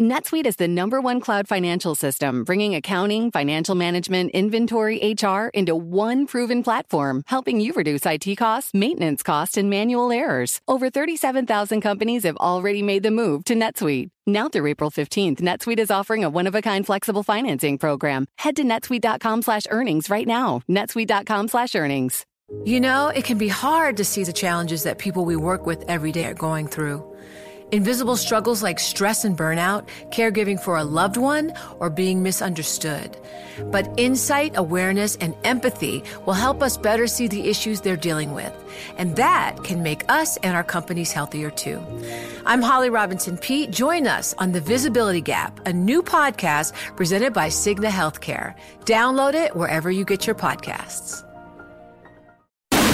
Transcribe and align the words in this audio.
NetSuite 0.00 0.46
is 0.46 0.56
the 0.56 0.66
number 0.66 0.98
one 0.98 1.20
cloud 1.20 1.46
financial 1.46 1.94
system, 1.94 2.42
bringing 2.42 2.74
accounting, 2.74 3.30
financial 3.30 3.74
management, 3.74 4.30
inventory, 4.30 5.14
HR 5.14 5.48
into 5.52 5.76
one 5.76 6.26
proven 6.26 6.62
platform, 6.62 7.22
helping 7.26 7.60
you 7.60 7.74
reduce 7.74 8.06
IT 8.06 8.34
costs, 8.36 8.72
maintenance 8.72 9.22
costs, 9.22 9.58
and 9.58 9.68
manual 9.68 10.10
errors. 10.10 10.62
Over 10.66 10.88
37,000 10.88 11.82
companies 11.82 12.22
have 12.22 12.38
already 12.38 12.82
made 12.82 13.02
the 13.02 13.10
move 13.10 13.44
to 13.44 13.54
NetSuite. 13.54 14.08
Now 14.26 14.48
through 14.48 14.68
April 14.68 14.90
15th, 14.90 15.42
NetSuite 15.42 15.78
is 15.78 15.90
offering 15.90 16.24
a 16.24 16.30
one-of-a-kind 16.30 16.86
flexible 16.86 17.22
financing 17.22 17.76
program. 17.76 18.24
Head 18.38 18.56
to 18.56 18.64
netsuite.com 18.64 19.42
slash 19.42 19.64
earnings 19.68 20.08
right 20.08 20.26
now. 20.26 20.62
netsuite.com 20.66 21.48
slash 21.48 21.74
earnings. 21.74 22.24
You 22.64 22.80
know, 22.80 23.08
it 23.08 23.24
can 23.24 23.36
be 23.36 23.48
hard 23.48 23.98
to 23.98 24.04
see 24.04 24.24
the 24.24 24.32
challenges 24.32 24.82
that 24.84 24.98
people 24.98 25.26
we 25.26 25.36
work 25.36 25.66
with 25.66 25.84
every 25.88 26.10
day 26.10 26.24
are 26.24 26.34
going 26.34 26.68
through. 26.68 27.04
Invisible 27.72 28.16
struggles 28.16 28.64
like 28.64 28.80
stress 28.80 29.24
and 29.24 29.38
burnout, 29.38 29.86
caregiving 30.10 30.60
for 30.60 30.76
a 30.76 30.82
loved 30.82 31.16
one, 31.16 31.52
or 31.78 31.88
being 31.88 32.20
misunderstood. 32.20 33.16
But 33.66 33.88
insight, 33.96 34.54
awareness, 34.56 35.14
and 35.16 35.36
empathy 35.44 36.02
will 36.26 36.34
help 36.34 36.62
us 36.62 36.76
better 36.76 37.06
see 37.06 37.28
the 37.28 37.48
issues 37.48 37.80
they're 37.80 37.96
dealing 37.96 38.32
with. 38.32 38.52
And 38.98 39.14
that 39.16 39.62
can 39.62 39.84
make 39.84 40.02
us 40.10 40.36
and 40.38 40.56
our 40.56 40.64
companies 40.64 41.12
healthier 41.12 41.50
too. 41.50 41.80
I'm 42.44 42.62
Holly 42.62 42.90
Robinson 42.90 43.38
Peete. 43.38 43.70
Join 43.70 44.08
us 44.08 44.34
on 44.38 44.50
The 44.50 44.60
Visibility 44.60 45.20
Gap, 45.20 45.60
a 45.64 45.72
new 45.72 46.02
podcast 46.02 46.72
presented 46.96 47.32
by 47.32 47.48
Cigna 47.48 47.90
Healthcare. 47.90 48.54
Download 48.84 49.34
it 49.34 49.54
wherever 49.54 49.92
you 49.92 50.04
get 50.04 50.26
your 50.26 50.34
podcasts. 50.34 51.24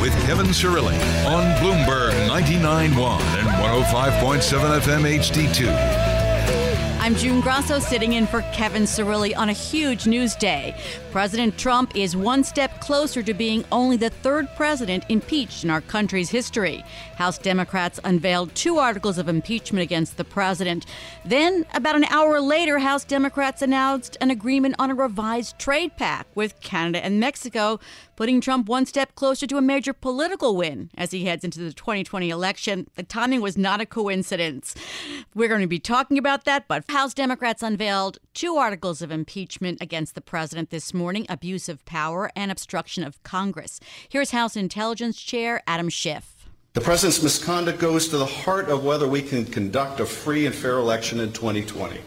with 0.00 0.12
Kevin 0.26 0.46
Cirilli 0.46 0.96
on 1.24 1.44
Bloomberg 1.60 2.12
99.1 2.28 3.20
and 3.38 3.48
105.7 3.48 4.80
FM 4.80 5.18
HD2. 5.18 6.06
I'm 7.06 7.14
June 7.14 7.40
Grasso 7.40 7.78
sitting 7.78 8.14
in 8.14 8.26
for 8.26 8.42
Kevin 8.52 8.82
Cirilli 8.82 9.36
on 9.36 9.48
a 9.48 9.52
huge 9.52 10.08
news 10.08 10.34
day. 10.34 10.74
President 11.12 11.56
Trump 11.56 11.94
is 11.94 12.16
one 12.16 12.42
step 12.42 12.80
closer 12.80 13.22
to 13.22 13.32
being 13.32 13.64
only 13.70 13.96
the 13.96 14.10
third 14.10 14.48
president 14.56 15.04
impeached 15.08 15.62
in 15.62 15.70
our 15.70 15.80
country's 15.80 16.30
history. 16.30 16.84
House 17.14 17.38
Democrats 17.38 18.00
unveiled 18.02 18.52
two 18.56 18.78
articles 18.78 19.18
of 19.18 19.28
impeachment 19.28 19.84
against 19.84 20.16
the 20.16 20.24
president. 20.24 20.84
Then, 21.24 21.64
about 21.74 21.94
an 21.94 22.06
hour 22.06 22.40
later, 22.40 22.80
House 22.80 23.04
Democrats 23.04 23.62
announced 23.62 24.16
an 24.20 24.32
agreement 24.32 24.74
on 24.80 24.90
a 24.90 24.94
revised 24.96 25.60
trade 25.60 25.96
pact 25.96 26.34
with 26.34 26.58
Canada 26.60 27.04
and 27.04 27.20
Mexico, 27.20 27.78
putting 28.16 28.40
Trump 28.40 28.68
one 28.68 28.86
step 28.86 29.14
closer 29.14 29.46
to 29.46 29.58
a 29.58 29.62
major 29.62 29.92
political 29.92 30.56
win 30.56 30.90
as 30.96 31.10
he 31.10 31.24
heads 31.26 31.44
into 31.44 31.60
the 31.60 31.72
2020 31.72 32.30
election. 32.30 32.88
The 32.96 33.02
timing 33.02 33.42
was 33.42 33.56
not 33.56 33.80
a 33.80 33.86
coincidence. 33.86 34.74
We're 35.34 35.48
going 35.48 35.60
to 35.60 35.66
be 35.66 35.78
talking 35.78 36.18
about 36.18 36.44
that, 36.46 36.66
but 36.66 36.90
House 36.90 37.14
Democrats 37.14 37.62
unveiled 37.62 38.18
two 38.34 38.56
articles 38.56 39.02
of 39.02 39.12
impeachment 39.12 39.78
against 39.80 40.14
the 40.14 40.20
president 40.20 40.70
this 40.70 40.92
morning 40.92 41.26
abuse 41.28 41.68
of 41.68 41.84
power 41.84 42.30
and 42.34 42.50
obstruction 42.50 43.04
of 43.04 43.22
Congress. 43.22 43.78
Here's 44.08 44.30
House 44.30 44.56
Intelligence 44.56 45.20
Chair 45.20 45.62
Adam 45.66 45.88
Schiff. 45.88 46.48
The 46.72 46.82
president's 46.82 47.22
misconduct 47.22 47.78
goes 47.78 48.08
to 48.08 48.18
the 48.18 48.26
heart 48.26 48.68
of 48.68 48.84
whether 48.84 49.08
we 49.08 49.22
can 49.22 49.46
conduct 49.46 50.00
a 50.00 50.04
free 50.04 50.44
and 50.44 50.54
fair 50.54 50.78
election 50.78 51.20
in 51.20 51.32
2020. 51.32 51.98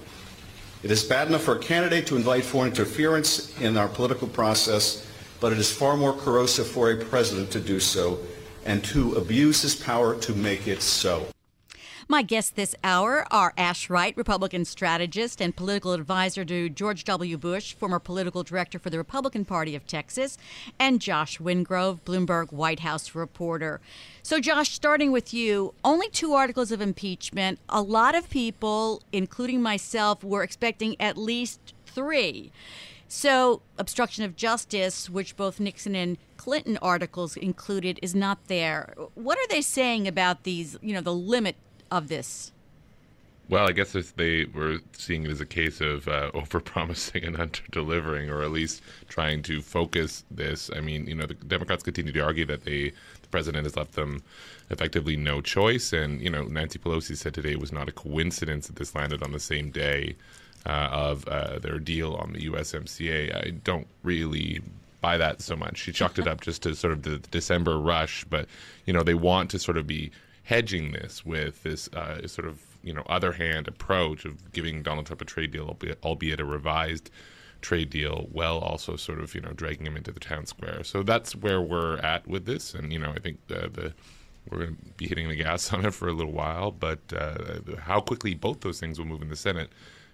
It 0.83 0.91
is 0.91 1.03
bad 1.03 1.27
enough 1.27 1.41
for 1.41 1.55
a 1.55 1.59
candidate 1.59 2.05
to 2.07 2.15
invite 2.15 2.45
foreign 2.45 2.69
interference 2.69 3.59
in 3.59 3.77
our 3.77 3.87
political 3.87 4.27
process, 4.27 5.08
but 5.39 5.51
it 5.51 5.57
is 5.57 5.71
far 5.71 5.95
more 5.95 6.13
corrosive 6.13 6.67
for 6.67 6.91
a 6.91 6.97
president 6.97 7.51
to 7.51 7.59
do 7.59 7.79
so 7.79 8.19
and 8.65 8.83
to 8.83 9.13
abuse 9.15 9.61
his 9.61 9.75
power 9.75 10.15
to 10.15 10.33
make 10.33 10.67
it 10.67 10.81
so. 10.81 11.27
My 12.11 12.23
guests 12.23 12.49
this 12.49 12.73
hour 12.83 13.27
are 13.29 13.53
Ash 13.55 13.87
Wright, 13.87 14.17
Republican 14.17 14.65
strategist 14.65 15.39
and 15.39 15.55
political 15.55 15.93
advisor 15.93 16.43
to 16.43 16.67
George 16.67 17.03
W. 17.03 17.37
Bush, 17.37 17.75
former 17.75 17.99
political 17.99 18.41
director 18.41 18.79
for 18.79 18.89
the 18.89 18.97
Republican 18.97 19.45
Party 19.45 19.75
of 19.75 19.85
Texas, 19.85 20.35
and 20.79 21.01
Josh 21.01 21.37
Wingrove, 21.37 21.99
Bloomberg 22.05 22.51
White 22.51 22.79
House 22.79 23.13
reporter. 23.13 23.79
So, 24.23 24.39
Josh, 24.39 24.71
starting 24.71 25.11
with 25.11 25.35
you, 25.35 25.75
only 25.85 26.09
two 26.09 26.33
articles 26.33 26.71
of 26.71 26.81
impeachment. 26.81 27.59
A 27.69 27.83
lot 27.83 28.15
of 28.15 28.27
people, 28.31 29.03
including 29.13 29.61
myself, 29.61 30.23
were 30.23 30.41
expecting 30.41 30.99
at 30.99 31.15
least 31.15 31.75
three. 31.85 32.51
So, 33.11 33.63
obstruction 33.79 34.23
of 34.23 34.35
justice, 34.35 35.09
which 35.09 35.35
both 35.35 35.59
Nixon 35.59 35.95
and 35.95 36.19
Clinton 36.37 36.77
articles 36.79 37.35
included, 37.35 37.99
is 38.03 38.13
not 38.13 38.37
there. 38.47 38.93
What 39.15 39.39
are 39.39 39.47
they 39.49 39.61
saying 39.61 40.07
about 40.07 40.43
these, 40.43 40.77
you 40.83 40.93
know, 40.93 41.01
the 41.01 41.13
limit 41.13 41.55
of 41.89 42.07
this? 42.07 42.51
Well, 43.49 43.67
I 43.67 43.71
guess 43.71 43.93
they 44.15 44.45
were 44.45 44.77
seeing 44.93 45.25
it 45.25 45.31
as 45.31 45.41
a 45.41 45.45
case 45.47 45.81
of 45.81 46.07
uh, 46.07 46.29
overpromising 46.35 47.25
and 47.25 47.35
under-delivering, 47.39 48.29
or 48.29 48.43
at 48.43 48.51
least 48.51 48.83
trying 49.07 49.41
to 49.43 49.63
focus 49.63 50.23
this. 50.29 50.69
I 50.75 50.79
mean, 50.79 51.07
you 51.07 51.15
know, 51.15 51.25
the 51.25 51.33
Democrats 51.33 51.81
continue 51.81 52.13
to 52.13 52.19
argue 52.19 52.45
that 52.45 52.63
they, 52.63 52.89
the 53.23 53.27
president 53.31 53.63
has 53.63 53.75
left 53.75 53.93
them 53.93 54.21
effectively 54.69 55.17
no 55.17 55.41
choice, 55.41 55.93
and 55.93 56.21
you 56.21 56.29
know, 56.29 56.43
Nancy 56.43 56.77
Pelosi 56.77 57.17
said 57.17 57.33
today 57.33 57.53
it 57.53 57.59
was 57.59 57.71
not 57.71 57.89
a 57.89 57.91
coincidence 57.91 58.67
that 58.67 58.75
this 58.75 58.93
landed 58.93 59.23
on 59.23 59.31
the 59.31 59.39
same 59.39 59.71
day 59.71 60.15
of 60.65 61.27
uh, 61.27 61.59
their 61.59 61.79
deal 61.79 62.15
on 62.15 62.33
the 62.33 62.49
USMCA. 62.49 63.35
I 63.35 63.49
don't 63.51 63.87
really 64.03 64.61
buy 65.01 65.17
that 65.17 65.41
so 65.41 65.55
much. 65.55 65.77
She 65.77 65.91
chalked 65.91 66.19
it 66.19 66.27
up 66.27 66.41
just 66.41 66.63
to 66.63 66.75
sort 66.75 66.93
of 66.93 67.03
the 67.03 67.19
December 67.31 67.79
rush, 67.79 68.25
but 68.25 68.47
you 68.85 68.93
know, 68.93 69.03
they 69.03 69.13
want 69.13 69.49
to 69.51 69.59
sort 69.59 69.77
of 69.77 69.87
be 69.87 70.11
hedging 70.43 70.91
this 70.91 71.25
with 71.25 71.63
this 71.63 71.87
uh, 71.89 72.27
sort 72.27 72.47
of 72.47 72.59
you 72.83 72.93
know 72.93 73.03
other 73.07 73.33
hand 73.33 73.67
approach 73.67 74.25
of 74.25 74.51
giving 74.51 74.81
Donald 74.81 75.05
Trump 75.05 75.21
a 75.21 75.25
trade 75.25 75.51
deal, 75.51 75.67
albeit, 75.67 75.99
albeit 76.03 76.39
a 76.39 76.45
revised 76.45 77.09
trade 77.61 77.89
deal, 77.89 78.27
while 78.31 78.57
also 78.57 78.95
sort 78.95 79.19
of 79.19 79.35
you 79.35 79.41
know 79.41 79.51
dragging 79.51 79.85
him 79.85 79.95
into 79.95 80.11
the 80.11 80.19
town 80.19 80.45
square. 80.45 80.83
So 80.83 81.03
that's 81.03 81.35
where 81.35 81.61
we're 81.61 81.97
at 81.97 82.27
with 82.27 82.45
this, 82.45 82.73
and 82.73 82.91
you 82.91 82.99
know 82.99 83.11
I 83.11 83.19
think 83.19 83.39
uh, 83.51 83.67
the 83.71 83.93
we're 84.49 84.59
going 84.59 84.75
to 84.75 84.93
be 84.97 85.07
hitting 85.07 85.29
the 85.29 85.35
gas 85.35 85.71
on 85.73 85.85
it 85.85 85.93
for 85.93 86.07
a 86.07 86.13
little 86.13 86.31
while, 86.31 86.71
but 86.71 86.99
uh, 87.15 87.59
how 87.81 88.01
quickly 88.01 88.33
both 88.33 88.61
those 88.61 88.79
things 88.79 88.97
will 88.97 89.05
move 89.05 89.21
in 89.21 89.29
the 89.29 89.35
Senate 89.35 89.69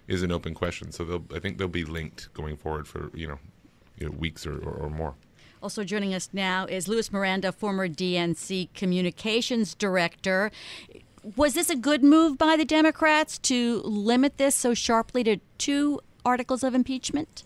is 0.08 0.22
an 0.22 0.32
open 0.32 0.54
question. 0.54 0.92
So 0.92 1.24
I 1.34 1.38
think 1.38 1.58
they'll 1.58 1.68
be 1.68 1.84
linked 1.84 2.32
going 2.34 2.56
forward 2.56 2.86
for 2.86 3.10
you 3.14 3.26
know, 3.26 3.38
you 3.98 4.06
know 4.06 4.12
weeks 4.12 4.46
or, 4.46 4.58
or, 4.58 4.72
or 4.72 4.90
more. 4.90 5.14
Also 5.62 5.84
joining 5.84 6.14
us 6.14 6.28
now 6.32 6.66
is 6.66 6.86
Louis 6.86 7.10
Miranda, 7.12 7.50
former 7.50 7.88
DNC 7.88 8.72
communications 8.74 9.74
director. 9.74 10.50
Was 11.34 11.54
this 11.54 11.70
a 11.70 11.76
good 11.76 12.04
move 12.04 12.38
by 12.38 12.56
the 12.56 12.64
Democrats 12.64 13.38
to 13.38 13.80
limit 13.82 14.38
this 14.38 14.54
so 14.54 14.74
sharply 14.74 15.24
to 15.24 15.38
two 15.58 16.00
articles 16.24 16.62
of 16.62 16.74
impeachment? 16.74 17.42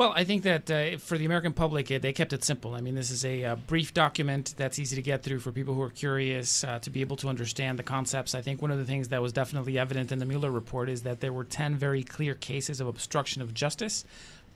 Well, 0.00 0.14
I 0.16 0.24
think 0.24 0.44
that 0.44 0.70
uh, 0.70 0.96
for 0.96 1.18
the 1.18 1.26
American 1.26 1.52
public, 1.52 1.88
they 1.88 2.14
kept 2.14 2.32
it 2.32 2.42
simple. 2.42 2.74
I 2.74 2.80
mean, 2.80 2.94
this 2.94 3.10
is 3.10 3.22
a, 3.22 3.42
a, 3.42 3.52
uh, 3.52 3.56
brief 3.56 3.92
document 3.92 4.54
that's 4.56 4.78
easy 4.78 4.96
to 4.96 5.02
get 5.02 5.22
through 5.22 5.40
for 5.40 5.52
people 5.52 5.74
who 5.74 5.82
are 5.82 5.90
curious 5.90 6.64
uh, 6.64 6.78
to 6.78 6.88
be 6.88 7.02
able 7.02 7.16
to 7.18 7.28
understand 7.28 7.78
the 7.78 7.82
concepts. 7.82 8.34
I 8.34 8.40
think 8.40 8.62
one 8.62 8.70
of 8.70 8.78
the 8.78 8.86
things 8.86 9.08
that 9.08 9.20
was 9.20 9.34
definitely 9.34 9.78
evident 9.78 10.10
in 10.10 10.18
the 10.18 10.24
Mueller 10.24 10.50
report 10.50 10.88
is 10.88 11.02
that 11.02 11.20
there 11.20 11.34
were 11.34 11.44
10 11.44 11.76
very 11.76 12.02
clear 12.02 12.34
cases 12.34 12.80
of 12.80 12.86
obstruction 12.86 13.42
of 13.42 13.52
justice, 13.52 14.06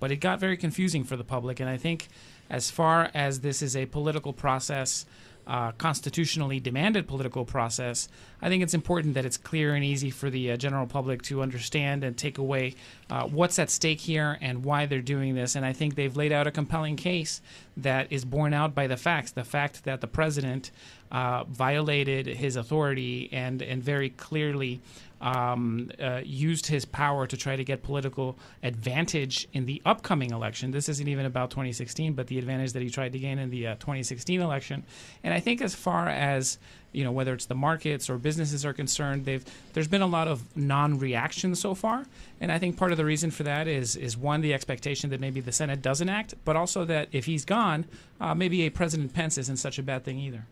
but 0.01 0.11
it 0.11 0.17
got 0.17 0.41
very 0.41 0.57
confusing 0.57 1.05
for 1.05 1.15
the 1.15 1.25
public. 1.25 1.61
And 1.61 1.69
I 1.69 1.77
think 1.77 2.09
as 2.49 2.71
far 2.71 3.11
as 3.13 3.41
this 3.41 3.61
is 3.61 3.77
a 3.77 3.85
political 3.85 4.33
process, 4.33 5.05
uh, 5.47 5.73
constitutionally 5.73 6.61
demanded 6.61 7.07
political 7.07 7.45
process, 7.45 8.09
I 8.41 8.49
think 8.49 8.63
it's 8.63 8.75
important 8.75 9.15
that 9.15 9.25
it's 9.25 9.37
clear 9.37 9.75
and 9.75 9.85
easy 9.85 10.11
for 10.11 10.31
the 10.31 10.53
uh, 10.53 10.57
general 10.57 10.87
public 10.87 11.23
to 11.23 11.43
understand 11.43 12.05
and 12.05 12.17
take 12.17 12.39
away 12.39 12.75
uh, 13.11 13.25
what's 13.25 13.59
at 13.59 13.71
stake 13.71 14.01
here 14.01 14.39
and 14.41 14.65
why 14.65 14.87
they're 14.87 15.01
doing 15.01 15.35
this. 15.35 15.55
And 15.55 15.65
I 15.65 15.73
think 15.73 15.95
they've 15.95 16.17
laid 16.17 16.33
out 16.33 16.47
a 16.47 16.51
compelling 16.51 16.97
case 16.97 17.41
that 17.77 18.11
is 18.11 18.25
borne 18.25 18.55
out 18.55 18.75
by 18.75 18.87
the 18.87 18.97
facts. 18.97 19.33
The 19.33 19.45
fact 19.45 19.85
that 19.85 20.01
the 20.01 20.07
president 20.07 20.71
uh, 21.13 21.45
violated 21.45 22.27
his 22.27 22.57
authority 22.57 23.29
and, 23.33 23.63
and 23.63 23.83
very 23.83 24.11
clearly 24.11 24.81
um, 25.25 25.91
uh, 25.99 26.21
used 26.23 26.67
his 26.67 26.85
power 26.85 27.27
to 27.27 27.37
try 27.37 27.57
to 27.57 27.65
get 27.65 27.83
political 27.83 28.37
advantage 28.63 29.49
in 29.55 29.65
the 29.65 29.81
upcoming 29.87 30.31
election. 30.31 30.71
This 30.71 30.89
isn't 30.91 31.09
even 31.09 31.25
about 31.25 31.51
2016, 31.51 32.13
but 32.13 32.27
the 32.27 32.39
advantage 32.39 32.75
that 32.75 32.83
he 32.83 32.91
tried 32.91 33.13
to 33.15 33.19
gain 33.19 33.39
in 33.39 33.49
the 33.49 33.69
uh, 33.69 33.75
2016 33.77 34.43
election. 34.43 34.85
And 35.25 35.33
I 35.33 35.41
think 35.41 35.63
as 35.63 35.75
far 35.75 36.09
as 36.09 36.59
you 36.93 37.03
know 37.03 37.11
whether 37.11 37.33
it's 37.33 37.47
the 37.47 37.55
markets 37.55 38.09
or 38.09 38.19
businesses 38.19 38.65
are 38.65 38.73
concerned 38.73 39.25
they've 39.25 39.45
there's 39.73 39.89
been 39.89 40.01
a 40.01 40.07
lot 40.07 40.29
of 40.29 40.57
non-reaction 40.57 41.57
so 41.57 41.75
far 41.75 42.07
and 42.41 42.53
i 42.53 42.59
think 42.59 42.77
part 42.77 42.93
of 42.93 42.97
the 42.97 43.05
reason 43.05 43.33
for 43.33 43.43
that 43.43 43.67
is 43.67 43.97
is 43.97 44.17
one 44.17 44.43
the 44.43 44.55
expectation 44.55 45.11
that 45.11 45.19
maybe 45.19 45.41
the 45.41 45.51
senate 45.51 45.83
doesn't 45.83 46.09
act 46.09 46.35
but 46.45 46.55
also 46.55 46.85
that 46.85 47.09
if 47.11 47.25
he's 47.25 47.45
gone 47.45 47.85
uh, 48.21 48.33
maybe 48.33 48.63
a 48.63 48.71
president 48.71 49.13
pence 49.13 49.37
isn't 49.37 49.57
such 49.57 49.77
a 49.77 49.83
bad 49.83 50.05
thing 50.05 50.21
either 50.21 50.47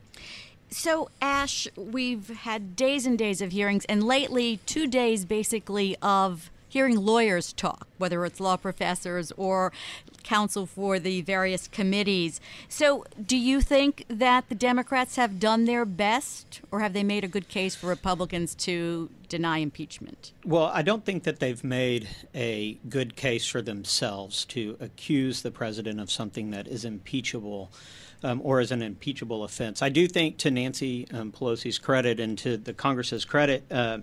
so, 0.73 1.11
Ash, 1.21 1.69
we've 1.77 2.29
had 2.29 2.75
days 2.75 3.07
and 3.07 3.19
days 3.19 3.41
of 3.41 3.53
hearings, 3.53 3.85
and 3.87 4.03
lately, 4.03 4.59
two 4.67 4.87
days 4.87 5.25
basically 5.25 5.97
of 6.03 6.51
hearing 6.73 6.97
lawyers 6.97 7.53
talk, 7.53 7.87
whether 7.99 8.25
it's 8.25 8.41
law 8.41 8.57
professors 8.57 9.31
or 9.37 9.71
counsel 10.23 10.65
for 10.65 10.99
the 10.99 11.21
various 11.21 11.69
committees. 11.69 12.41
So, 12.69 13.05
do 13.25 13.37
you 13.37 13.61
think 13.61 14.07
that 14.09 14.49
the 14.49 14.55
Democrats 14.55 15.17
have 15.17 15.39
done 15.39 15.67
their 15.67 15.85
best, 15.85 16.63
or 16.71 16.81
have 16.81 16.95
they 16.95 17.05
made 17.05 17.25
a 17.25 17.29
good 17.29 17.49
case 17.49 17.75
for 17.75 17.89
Republicans 17.89 18.55
to 18.55 19.11
deny 19.29 19.59
impeachment? 19.59 20.33
Well, 20.45 20.71
I 20.73 20.81
don't 20.81 21.05
think 21.05 21.25
that 21.25 21.41
they've 21.41 21.63
made 21.63 22.09
a 22.35 22.79
good 22.89 23.17
case 23.17 23.47
for 23.47 23.61
themselves 23.61 24.47
to 24.47 24.79
accuse 24.81 25.43
the 25.43 25.51
president 25.51 26.01
of 26.01 26.11
something 26.11 26.51
that 26.53 26.67
is 26.67 26.87
impeachable 26.87 27.71
um, 28.23 28.41
or 28.45 28.61
as 28.61 28.71
an 28.71 28.83
impeachable 28.83 29.45
offense. 29.45 29.83
I 29.83 29.89
do 29.89 30.07
think, 30.07 30.39
to 30.39 30.51
Nancy 30.51 31.07
um, 31.13 31.33
Pelosi's 31.33 31.79
credit 31.79 32.21
and 32.21 32.39
to 32.39 32.57
the 32.57 32.73
Congress's 32.73 33.25
credit, 33.25 33.65
uh, 33.71 33.99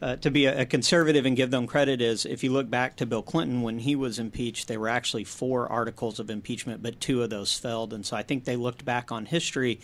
uh, 0.00 0.16
to 0.16 0.30
be 0.30 0.46
a, 0.46 0.62
a, 0.62 0.66
conservative 0.66 1.24
and 1.24 1.36
give 1.36 1.50
them 1.50 1.66
credit 1.66 2.00
is 2.00 2.26
if 2.26 2.44
you 2.44 2.52
look 2.52 2.68
back 2.68 2.96
to 2.96 3.06
Bill 3.06 3.22
Clinton 3.22 3.62
when 3.62 3.78
he 3.78 3.96
was 3.96 4.18
impeached, 4.18 4.68
there 4.68 4.80
were 4.80 4.88
actually 4.88 5.24
four 5.24 5.70
articles 5.70 6.20
of 6.20 6.30
impeachment, 6.30 6.82
but 6.82 7.00
two 7.00 7.22
of 7.22 7.30
those 7.30 7.58
failed. 7.58 7.92
And 7.92 8.04
so 8.04 8.16
I 8.16 8.22
think 8.22 8.44
they 8.44 8.56
looked 8.56 8.84
back 8.84 9.10
on 9.10 9.26
history 9.26 9.80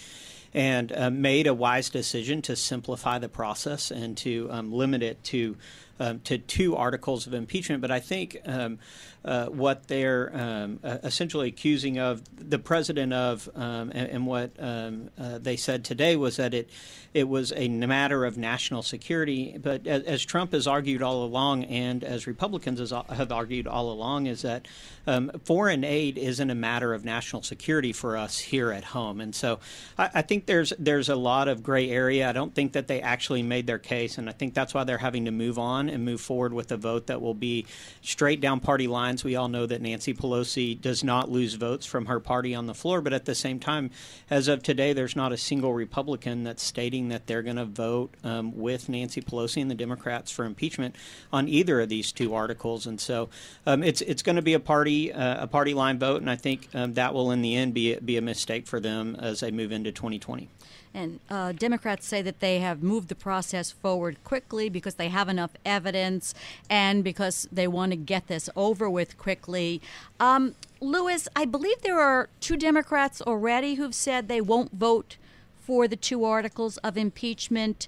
and 0.52 0.92
uh, 0.92 1.10
made 1.10 1.46
a 1.46 1.54
wise 1.54 1.90
decision 1.90 2.42
to 2.42 2.56
simplify 2.56 3.18
the 3.18 3.28
process 3.28 3.90
and 3.90 4.16
to 4.18 4.48
um, 4.50 4.72
limit 4.72 5.02
it 5.02 5.22
to 5.24 5.56
um, 6.00 6.18
to 6.20 6.38
two 6.38 6.74
articles 6.74 7.26
of 7.26 7.34
impeachment. 7.34 7.80
But 7.80 7.90
I 7.90 8.00
think 8.00 8.38
um, 8.46 8.78
uh, 9.24 9.46
what 9.46 9.86
they're 9.86 10.34
um, 10.34 10.80
uh, 10.82 10.98
essentially 11.04 11.48
accusing 11.48 11.98
of 11.98 12.22
the 12.36 12.58
president 12.58 13.12
of, 13.12 13.48
um, 13.54 13.92
and, 13.94 14.08
and, 14.08 14.26
what 14.26 14.52
um, 14.58 15.10
uh, 15.18 15.38
they 15.38 15.56
said 15.56 15.84
today 15.84 16.16
was 16.16 16.36
that 16.36 16.54
it 16.54 16.70
it 17.12 17.28
was 17.28 17.52
a 17.56 17.68
matter 17.68 18.24
of 18.24 18.38
national 18.38 18.82
security. 18.82 19.58
But 19.60 19.86
as, 19.86 20.04
as 20.04 20.24
Trump 20.24 20.52
has 20.52 20.66
argued 20.66 21.02
all 21.02 21.24
along, 21.24 21.64
and 21.64 22.04
as 22.04 22.26
Republicans 22.26 22.78
has, 22.78 22.92
have 23.10 23.32
argued 23.32 23.66
all 23.66 23.90
along, 23.90 24.26
is 24.26 24.42
that 24.42 24.68
um, 25.06 25.30
foreign 25.44 25.84
aid 25.84 26.16
isn't 26.16 26.48
a 26.48 26.54
matter 26.54 26.94
of 26.94 27.04
national 27.04 27.42
security 27.42 27.92
for 27.92 28.16
us 28.16 28.38
here 28.38 28.70
at 28.70 28.84
home. 28.84 29.20
And 29.20 29.34
so 29.34 29.58
I, 29.98 30.10
I 30.14 30.22
think 30.22 30.46
there's 30.46 30.72
there's 30.78 31.08
a 31.08 31.16
lot 31.16 31.48
of 31.48 31.62
gray 31.62 31.90
area. 31.90 32.28
I 32.28 32.32
don't 32.32 32.54
think 32.54 32.72
that 32.72 32.88
they 32.88 33.02
actually 33.02 33.42
made 33.42 33.66
their 33.66 33.78
case, 33.78 34.16
and 34.16 34.30
I 34.30 34.32
think 34.32 34.54
that's 34.54 34.72
why 34.72 34.84
they're 34.84 34.98
having 34.98 35.26
to 35.26 35.30
move 35.30 35.58
on 35.58 35.89
and 35.92 36.04
move 36.04 36.20
forward 36.20 36.52
with 36.52 36.72
a 36.72 36.76
vote 36.76 37.06
that 37.06 37.20
will 37.20 37.34
be 37.34 37.66
straight 38.02 38.40
down 38.40 38.60
party 38.60 38.86
lines. 38.86 39.24
We 39.24 39.36
all 39.36 39.48
know 39.48 39.66
that 39.66 39.82
Nancy 39.82 40.14
Pelosi 40.14 40.80
does 40.80 41.04
not 41.04 41.30
lose 41.30 41.54
votes 41.54 41.86
from 41.86 42.06
her 42.06 42.20
party 42.20 42.54
on 42.54 42.66
the 42.66 42.74
floor, 42.74 43.00
but 43.00 43.12
at 43.12 43.24
the 43.24 43.34
same 43.34 43.60
time, 43.60 43.90
as 44.28 44.48
of 44.48 44.62
today, 44.62 44.92
there's 44.92 45.16
not 45.16 45.32
a 45.32 45.36
single 45.36 45.72
Republican 45.72 46.44
that's 46.44 46.62
stating 46.62 47.08
that 47.08 47.26
they're 47.26 47.42
going 47.42 47.56
to 47.56 47.64
vote 47.64 48.14
um, 48.24 48.56
with 48.56 48.88
Nancy 48.88 49.20
Pelosi 49.20 49.60
and 49.62 49.70
the 49.70 49.74
Democrats 49.74 50.30
for 50.30 50.44
impeachment 50.44 50.96
on 51.32 51.48
either 51.48 51.80
of 51.80 51.88
these 51.88 52.12
two 52.12 52.34
articles. 52.34 52.86
And 52.86 53.00
so 53.00 53.28
um, 53.66 53.82
it's 53.82 54.00
it's 54.02 54.22
going 54.22 54.36
to 54.36 54.42
be 54.42 54.54
a 54.54 54.60
party 54.60 55.12
uh, 55.12 55.44
a 55.44 55.46
party 55.46 55.74
line 55.74 55.98
vote, 55.98 56.20
and 56.20 56.30
I 56.30 56.36
think 56.36 56.68
um, 56.74 56.94
that 56.94 57.14
will 57.14 57.30
in 57.30 57.42
the 57.42 57.56
end 57.56 57.74
be 57.74 57.96
be 57.96 58.16
a 58.16 58.22
mistake 58.22 58.66
for 58.66 58.80
them 58.80 59.16
as 59.16 59.40
they 59.40 59.50
move 59.50 59.72
into 59.72 59.92
2020. 59.92 60.48
And 60.92 61.20
uh, 61.30 61.52
Democrats 61.52 62.06
say 62.06 62.20
that 62.22 62.40
they 62.40 62.58
have 62.58 62.82
moved 62.82 63.08
the 63.08 63.14
process 63.14 63.70
forward 63.70 64.22
quickly 64.24 64.68
because 64.68 64.96
they 64.96 65.08
have 65.08 65.28
enough 65.28 65.52
evidence 65.64 66.34
and 66.68 67.04
because 67.04 67.46
they 67.52 67.68
want 67.68 67.92
to 67.92 67.96
get 67.96 68.26
this 68.26 68.50
over 68.56 68.90
with 68.90 69.16
quickly. 69.16 69.80
Um, 70.18 70.56
Louis, 70.80 71.28
I 71.36 71.44
believe 71.44 71.82
there 71.82 72.00
are 72.00 72.28
two 72.40 72.56
Democrats 72.56 73.22
already 73.22 73.74
who've 73.74 73.94
said 73.94 74.26
they 74.26 74.40
won't 74.40 74.72
vote 74.72 75.16
for 75.60 75.86
the 75.86 75.96
two 75.96 76.24
articles 76.24 76.78
of 76.78 76.96
impeachment. 76.96 77.86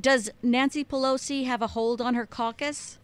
Does 0.00 0.30
Nancy 0.42 0.84
Pelosi 0.84 1.44
have 1.44 1.60
a 1.60 1.68
hold 1.68 2.00
on 2.00 2.14
her 2.14 2.24
caucus? 2.24 2.98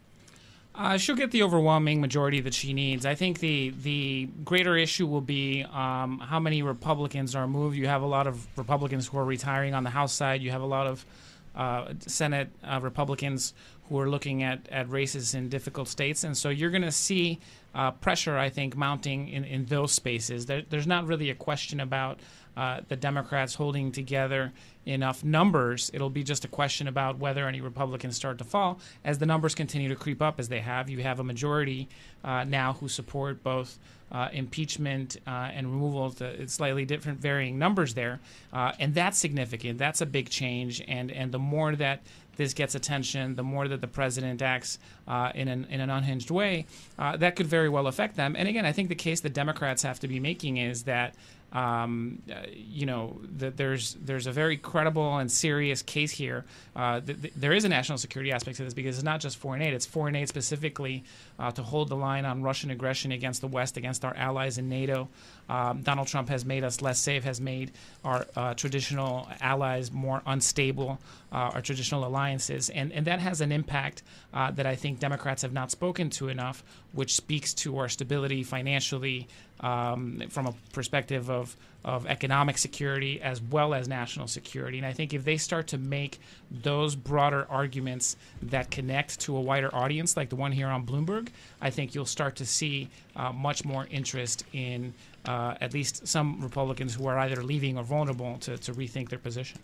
Uh, 0.77 0.97
she'll 0.97 1.15
get 1.15 1.31
the 1.31 1.43
overwhelming 1.43 2.01
majority 2.01 2.41
that 2.41 2.53
she 2.53 2.73
needs. 2.73 3.07
I 3.07 3.15
think 3.15 3.39
the 3.39 3.71
the 3.71 4.29
greater 4.45 4.77
issue 4.77 5.07
will 5.07 5.21
be 5.21 5.63
um, 5.63 6.19
how 6.19 6.41
many 6.41 6.63
Republicans 6.63 7.37
are 7.37 7.47
moved. 7.47 7.77
You 7.77 7.87
have 7.87 8.03
a 8.03 8.07
lot 8.07 8.27
of 8.27 8.47
Republicans 8.59 9.07
who 9.07 9.19
are 9.19 9.25
retiring 9.25 9.75
on 9.75 9.85
the 9.85 9.91
House 9.91 10.13
side. 10.13 10.43
You 10.43 10.51
have 10.51 10.63
a 10.63 10.67
lot 10.67 10.89
of 10.89 11.07
uh, 11.55 11.93
Senate 12.01 12.51
uh, 12.65 12.81
Republicans 12.83 13.55
who 13.89 14.01
are 14.01 14.09
looking 14.09 14.43
at, 14.43 14.67
at 14.71 14.91
races 14.91 15.35
in 15.35 15.49
difficult 15.49 15.89
states. 15.89 16.25
And 16.25 16.37
so 16.37 16.49
you're 16.49 16.71
going 16.71 16.83
to 16.83 16.91
see 16.91 17.39
uh, 17.75 17.91
pressure, 17.93 18.37
I 18.37 18.49
think, 18.49 18.77
mounting 18.77 19.29
in, 19.29 19.45
in 19.45 19.67
those 19.67 19.93
spaces. 19.93 20.47
There, 20.47 20.63
there's 20.69 20.87
not 20.87 21.07
really 21.07 21.31
a 21.31 21.35
question 21.35 21.81
about 21.81 22.19
uh, 22.57 22.81
the 22.89 22.97
Democrats 22.97 23.55
holding 23.55 23.93
together 23.93 24.53
enough 24.87 25.25
numbers. 25.25 25.91
It'll 25.95 26.11
be 26.11 26.23
just 26.23 26.45
a 26.45 26.49
question 26.49 26.89
about 26.89 27.19
whether 27.19 27.49
any 27.49 27.61
Republicans 27.61 28.17
start 28.17 28.39
to 28.39 28.45
fall. 28.45 28.79
As 29.05 29.19
the 29.19 29.27
numbers 29.27 29.55
continue 29.55 29.89
to 29.89 29.97
creep 29.97 30.21
up, 30.21 30.39
as 30.39 30.49
they 30.49 30.61
have, 30.61 30.91
you 30.91 31.03
have 31.03 31.21
a 31.21 31.25
majority 31.25 31.89
uh, 32.23 32.45
now 32.45 32.75
who 32.75 32.89
support 32.89 33.43
both 33.43 33.79
uh, 34.13 34.29
impeachment 34.33 35.17
uh, 35.27 35.51
and 35.53 35.67
removal. 35.67 36.11
To 36.13 36.47
slightly 36.49 36.85
different, 36.85 37.21
varying 37.21 37.59
numbers 37.59 37.95
there, 37.95 38.21
uh, 38.53 38.73
and 38.79 38.95
that's 38.95 39.19
significant. 39.19 39.79
That's 39.79 40.01
a 40.01 40.07
big 40.07 40.29
change. 40.29 40.83
And 40.87 41.11
and 41.11 41.33
the 41.33 41.39
more 41.39 41.75
that 41.77 42.03
this 42.37 42.55
gets 42.55 42.75
attention, 42.75 43.35
the 43.35 43.43
more 43.43 43.69
that 43.69 43.81
the 43.81 43.87
president 43.89 44.43
acts 44.43 44.79
uh, 45.07 45.31
in, 45.35 45.49
an, 45.49 45.67
in 45.71 45.81
an 45.81 45.91
unhinged 45.91 46.31
way, 46.31 46.67
uh, 46.99 47.17
that 47.17 47.37
could 47.37 47.47
very 47.47 47.69
well 47.69 47.87
affect 47.87 48.17
them. 48.17 48.35
And 48.37 48.49
again, 48.49 48.67
I 48.67 48.73
think 48.73 48.89
the 48.89 48.95
case 48.95 49.21
the 49.21 49.31
Democrats 49.31 49.83
have 49.83 50.01
to 50.01 50.09
be 50.09 50.19
making 50.19 50.57
is 50.57 50.83
that 50.85 51.15
um, 51.55 52.21
uh, 52.29 52.35
you 52.53 52.85
know, 52.85 53.21
that 53.37 53.57
there's 53.57 53.95
there's 53.95 54.27
a 54.27 54.33
very 54.33 54.57
credible 54.57 55.19
and 55.19 55.31
serious 55.31 55.83
case 55.83 56.11
here. 56.11 56.45
Uh, 56.75 57.01
th- 57.01 57.23
th- 57.23 57.35
there 57.37 57.53
is 57.53 57.65
a 57.65 57.69
national 57.69 57.97
security 57.97 58.33
aspect 58.33 58.57
to 58.57 58.65
this 58.65 58.75
because 58.75 58.97
it's 58.97 59.05
not 59.05 59.21
just 59.21 59.37
foreign 59.37 59.63
aid; 59.63 59.73
it's 59.73 59.87
foreign 59.87 60.17
aid 60.17 60.29
specifically 60.29 61.05
uh, 61.39 61.53
to 61.53 61.63
hold 61.63 61.89
the 61.89 61.97
line 61.97 62.25
on 62.25 62.43
Russian 62.43 62.73
aggression 62.73 63.13
against 63.13 63.41
the 63.41 63.47
West, 63.47 63.77
against 63.77 64.05
our 64.05 64.17
allies 64.17 64.59
in 64.59 64.69
NATO. 64.69 65.09
Um, 65.49 65.83
Donald 65.83 66.09
Trump 66.09 66.29
has 66.29 66.45
made 66.45 66.65
us 66.65 66.83
less 66.83 66.99
safe, 66.99 67.23
has 67.23 67.41
made 67.41 67.71
our 68.05 68.27
uh, 68.35 68.55
traditional 68.55 69.29
allies 69.41 69.93
more 69.93 70.23
unstable, 70.27 70.99
uh, 71.31 71.53
our 71.55 71.63
traditional 71.63 72.05
alliances, 72.05 72.69
and 72.69 72.93
and 72.93 73.07
that 73.07 73.21
has 73.21 73.41
an 73.41 73.53
impact 73.53 74.03
uh, 74.33 74.51
that 74.51 74.67
I 74.67 74.75
think 74.75 74.99
Democrats 74.99 75.43
have 75.43 75.53
not 75.53 75.71
spoken 75.71 76.11
to 76.11 76.29
enough, 76.29 76.65
which 76.93 77.15
speaks 77.15 77.55
to 77.55 77.79
our 77.79 77.89
stability 77.89 78.43
financially 78.43 79.29
um, 79.61 80.23
from 80.31 80.47
a 80.47 80.55
perspective 80.73 81.31
of, 81.31 81.57
of 81.85 82.07
economic 82.07 82.59
security 82.59 83.21
as 83.21 83.41
well 83.41 83.75
as 83.75 83.89
national 83.89 84.27
security. 84.27 84.79
And 84.79 84.87
I 84.87 84.93
think 84.93 85.15
if 85.15 85.25
they 85.25 85.37
start 85.37 85.69
to 85.69 85.79
make 85.79 86.21
those 86.51 86.97
broader 86.97 87.47
arguments 87.49 88.17
that 88.43 88.71
connect 88.71 89.21
to 89.21 89.37
a 89.37 89.41
wider 89.41 89.75
audience, 89.75 90.17
like 90.17 90.29
the 90.29 90.37
one 90.37 90.53
here 90.53 90.69
on 90.69 90.85
Bloomberg, 90.85 91.29
I 91.61 91.71
think 91.71 91.95
you'll 91.95 92.05
start 92.05 92.37
to 92.37 92.47
see 92.47 92.89
uh, 93.17 93.33
much 93.33 93.65
more 93.65 93.87
interest 93.91 94.45
in 94.53 94.95
uh, 95.27 95.55
at 95.61 95.73
least 95.73 96.07
some 96.07 96.41
Republicans 96.41 96.95
who 96.95 97.07
are 97.07 97.19
either 97.19 97.43
leaving 97.43 97.79
or 97.79 97.85
vulnerable 97.85 98.37
to, 98.39 98.59
to 98.59 98.73
rethink 98.73 99.09
their 99.09 99.19
position. 99.19 99.59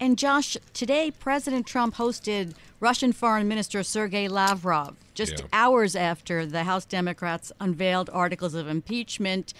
And 0.00 0.16
Josh, 0.16 0.56
today 0.72 1.10
President 1.10 1.66
Trump 1.66 1.96
hosted 1.96 2.54
Russian 2.78 3.12
Foreign 3.12 3.48
Minister 3.48 3.82
Sergei 3.82 4.28
Lavrov 4.28 4.94
just 5.14 5.32
yeah. 5.32 5.46
hours 5.52 5.96
after 5.96 6.46
the 6.46 6.62
House 6.62 6.84
Democrats 6.84 7.50
unveiled 7.58 8.08
articles 8.12 8.54
of 8.54 8.68
impeachment. 8.68 9.52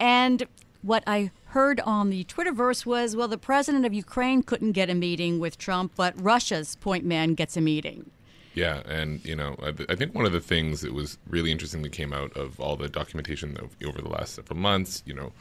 And 0.00 0.46
what 0.82 1.04
I 1.06 1.30
heard 1.46 1.78
on 1.80 2.10
the 2.10 2.24
Twitterverse 2.24 2.84
was 2.84 3.14
well, 3.14 3.28
the 3.28 3.38
president 3.38 3.86
of 3.86 3.94
Ukraine 3.94 4.42
couldn't 4.42 4.72
get 4.72 4.90
a 4.90 4.94
meeting 4.94 5.38
with 5.38 5.56
Trump, 5.56 5.92
but 5.94 6.20
Russia's 6.20 6.74
point 6.76 7.04
man 7.04 7.34
gets 7.34 7.56
a 7.56 7.60
meeting. 7.60 8.10
Yeah, 8.54 8.80
and 8.86 9.22
you 9.24 9.36
know, 9.36 9.54
I, 9.62 9.74
I, 9.90 9.94
think 9.94 10.14
one 10.14 10.24
of 10.24 10.32
the 10.32 10.40
things 10.40 10.80
that 10.80 10.94
was 10.94 11.18
really 11.28 11.52
interesting 11.52 11.82
that 11.82 11.92
came 11.92 12.14
out 12.14 12.34
of 12.34 12.58
all 12.58 12.74
the 12.74 12.88
documentation 12.88 13.54
of, 13.58 13.76
over 13.86 14.00
the 14.00 14.08
last 14.08 14.34
several 14.34 14.58
months, 14.58 15.02
you 15.04 15.12
know, 15.12 15.32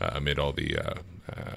uh, 0.00 0.12
amid 0.14 0.38
all 0.38 0.52
the 0.52 0.78
uh, 0.78 0.94
uh, 1.36 1.51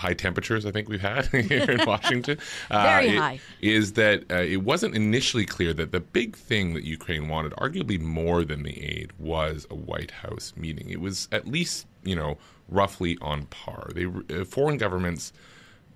high 0.00 0.14
temperatures 0.14 0.64
I 0.64 0.70
think 0.70 0.88
we've 0.88 1.00
had 1.00 1.26
here 1.50 1.70
in 1.70 1.84
Washington, 1.86 2.38
uh, 2.70 2.82
very 2.82 3.16
high, 3.16 3.40
is 3.60 3.92
that 3.92 4.24
uh, 4.30 4.36
it 4.36 4.62
wasn't 4.62 4.96
initially 4.96 5.44
clear 5.44 5.72
that 5.74 5.92
the 5.92 6.00
big 6.00 6.36
thing 6.36 6.74
that 6.74 6.84
Ukraine 6.84 7.28
wanted, 7.28 7.52
arguably 7.52 8.00
more 8.00 8.44
than 8.44 8.62
the 8.62 8.82
aid, 8.82 9.12
was 9.18 9.66
a 9.70 9.74
White 9.74 10.10
House 10.10 10.54
meeting. 10.56 10.88
It 10.90 11.00
was 11.00 11.28
at 11.30 11.46
least 11.46 11.86
you 12.02 12.16
know 12.16 12.38
roughly 12.68 13.18
on 13.20 13.46
par. 13.46 13.90
They 13.94 14.06
uh, 14.06 14.44
foreign 14.44 14.78
governments 14.78 15.32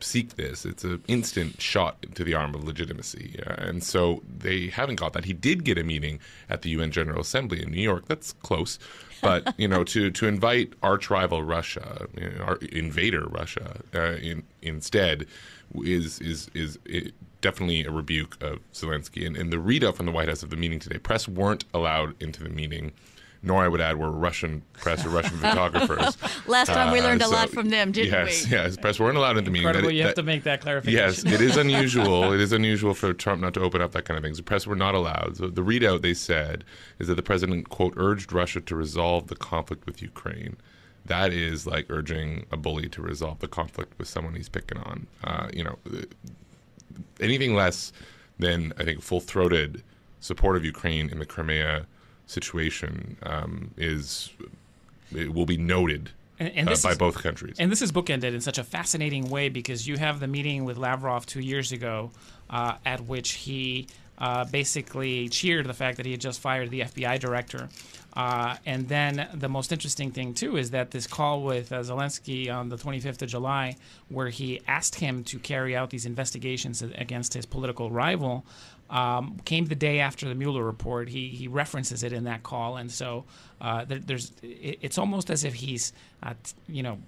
seek 0.04 0.36
this, 0.36 0.64
it's 0.64 0.84
an 0.84 1.02
instant 1.08 1.60
shot 1.60 2.04
to 2.14 2.24
the 2.24 2.34
arm 2.34 2.54
of 2.54 2.64
legitimacy. 2.64 3.40
Uh, 3.46 3.54
and 3.58 3.82
so 3.82 4.22
they 4.26 4.68
haven't 4.68 4.96
got 4.96 5.12
that. 5.14 5.24
He 5.24 5.32
did 5.32 5.64
get 5.64 5.78
a 5.78 5.84
meeting 5.84 6.20
at 6.48 6.62
the 6.62 6.70
UN 6.70 6.90
General 6.90 7.20
Assembly 7.20 7.62
in 7.62 7.70
New 7.70 7.82
York. 7.82 8.06
That's 8.06 8.32
close. 8.34 8.78
But 9.22 9.54
you 9.58 9.68
know, 9.68 9.84
to, 9.84 10.10
to 10.10 10.26
invite 10.26 10.72
arch 10.82 11.10
rival 11.10 11.42
Russia, 11.42 12.06
you 12.16 12.30
know, 12.30 12.44
our 12.44 12.56
invader 12.56 13.26
Russia, 13.26 13.80
uh, 13.94 14.16
in, 14.16 14.42
instead 14.62 15.26
is 15.74 16.20
is 16.20 16.50
is 16.54 16.78
definitely 17.40 17.84
a 17.84 17.90
rebuke 17.90 18.42
of 18.42 18.58
Zelensky. 18.72 19.26
And, 19.26 19.36
and 19.36 19.52
the 19.52 19.58
readout 19.58 19.96
from 19.96 20.06
the 20.06 20.12
White 20.12 20.28
House 20.28 20.42
of 20.42 20.50
the 20.50 20.56
meeting 20.56 20.78
today, 20.78 20.98
press 20.98 21.28
weren't 21.28 21.64
allowed 21.74 22.20
into 22.22 22.42
the 22.42 22.48
meeting 22.48 22.92
nor 23.44 23.62
I 23.62 23.68
would 23.68 23.80
add 23.80 23.96
were 23.98 24.10
Russian 24.10 24.62
press 24.72 25.04
or 25.04 25.10
Russian 25.10 25.36
photographers. 25.38 26.16
Last 26.46 26.68
time 26.68 26.92
we 26.92 27.00
learned 27.00 27.22
uh, 27.22 27.26
a 27.26 27.28
lot 27.28 27.50
from 27.50 27.68
them, 27.68 27.92
didn't 27.92 28.12
yes, 28.12 28.46
we? 28.46 28.52
Yes, 28.52 28.76
press 28.76 28.98
weren't 28.98 29.18
allowed 29.18 29.36
in 29.36 29.44
the 29.44 29.50
meeting. 29.50 29.68
Incredible, 29.68 29.88
that, 29.88 29.94
you 29.94 30.02
have 30.02 30.14
to 30.14 30.22
make 30.22 30.44
that 30.44 30.62
clarification. 30.62 30.98
Yes, 30.98 31.24
it 31.24 31.40
is 31.40 31.56
unusual. 31.56 32.32
it 32.32 32.40
is 32.40 32.52
unusual 32.52 32.94
for 32.94 33.12
Trump 33.12 33.42
not 33.42 33.54
to 33.54 33.60
open 33.60 33.82
up 33.82 33.92
that 33.92 34.06
kind 34.06 34.16
of 34.16 34.24
things. 34.24 34.38
The 34.38 34.42
press 34.42 34.66
were 34.66 34.76
not 34.76 34.94
allowed. 34.94 35.36
So 35.36 35.48
the 35.48 35.62
readout 35.62 36.00
they 36.00 36.14
said 36.14 36.64
is 36.98 37.08
that 37.08 37.16
the 37.16 37.22
president 37.22 37.68
quote 37.68 37.94
urged 37.96 38.32
Russia 38.32 38.60
to 38.62 38.74
resolve 38.74 39.28
the 39.28 39.36
conflict 39.36 39.86
with 39.86 40.00
Ukraine. 40.00 40.56
That 41.04 41.32
is 41.32 41.66
like 41.66 41.86
urging 41.90 42.46
a 42.50 42.56
bully 42.56 42.88
to 42.88 43.02
resolve 43.02 43.40
the 43.40 43.48
conflict 43.48 43.92
with 43.98 44.08
someone 44.08 44.34
he's 44.34 44.48
picking 44.48 44.78
on. 44.78 45.06
Uh, 45.22 45.48
you 45.52 45.62
know, 45.62 45.78
anything 47.20 47.54
less 47.54 47.92
than 48.38 48.72
I 48.78 48.84
think 48.84 49.02
full-throated 49.02 49.82
support 50.20 50.56
of 50.56 50.64
Ukraine 50.64 51.10
in 51.10 51.18
the 51.18 51.26
Crimea 51.26 51.86
situation 52.26 53.16
um, 53.22 53.70
is 53.76 54.30
it 55.14 55.32
will 55.32 55.46
be 55.46 55.56
noted 55.56 56.10
and, 56.38 56.52
and 56.54 56.68
uh, 56.68 56.76
by 56.82 56.90
is, 56.90 56.98
both 56.98 57.22
countries. 57.22 57.56
And 57.58 57.70
this 57.70 57.82
is 57.82 57.92
bookended 57.92 58.34
in 58.34 58.40
such 58.40 58.58
a 58.58 58.64
fascinating 58.64 59.30
way 59.30 59.48
because 59.48 59.86
you 59.86 59.96
have 59.98 60.20
the 60.20 60.26
meeting 60.26 60.64
with 60.64 60.76
Lavrov 60.76 61.26
two 61.26 61.40
years 61.40 61.72
ago, 61.72 62.10
uh, 62.50 62.76
at 62.84 63.02
which 63.02 63.32
he 63.32 63.86
uh, 64.18 64.44
basically 64.44 65.28
cheered 65.28 65.66
the 65.66 65.74
fact 65.74 65.96
that 65.96 66.06
he 66.06 66.12
had 66.12 66.20
just 66.20 66.40
fired 66.40 66.70
the 66.70 66.80
FBI 66.80 67.18
director. 67.20 67.68
Uh, 68.16 68.56
and 68.64 68.88
then 68.88 69.28
the 69.34 69.48
most 69.48 69.72
interesting 69.72 70.12
thing, 70.12 70.34
too, 70.34 70.56
is 70.56 70.70
that 70.70 70.92
this 70.92 71.06
call 71.06 71.42
with 71.42 71.72
uh, 71.72 71.80
Zelensky 71.80 72.52
on 72.52 72.68
the 72.68 72.76
25th 72.76 73.22
of 73.22 73.28
July, 73.28 73.76
where 74.08 74.28
he 74.28 74.60
asked 74.68 74.96
him 74.96 75.24
to 75.24 75.38
carry 75.40 75.74
out 75.74 75.90
these 75.90 76.06
investigations 76.06 76.80
against 76.80 77.34
his 77.34 77.44
political 77.44 77.90
rival, 77.90 78.44
um, 78.90 79.38
came 79.44 79.66
the 79.66 79.74
day 79.74 80.00
after 80.00 80.28
the 80.28 80.34
Mueller 80.34 80.62
report. 80.62 81.08
He 81.08 81.28
he 81.28 81.48
references 81.48 82.02
it 82.02 82.12
in 82.12 82.24
that 82.24 82.42
call, 82.42 82.76
and 82.76 82.90
so 82.90 83.24
uh, 83.60 83.84
there, 83.84 83.98
there's 83.98 84.32
it, 84.42 84.78
it's 84.82 84.98
almost 84.98 85.30
as 85.30 85.44
if 85.44 85.54
he's 85.54 85.92
uh, 86.22 86.34
you 86.68 86.82
know 86.82 86.98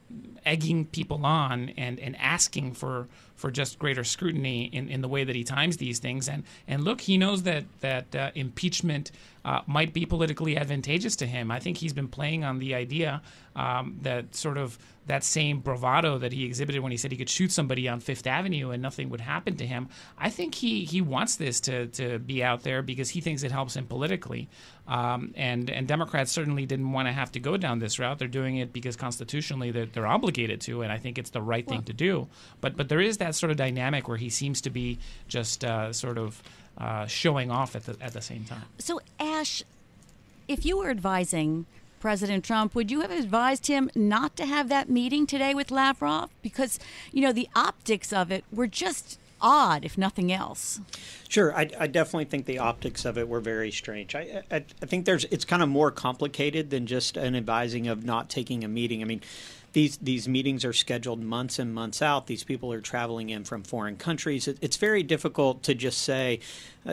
egging 0.44 0.86
people 0.86 1.24
on 1.26 1.70
and, 1.76 1.98
and 2.00 2.16
asking 2.16 2.72
for 2.72 3.06
for 3.34 3.50
just 3.50 3.78
greater 3.78 4.02
scrutiny 4.02 4.64
in, 4.64 4.88
in 4.88 5.02
the 5.02 5.08
way 5.08 5.22
that 5.22 5.36
he 5.36 5.44
times 5.44 5.76
these 5.76 5.98
things. 5.98 6.28
And 6.28 6.44
and 6.66 6.84
look, 6.84 7.00
he 7.02 7.18
knows 7.18 7.42
that 7.42 7.64
that 7.80 8.14
uh, 8.14 8.30
impeachment 8.34 9.12
uh, 9.44 9.60
might 9.66 9.92
be 9.92 10.06
politically 10.06 10.56
advantageous 10.56 11.14
to 11.16 11.26
him. 11.26 11.50
I 11.50 11.60
think 11.60 11.76
he's 11.76 11.92
been 11.92 12.08
playing 12.08 12.44
on 12.44 12.58
the 12.58 12.74
idea 12.74 13.22
um, 13.54 13.98
that 14.02 14.34
sort 14.34 14.56
of 14.56 14.78
that 15.06 15.22
same 15.22 15.60
bravado 15.60 16.18
that 16.18 16.32
he 16.32 16.44
exhibited 16.44 16.80
when 16.80 16.90
he 16.90 16.98
said 16.98 17.12
he 17.12 17.16
could 17.16 17.30
shoot 17.30 17.52
somebody 17.52 17.88
on 17.88 18.00
Fifth 18.00 18.26
Avenue 18.26 18.70
and 18.70 18.82
nothing 18.82 19.08
would 19.10 19.20
happen 19.20 19.56
to 19.56 19.66
him. 19.66 19.88
I 20.18 20.30
think 20.30 20.54
he 20.54 20.84
he 20.84 21.00
wants 21.00 21.36
this 21.36 21.60
to 21.60 21.86
to 21.88 22.18
be 22.18 22.42
out 22.42 22.62
there 22.62 22.82
because 22.82 23.10
he 23.10 23.20
thinks 23.20 23.42
it 23.42 23.52
helps 23.52 23.76
him 23.76 23.86
politically. 23.86 24.48
Um, 24.88 25.32
and 25.36 25.70
and 25.70 25.86
Democrats 25.86 26.32
certainly 26.32 26.66
didn't 26.66 26.92
want 26.92 27.08
to 27.08 27.12
have 27.12 27.32
to 27.32 27.40
go 27.40 27.56
down 27.56 27.78
this 27.78 27.98
route. 27.98 28.18
They're 28.18 28.28
doing 28.28 28.56
it 28.56 28.72
because 28.72 28.96
constitutionally 28.96 29.70
they're, 29.70 29.86
they're 29.86 30.06
obligated 30.06 30.60
to, 30.62 30.82
and 30.82 30.92
I 30.92 30.98
think 30.98 31.18
it's 31.18 31.30
the 31.30 31.42
right 31.42 31.66
well, 31.66 31.76
thing 31.76 31.84
to 31.84 31.92
do. 31.92 32.28
But 32.60 32.76
but 32.76 32.88
there 32.88 33.00
is 33.00 33.18
that 33.18 33.34
sort 33.34 33.50
of 33.50 33.56
dynamic 33.56 34.08
where 34.08 34.18
he 34.18 34.30
seems 34.30 34.60
to 34.62 34.70
be 34.70 34.98
just 35.28 35.64
uh, 35.64 35.92
sort 35.92 36.18
of 36.18 36.42
uh, 36.78 37.06
showing 37.06 37.50
off 37.50 37.76
at 37.76 37.86
the 37.86 37.96
at 38.00 38.12
the 38.12 38.20
same 38.20 38.44
time. 38.44 38.62
So 38.78 39.00
Ash, 39.18 39.62
if 40.48 40.64
you 40.64 40.78
were 40.78 40.90
advising 40.90 41.66
President 42.00 42.44
Trump, 42.44 42.74
would 42.74 42.90
you 42.90 43.00
have 43.00 43.10
advised 43.10 43.66
him 43.66 43.90
not 43.94 44.36
to 44.36 44.46
have 44.46 44.68
that 44.68 44.88
meeting 44.88 45.26
today 45.26 45.54
with 45.54 45.70
Lavrov? 45.70 46.30
Because, 46.42 46.78
you 47.12 47.22
know, 47.22 47.32
the 47.32 47.48
optics 47.54 48.12
of 48.12 48.30
it 48.30 48.44
were 48.52 48.66
just 48.66 49.18
odd, 49.40 49.84
if 49.84 49.98
nothing 49.98 50.32
else. 50.32 50.80
Sure, 51.28 51.54
I, 51.54 51.68
I, 51.78 51.86
definitely 51.86 52.24
think 52.24 52.46
the 52.46 52.58
optics 52.58 53.04
of 53.04 53.18
it 53.18 53.28
were 53.28 53.40
very 53.40 53.70
strange. 53.70 54.14
I, 54.14 54.42
I, 54.50 54.56
I, 54.56 54.86
think 54.86 55.04
there's 55.04 55.24
it's 55.26 55.44
kind 55.44 55.62
of 55.62 55.68
more 55.68 55.90
complicated 55.90 56.70
than 56.70 56.86
just 56.86 57.16
an 57.16 57.34
advising 57.34 57.86
of 57.88 58.04
not 58.04 58.30
taking 58.30 58.64
a 58.64 58.68
meeting. 58.68 59.02
I 59.02 59.04
mean, 59.04 59.20
these 59.72 59.98
these 59.98 60.26
meetings 60.26 60.64
are 60.64 60.72
scheduled 60.72 61.22
months 61.22 61.58
and 61.58 61.74
months 61.74 62.00
out. 62.00 62.26
These 62.26 62.44
people 62.44 62.72
are 62.72 62.80
traveling 62.80 63.30
in 63.30 63.44
from 63.44 63.62
foreign 63.62 63.96
countries. 63.96 64.48
It, 64.48 64.58
it's 64.62 64.78
very 64.78 65.02
difficult 65.02 65.62
to 65.64 65.74
just 65.74 65.98
say 65.98 66.40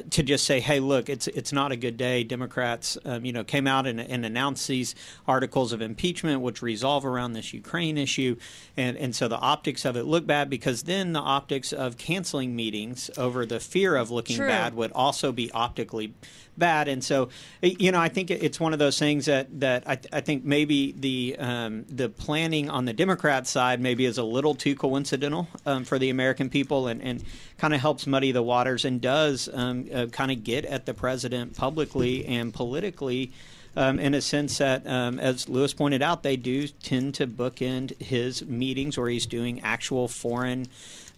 to 0.10 0.24
just 0.24 0.46
say, 0.46 0.60
"Hey, 0.60 0.80
look, 0.80 1.10
it's 1.10 1.28
it's 1.28 1.52
not 1.52 1.72
a 1.72 1.76
good 1.76 1.98
day." 1.98 2.24
Democrats, 2.24 2.98
um, 3.06 3.26
you 3.26 3.32
know, 3.32 3.44
came 3.44 3.68
out 3.68 3.86
and, 3.86 4.00
and, 4.00 4.26
announced 4.26 4.68
these 4.68 4.96
articles 5.28 5.72
of 5.74 5.82
impeachment, 5.82 6.42
which 6.42 6.62
resolve 6.62 7.06
around 7.06 7.34
this 7.34 7.54
Ukraine 7.54 7.98
issue, 7.98 8.36
and 8.76 8.98
and 8.98 9.16
so 9.16 9.28
the 9.28 9.38
optics 9.38 9.86
of 9.86 9.96
it 9.96 10.04
look 10.04 10.26
bad 10.26 10.50
because 10.50 10.84
then 10.84 11.14
the 11.14 11.20
optics 11.20 11.72
of 11.72 11.98
canceling 11.98 12.56
meetings 12.56 13.10
over 13.18 13.46
the 13.46 13.60
fear 13.60 13.96
of 13.96 14.10
looking 14.12 14.38
True. 14.38 14.48
bad 14.48 14.74
would 14.74 14.92
also 14.94 15.32
be 15.32 15.52
optically 15.52 16.14
bad. 16.58 16.88
And 16.88 17.04
so, 17.04 17.30
you 17.62 17.92
know, 17.92 18.00
I 18.00 18.10
think 18.10 18.32
it's 18.32 18.60
one 18.60 18.74
of 18.74 18.80
those 18.80 19.00
things 19.00 19.26
that 19.26 19.60
that 19.60 19.88
I, 19.88 19.98
I 20.12 20.22
think 20.22 20.44
maybe 20.44 20.94
the 20.94 21.36
um, 21.40 21.86
the 21.90 22.10
planning 22.10 22.70
on 22.70 22.86
the 22.86 22.94
Democrat 22.94 23.48
side 23.48 23.80
maybe 23.80 24.06
is 24.06 24.18
a 24.18 24.24
little 24.24 24.56
too 24.56 24.76
coincidental 24.76 25.48
um, 25.66 25.84
for 25.84 26.00
the 26.00 26.10
American 26.10 26.50
people, 26.50 26.88
and, 26.88 27.02
and 27.02 27.24
kind 27.64 27.74
of 27.74 27.80
helps 27.80 28.06
muddy 28.06 28.34
the 28.34 28.44
waters 28.44 28.84
and 28.84 29.00
does 29.00 29.48
um, 29.54 29.88
uh, 29.94 30.06
kind 30.08 30.32
of 30.32 30.44
get 30.44 30.66
at 30.66 30.86
the 30.86 30.94
president 30.94 31.56
publicly 31.56 32.26
and 32.26 32.54
politically. 32.54 33.32
Um, 33.78 34.00
in 34.00 34.14
a 34.14 34.20
sense 34.20 34.58
that, 34.58 34.86
um, 34.86 35.18
as 35.18 35.48
Lewis 35.48 35.74
pointed 35.74 36.02
out, 36.02 36.24
they 36.24 36.36
do 36.36 36.68
tend 36.68 37.16
to 37.16 37.26
bookend 37.26 37.98
his 38.02 38.46
meetings 38.46 38.98
where 38.98 39.08
he's 39.08 39.26
doing 39.26 39.62
actual 39.62 40.10
foreign 40.10 40.68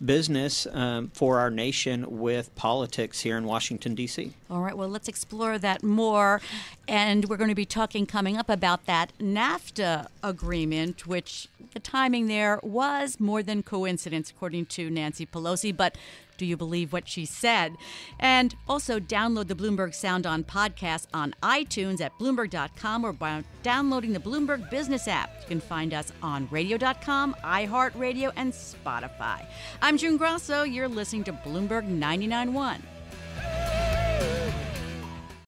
business 0.04 0.68
um, 0.72 1.10
for 1.14 1.40
our 1.40 1.50
nation 1.50 2.20
with 2.20 2.54
politics 2.56 3.22
here 3.22 3.38
in 3.38 3.46
Washington, 3.46 3.96
D.C. 3.96 4.32
All 4.50 4.62
right, 4.62 4.78
well, 4.78 4.90
let's 4.90 5.08
explore 5.08 5.58
that 5.58 5.84
more. 5.84 6.42
And 6.88 7.26
we're 7.26 7.38
going 7.38 7.50
to 7.50 7.56
be 7.56 7.66
talking 7.66 8.06
coming 8.06 8.38
up 8.38 8.50
about 8.50 8.86
that 8.86 9.12
NAFTA 9.20 10.08
agreement, 10.22 11.08
which 11.08 11.48
the 11.74 11.80
timing 11.80 12.28
there 12.28 12.60
was 12.62 13.20
more 13.20 13.42
than 13.42 13.64
coincidence, 13.64 14.30
according 14.30 14.68
to 14.68 14.90
Nancy 14.90 15.26
Pelosi. 15.26 15.76
But 15.76 15.98
do 16.38 16.46
you 16.46 16.58
believe 16.58 16.94
what 16.94 17.08
she 17.08 17.26
said? 17.26 17.76
And 18.20 18.56
also 18.68 19.00
download 19.00 19.48
the 19.48 19.56
Bloomberg 19.56 19.94
Sound 19.94 20.26
On 20.26 20.44
podcast 20.44 21.08
on 21.14 21.34
iTunes 21.44 22.02
at 22.02 22.18
Bloomberg.com 22.20 23.04
or 23.06 23.14
by 23.14 23.44
downloading 23.64 24.14
the 24.14 24.20
Bloomberg 24.20 24.70
Business 24.70 25.08
app. 25.08 25.30
You 25.42 25.48
can 25.48 25.60
find 25.60 25.94
us 25.94 26.12
on 26.22 26.48
radio.com, 26.52 27.36
iHeartRadio, 27.44 28.32
and 28.36 28.52
Spotify. 28.52 29.46
I'm 29.82 29.98
June 29.98 30.18
Grasso. 30.18 30.64
You're 30.64 30.88
listening 30.88 31.24
to 31.26 31.34
Bloomberg 31.34 31.88
99.1. 31.88 32.82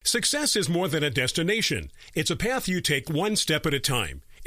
Success 0.04 0.56
is 0.56 0.70
more 0.70 0.88
than 0.88 1.04
a 1.04 1.10
destination. 1.10 1.90
It's 2.14 2.30
a 2.30 2.36
path 2.36 2.66
you 2.66 2.80
take 2.80 3.10
one 3.10 3.36
step 3.36 3.66
at 3.66 3.74
a 3.74 3.78
time. 3.78 4.22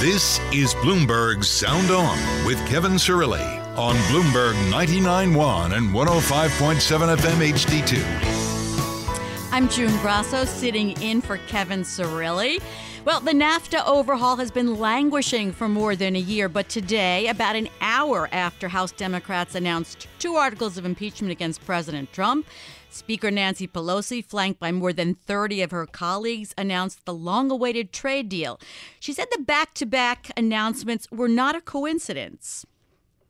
This 0.00 0.38
is 0.52 0.74
Bloomberg 0.74 1.44
Sound 1.44 1.90
On 1.90 2.18
with 2.44 2.58
Kevin 2.66 2.92
Cirilli 2.92 3.64
on 3.78 3.94
Bloomberg 4.10 4.52
99.1 4.70 5.76
and 5.76 5.90
105.7 5.90 7.16
FM 7.16 7.52
HD2. 7.52 9.50
I'm 9.50 9.68
June 9.68 9.96
Grasso, 9.98 10.44
sitting 10.44 11.00
in 11.00 11.22
for 11.22 11.38
Kevin 11.46 11.82
Cirilli. 11.82 12.60
Well, 13.06 13.20
the 13.20 13.32
NAFTA 13.32 13.86
overhaul 13.86 14.36
has 14.36 14.50
been 14.50 14.78
languishing 14.78 15.52
for 15.52 15.68
more 15.68 15.96
than 15.96 16.16
a 16.16 16.20
year, 16.20 16.48
but 16.50 16.68
today, 16.68 17.28
about 17.28 17.56
an 17.56 17.68
hour 17.80 18.28
after 18.32 18.68
House 18.68 18.92
Democrats 18.92 19.54
announced 19.54 20.08
two 20.18 20.34
articles 20.34 20.76
of 20.76 20.84
impeachment 20.84 21.30
against 21.30 21.64
President 21.64 22.12
Trump, 22.12 22.46
Speaker 22.94 23.30
Nancy 23.30 23.66
Pelosi, 23.66 24.24
flanked 24.24 24.60
by 24.60 24.70
more 24.70 24.92
than 24.92 25.14
30 25.14 25.62
of 25.62 25.72
her 25.72 25.84
colleagues, 25.86 26.54
announced 26.56 27.04
the 27.04 27.12
long 27.12 27.50
awaited 27.50 27.92
trade 27.92 28.28
deal. 28.28 28.60
She 29.00 29.12
said 29.12 29.26
the 29.32 29.42
back 29.42 29.74
to 29.74 29.86
back 29.86 30.30
announcements 30.36 31.10
were 31.10 31.28
not 31.28 31.56
a 31.56 31.60
coincidence. 31.60 32.64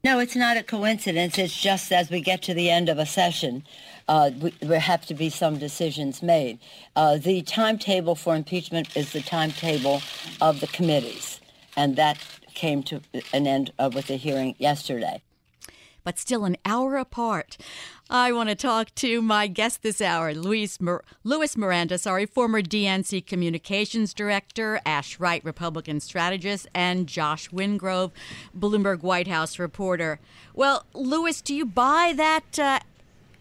No, 0.05 0.19
it's 0.19 0.37
not 0.37 0.59
a 0.59 0.63
coincidence. 0.63 1.39
It's 1.39 1.59
just 1.59 1.91
as 1.91 2.11
we 2.11 2.21
get 2.21 2.43
to 2.43 2.53
the 2.53 2.69
end 2.69 2.91
of 2.91 2.99
a 2.99 3.07
session, 3.07 3.65
uh, 4.07 4.33
we, 4.39 4.51
there 4.61 4.79
have 4.79 5.07
to 5.07 5.15
be 5.15 5.31
some 5.31 5.57
decisions 5.57 6.23
made. 6.23 6.59
Uh, 6.95 7.17
the 7.17 7.41
timetable 7.41 8.15
for 8.15 8.37
impeachment 8.37 8.95
is 8.95 9.13
the 9.15 9.23
timetable 9.23 10.03
of 10.43 10.61
the 10.61 10.67
committees, 10.67 11.41
and 11.75 11.97
that 11.97 12.19
came 12.53 12.83
to 12.83 13.01
an 13.33 13.47
end 13.47 13.73
uh, 13.79 13.91
with 13.95 14.09
the 14.09 14.17
hearing 14.17 14.55
yesterday. 14.59 15.23
But 16.05 16.19
still 16.19 16.45
an 16.45 16.59
hour 16.67 16.97
apart. 16.97 17.57
I 18.11 18.31
want 18.31 18.51
to 18.51 18.55
talk 18.55 18.95
to 18.97 19.23
my 19.23 19.47
guest 19.47 19.83
this 19.83 20.03
hour, 20.03 20.35
Luis 20.35 20.79
Mir- 20.79 21.03
Louis 21.25 21.57
Miranda, 21.57 21.97
sorry, 21.97 22.27
former 22.27 22.61
DNC 22.61 23.27
communications 23.27 24.13
director, 24.13 24.81
Ash 24.85 25.19
Wright, 25.19 25.43
Republican 25.43 26.01
strategist, 26.01 26.69
and 26.75 27.07
Josh 27.07 27.49
Wingrove, 27.49 28.11
Bloomberg 28.57 29.03
White 29.03 29.29
House 29.29 29.59
reporter. 29.59 30.21
Well, 30.55 30.85
Louis, 30.93 31.41
do 31.41 31.55
you 31.55 31.65
buy 31.65 32.13
that? 32.15 32.59
Uh, 32.59 32.81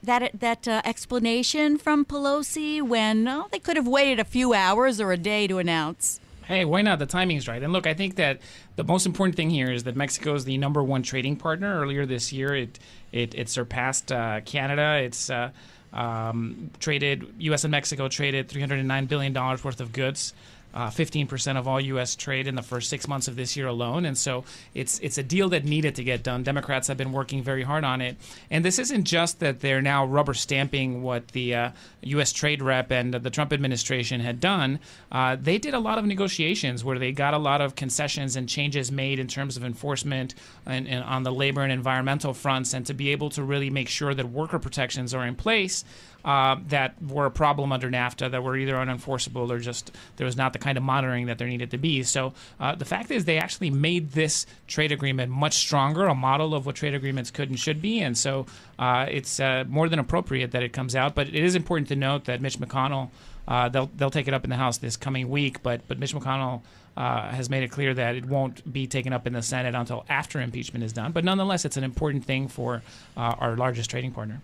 that 0.01 0.38
that 0.38 0.67
uh, 0.67 0.82
explanation 0.84 1.77
from 1.77 2.03
Pelosi 2.03 2.82
when 2.82 3.27
oh, 3.27 3.48
they 3.51 3.60
could 3.60 3.77
have 3.77 3.88
waited 3.88 4.20
a 4.20 4.25
few 4.25 4.53
hours 4.53 5.00
or 5.00 5.13
a 5.13 5.17
day 5.17 5.48
to 5.48 5.60
announce. 5.60 6.20
Hey, 6.45 6.65
why 6.65 6.81
not? 6.81 7.00
The 7.00 7.05
timing's 7.05 7.47
right. 7.47 7.62
And 7.62 7.73
look, 7.73 7.88
I 7.88 7.93
think 7.93 8.15
that 8.15 8.39
the 8.75 8.83
most 8.83 9.05
important 9.05 9.35
thing 9.35 9.50
here 9.50 9.71
is 9.71 9.83
that 9.83 9.95
Mexico 9.95 10.35
is 10.35 10.45
the 10.45 10.57
number 10.57 10.83
one 10.83 11.03
trading 11.03 11.35
partner. 11.35 11.79
Earlier 11.81 12.05
this 12.05 12.33
year, 12.33 12.55
it 12.55 12.79
it, 13.12 13.35
it 13.35 13.50
surpassed 13.50 14.12
uh, 14.12 14.41
Canada. 14.41 15.01
It's 15.03 15.29
uh, 15.29 15.51
um, 15.93 16.71
traded 16.79 17.33
U.S. 17.39 17.63
and 17.63 17.71
Mexico 17.71 18.07
traded 18.07 18.50
309 18.50 19.05
billion 19.05 19.33
dollars 19.33 19.63
worth 19.63 19.79
of 19.79 19.93
goods 19.93 20.33
uh, 20.74 20.88
15% 20.88 21.58
of 21.58 21.68
all 21.68 21.80
U.S. 21.80 22.15
trade 22.15 22.48
in 22.48 22.56
the 22.56 22.62
first 22.62 22.89
six 22.89 23.08
months 23.08 23.27
of 23.27 23.36
this 23.36 23.56
year 23.56 23.68
alone. 23.68 24.06
And 24.06 24.18
so 24.18 24.44
it's 24.74 25.00
it's 25.00 25.18
a 25.18 25.24
deal 25.24 25.50
that 25.50 25.65
needed 25.65 25.96
to 25.96 26.03
get 26.03 26.24
done. 26.24 26.44
Democrats 26.44 26.88
have 26.88 26.98
been 26.98 27.12
working 27.12 27.44
very 27.44 27.63
hard 27.63 27.84
on 27.84 28.01
it. 28.01 28.18
And 28.50 28.65
this 28.65 28.80
isn't 28.80 29.03
just 29.06 29.39
that 29.39 29.60
they're 29.60 29.82
now 29.82 30.06
rubber 30.06 30.34
stamping 30.34 31.03
what 31.03 31.30
the 31.30 31.56
uh, 31.56 31.72
U.S. 32.01 32.32
trade 32.32 32.62
rep 32.62 32.92
and 32.92 33.13
the 33.13 33.30
Trump 33.30 33.53
administration 33.53 34.20
had 34.22 34.39
done. 34.39 34.80
Uh, 35.12 35.36
they 35.39 35.58
did 35.58 35.74
a 35.74 35.80
lot 35.80 35.98
of 35.98 36.06
negotiations 36.06 36.84
where 36.84 37.00
they 37.00 37.12
got 37.12 37.34
a 37.34 37.38
lot 37.38 37.62
of 37.62 37.75
concessions 37.75 38.36
and 38.36 38.50
changes 38.50 38.92
made 38.92 39.20
in 39.20 39.27
terms 39.27 39.58
of 39.58 39.63
enforcement 39.63 40.34
and, 40.65 40.88
and 40.88 41.03
on 41.03 41.24
the 41.24 41.32
labor 41.32 41.62
and 41.62 41.72
environmental 41.72 42.34
fronts, 42.34 42.74
and 42.74 42.86
to 42.86 42.94
be 42.94 43.10
able 43.10 43.30
to 43.30 43.44
really 43.44 43.70
make 43.70 43.89
sure 43.89 44.13
that 44.13 44.30
worker 44.30 44.60
protections 44.60 45.13
are 45.13 45.25
in 45.25 45.36
place 45.36 45.84
uh, 46.25 46.58
that 46.68 46.96
were 47.01 47.25
a 47.25 47.32
problem 47.32 47.72
under 47.72 47.89
NAFTA 47.89 48.32
that 48.32 48.44
were 48.44 48.56
either 48.56 48.74
unenforceable 48.74 49.50
or 49.50 49.60
just 49.60 49.92
there 50.18 50.25
was 50.25 50.38
not 50.38 50.53
the 50.53 50.60
kind 50.60 50.77
of 50.77 50.84
monitoring 50.84 51.25
that 51.25 51.38
there 51.38 51.48
needed 51.48 51.72
to 51.72 51.77
be. 51.77 52.03
So 52.03 52.34
uh, 52.60 52.75
the 52.75 52.86
fact 52.86 53.12
is, 53.12 53.25
they 53.25 53.38
actually 53.38 53.70
made 53.70 54.12
this 54.12 54.46
trade 54.68 54.92
agreement 54.92 55.32
much 55.32 55.56
stronger, 55.56 56.06
a 56.06 56.15
model 56.15 56.53
of 56.56 56.65
what 56.65 56.75
trade 56.75 56.94
agreements 56.94 57.32
could 57.32 57.50
and 57.50 57.60
should 57.60 57.82
be. 57.82 58.00
And 58.00 58.18
so 58.18 58.46
uh, 58.80 59.06
it's 59.10 59.39
uh, 59.39 59.65
more 59.68 59.89
than 59.89 60.00
appropriate 60.00 60.51
that 60.51 60.63
it 60.63 60.74
comes 60.74 60.96
out. 60.96 61.15
But 61.15 61.27
it 61.27 61.36
is 61.36 61.56
important 61.56 61.89
to 61.89 61.96
note 61.96 62.25
that 62.25 62.42
Mitch 62.42 62.60
McConnell. 62.60 63.10
Uh, 63.46 63.68
they'll 63.68 63.89
they'll 63.98 64.10
take 64.10 64.30
it 64.30 64.34
up 64.34 64.46
in 64.46 64.50
the 64.50 64.56
House 64.56 64.77
this 64.77 64.96
coming 64.96 65.30
week, 65.30 65.62
but 65.62 65.86
but 65.89 66.00
Mitch 66.00 66.15
McConnell 66.15 66.62
uh, 66.96 67.30
has 67.30 67.50
made 67.50 67.63
it 67.63 67.72
clear 67.72 67.94
that 67.94 68.15
it 68.15 68.25
won't 68.25 68.72
be 68.72 68.88
taken 68.88 69.12
up 69.13 69.27
in 69.27 69.34
the 69.34 69.42
Senate 69.42 69.75
until 69.75 70.06
after 70.08 70.39
impeachment 70.39 70.86
is 70.86 70.94
done. 70.94 71.12
But 71.12 71.25
nonetheless, 71.25 71.65
it's 71.65 71.75
an 71.75 71.84
important 71.84 72.24
thing 72.24 72.48
for 72.48 72.82
uh, 73.18 73.36
our 73.39 73.58
largest 73.58 73.89
trading 73.89 74.12
partner. 74.12 74.42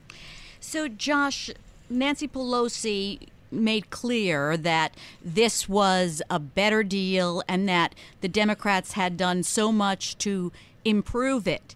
So, 0.59 0.87
Josh, 0.87 1.49
Nancy 1.89 2.27
Pelosi 2.27 3.27
made 3.51 3.89
clear 3.89 4.55
that 4.57 4.95
this 5.23 5.67
was 5.67 6.21
a 6.29 6.39
better 6.39 6.83
deal 6.83 7.43
and 7.47 7.67
that 7.67 7.95
the 8.21 8.27
Democrats 8.27 8.93
had 8.93 9.17
done 9.17 9.43
so 9.43 9.71
much 9.71 10.17
to 10.19 10.51
improve 10.85 11.47
it. 11.47 11.75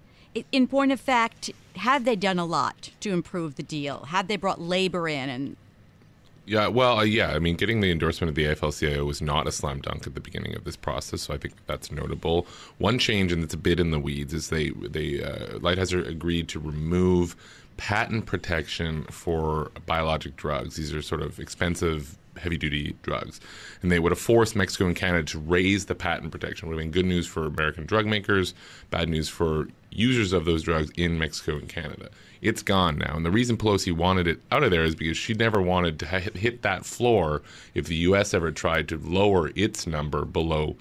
In 0.52 0.68
point 0.68 0.92
of 0.92 1.00
fact, 1.00 1.52
have 1.78 2.06
they 2.06 2.16
done 2.16 2.40
a 2.40 2.46
lot 2.46 2.92
to 3.00 3.12
improve 3.12 3.56
the 3.56 3.64
deal? 3.64 4.06
Have 4.06 4.28
they 4.28 4.38
brought 4.38 4.62
labor 4.62 5.08
in 5.08 5.30
and 5.30 5.58
yeah, 6.46 6.68
well, 6.68 7.00
uh, 7.00 7.04
yeah. 7.04 7.30
I 7.30 7.40
mean, 7.40 7.56
getting 7.56 7.80
the 7.80 7.90
endorsement 7.90 8.28
of 8.28 8.36
the 8.36 8.44
AFL-CIO 8.44 9.06
was 9.06 9.22
not 9.22 9.48
a 9.48 9.52
slam 9.52 9.80
dunk 9.80 10.06
at 10.06 10.14
the 10.14 10.20
beginning 10.20 10.56
of 10.56 10.66
this 10.66 10.76
process, 10.76 11.22
so 11.22 11.34
I 11.34 11.38
think 11.38 11.54
that's 11.68 11.90
notable. 11.90 12.46
One 12.80 13.00
change, 13.00 13.32
and 13.32 13.44
it's 13.46 13.54
a 13.54 13.58
bit 13.58 13.80
in 13.80 13.92
the 13.92 14.00
weeds, 14.00 14.34
is 14.34 14.50
they 14.50 14.72
they 14.72 15.24
uh, 15.24 15.60
Lighthizer 15.60 16.06
agreed 16.06 16.50
to 16.50 16.60
remove 16.60 17.38
patent 17.78 18.26
protection 18.26 19.04
for 19.06 19.72
biologic 19.86 20.36
drugs. 20.36 20.76
These 20.76 20.94
are 20.94 21.02
sort 21.02 21.22
of 21.22 21.40
expensive, 21.40 22.18
heavy 22.38 22.58
duty 22.58 22.96
drugs. 23.04 23.40
And 23.82 23.92
they 23.92 24.00
would 24.00 24.12
have 24.12 24.20
forced 24.20 24.56
Mexico 24.56 24.86
and 24.86 24.96
Canada 24.96 25.24
to 25.32 25.40
raise 25.40 25.86
the 25.86 25.96
patent 25.96 26.32
protection. 26.32 26.68
It 26.68 26.70
would 26.70 26.80
have 26.80 26.86
been 26.86 26.92
good 26.92 27.08
news 27.08 27.28
for 27.28 27.46
American 27.46 27.86
drug 27.86 28.06
makers, 28.06 28.54
bad 28.90 29.10
news 29.10 29.30
for 29.30 29.68
users 29.92 30.34
of 30.34 30.46
those 30.46 30.64
drugs 30.64 30.92
in 30.98 31.20
Mexico 31.20 31.58
and 31.58 31.70
Canada. 31.70 32.10
It's 32.42 32.62
gone 32.62 32.98
now. 32.98 33.16
And 33.16 33.26
the 33.26 33.32
reason 33.32 33.58
Pelosi 33.58 33.94
wanted 33.94 34.28
it 34.28 34.40
out 34.52 34.64
of 34.64 34.72
there 34.72 34.84
is 34.84 34.96
because 34.96 35.18
she 35.18 35.34
never 35.34 35.62
wanted 35.62 36.00
to 36.00 36.06
hit 36.06 36.62
that 36.64 36.86
floor 36.86 37.42
if 37.74 37.86
the 37.88 37.96
U.S. 37.96 38.34
ever 38.34 38.52
tried 38.52 38.90
to 38.90 38.98
lower 38.98 39.52
its 39.56 39.88
number 39.88 40.26
below 40.26 40.76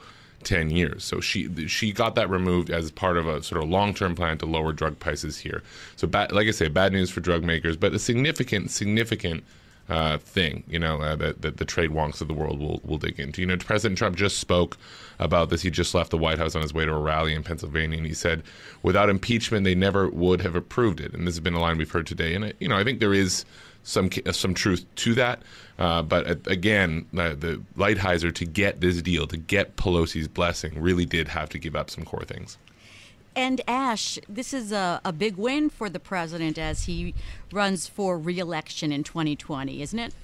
10 0.45 0.71
years. 0.71 1.05
So 1.05 1.21
she 1.21 1.69
she 1.69 1.93
got 1.93 2.15
that 2.15 2.31
removed 2.31 2.71
as 2.71 2.91
part 2.91 3.17
of 3.17 3.27
a 3.27 3.43
sort 3.43 3.63
of 3.63 3.69
long-term 3.69 4.15
plan 4.15 4.39
to 4.39 4.47
lower 4.47 4.73
drug 4.73 4.99
prices 4.99 5.39
here. 5.39 5.63
So 5.97 6.09
like 6.13 6.49
I 6.49 6.51
say, 6.51 6.69
bad 6.69 6.93
news 6.93 7.11
for 7.11 7.21
drug 7.21 7.45
makers, 7.45 7.77
but 7.77 7.93
a 7.95 7.99
significant 7.99 8.71
significant 8.71 9.45
uh, 9.89 10.17
thing, 10.19 10.63
you 10.69 10.79
know, 10.79 11.01
uh, 11.01 11.17
that, 11.17 11.43
that 11.43 11.57
the 11.57 11.65
trade 11.65 11.91
wonks 11.91 12.21
of 12.21 12.29
the 12.29 12.35
world 12.35 12.61
will 12.61 12.81
will 12.85 12.99
dig 12.99 13.19
into. 13.19 13.41
You 13.41 13.47
know, 13.47 13.57
President 13.57 13.99
Trump 13.99 14.17
just 14.17 14.39
spoke 14.39 14.77
about 15.19 15.51
this. 15.51 15.63
He 15.63 15.71
just 15.71 15.95
left 15.95 16.11
the 16.11 16.19
White 16.19 16.39
House 16.39 16.55
on 16.55 16.63
his 16.63 16.73
way 16.73 16.85
to 16.85 16.93
a 16.93 16.99
rally 16.99 17.35
in 17.35 17.43
Pennsylvania, 17.43 17.99
and 17.99 18.07
he 18.07 18.15
said, 18.15 18.43
without 18.83 19.11
impeachment, 19.11 19.65
they 19.65 19.75
never 19.75 20.09
would 20.09 20.41
have 20.41 20.55
approved 20.55 21.01
it. 21.01 21.13
And 21.13 21.27
this 21.27 21.35
has 21.35 21.41
been 21.41 21.55
a 21.55 21.61
line 21.61 21.79
we've 21.79 21.91
heard 21.91 22.07
today. 22.07 22.35
And 22.35 22.55
you 22.59 22.69
know, 22.69 22.77
I 22.77 22.85
think 22.85 23.01
there 23.01 23.15
is 23.15 23.45
some 23.83 24.11
some 24.31 24.55
truth 24.55 24.85
to 24.97 25.15
that. 25.15 25.43
Uh, 25.79 26.03
but 26.03 26.27
uh, 26.27 26.35
again, 26.47 27.07
uh, 27.17 27.31
the 27.31 27.63
Lighthizer 27.77 28.35
to 28.35 28.45
get 28.45 28.81
this 28.81 29.03
deal, 29.03 29.27
to 29.27 29.37
get 29.37 29.77
Pelosi's 29.77 30.29
blessing, 30.29 30.81
really 30.81 31.05
did 31.05 31.29
have 31.29 31.49
to 31.51 31.59
give 31.59 31.75
up 31.75 31.91
some 31.91 32.05
core 32.05 32.25
things. 32.25 32.59
And 33.35 33.63
Ash, 33.67 34.19
this 34.29 34.53
is 34.53 34.73
a, 34.73 35.01
a 35.05 35.13
big 35.13 35.37
win 35.37 35.71
for 35.71 35.89
the 35.89 35.99
president 35.99 36.59
as 36.59 36.85
he 36.85 37.15
runs 37.51 37.89
for 37.89 38.19
reelection 38.19 38.93
in 38.93 39.05
2020, 39.05 39.81
isn't 39.81 39.99
it? 39.99 40.15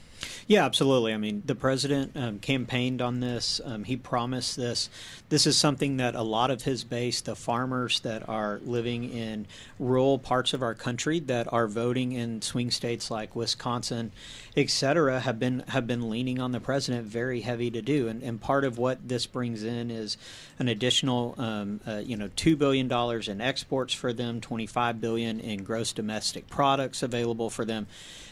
Yeah, 0.46 0.64
absolutely. 0.64 1.12
I 1.12 1.18
mean, 1.18 1.42
the 1.44 1.54
president 1.54 2.12
um, 2.16 2.38
campaigned 2.38 3.02
on 3.02 3.20
this. 3.20 3.60
Um, 3.64 3.84
he 3.84 3.96
promised 3.96 4.56
this. 4.56 4.88
This 5.28 5.46
is 5.46 5.58
something 5.58 5.98
that 5.98 6.14
a 6.14 6.22
lot 6.22 6.50
of 6.50 6.62
his 6.62 6.84
base, 6.84 7.20
the 7.20 7.36
farmers 7.36 8.00
that 8.00 8.28
are 8.28 8.60
living 8.64 9.10
in 9.12 9.46
rural 9.78 10.18
parts 10.18 10.54
of 10.54 10.62
our 10.62 10.74
country 10.74 11.20
that 11.20 11.52
are 11.52 11.66
voting 11.66 12.12
in 12.12 12.40
swing 12.40 12.70
states 12.70 13.10
like 13.10 13.36
Wisconsin, 13.36 14.10
et 14.56 14.70
cetera, 14.70 15.20
have 15.20 15.38
been 15.38 15.64
have 15.68 15.86
been 15.86 16.08
leaning 16.08 16.40
on 16.40 16.52
the 16.52 16.60
president 16.60 17.06
very 17.06 17.42
heavy 17.42 17.70
to 17.70 17.82
do. 17.82 18.08
And, 18.08 18.22
and 18.22 18.40
part 18.40 18.64
of 18.64 18.78
what 18.78 19.06
this 19.06 19.26
brings 19.26 19.62
in 19.62 19.90
is 19.90 20.16
an 20.58 20.68
additional, 20.68 21.34
um, 21.36 21.80
uh, 21.86 21.96
you 21.98 22.16
know, 22.16 22.30
two 22.36 22.56
billion 22.56 22.88
dollars 22.88 23.28
in 23.28 23.40
exports 23.40 23.92
for 23.92 24.12
them, 24.12 24.40
twenty 24.40 24.66
five 24.66 25.00
billion 25.00 25.40
in 25.40 25.62
gross 25.62 25.92
domestic 25.92 26.48
products 26.48 27.02
available 27.02 27.50
for 27.50 27.66
them 27.66 27.86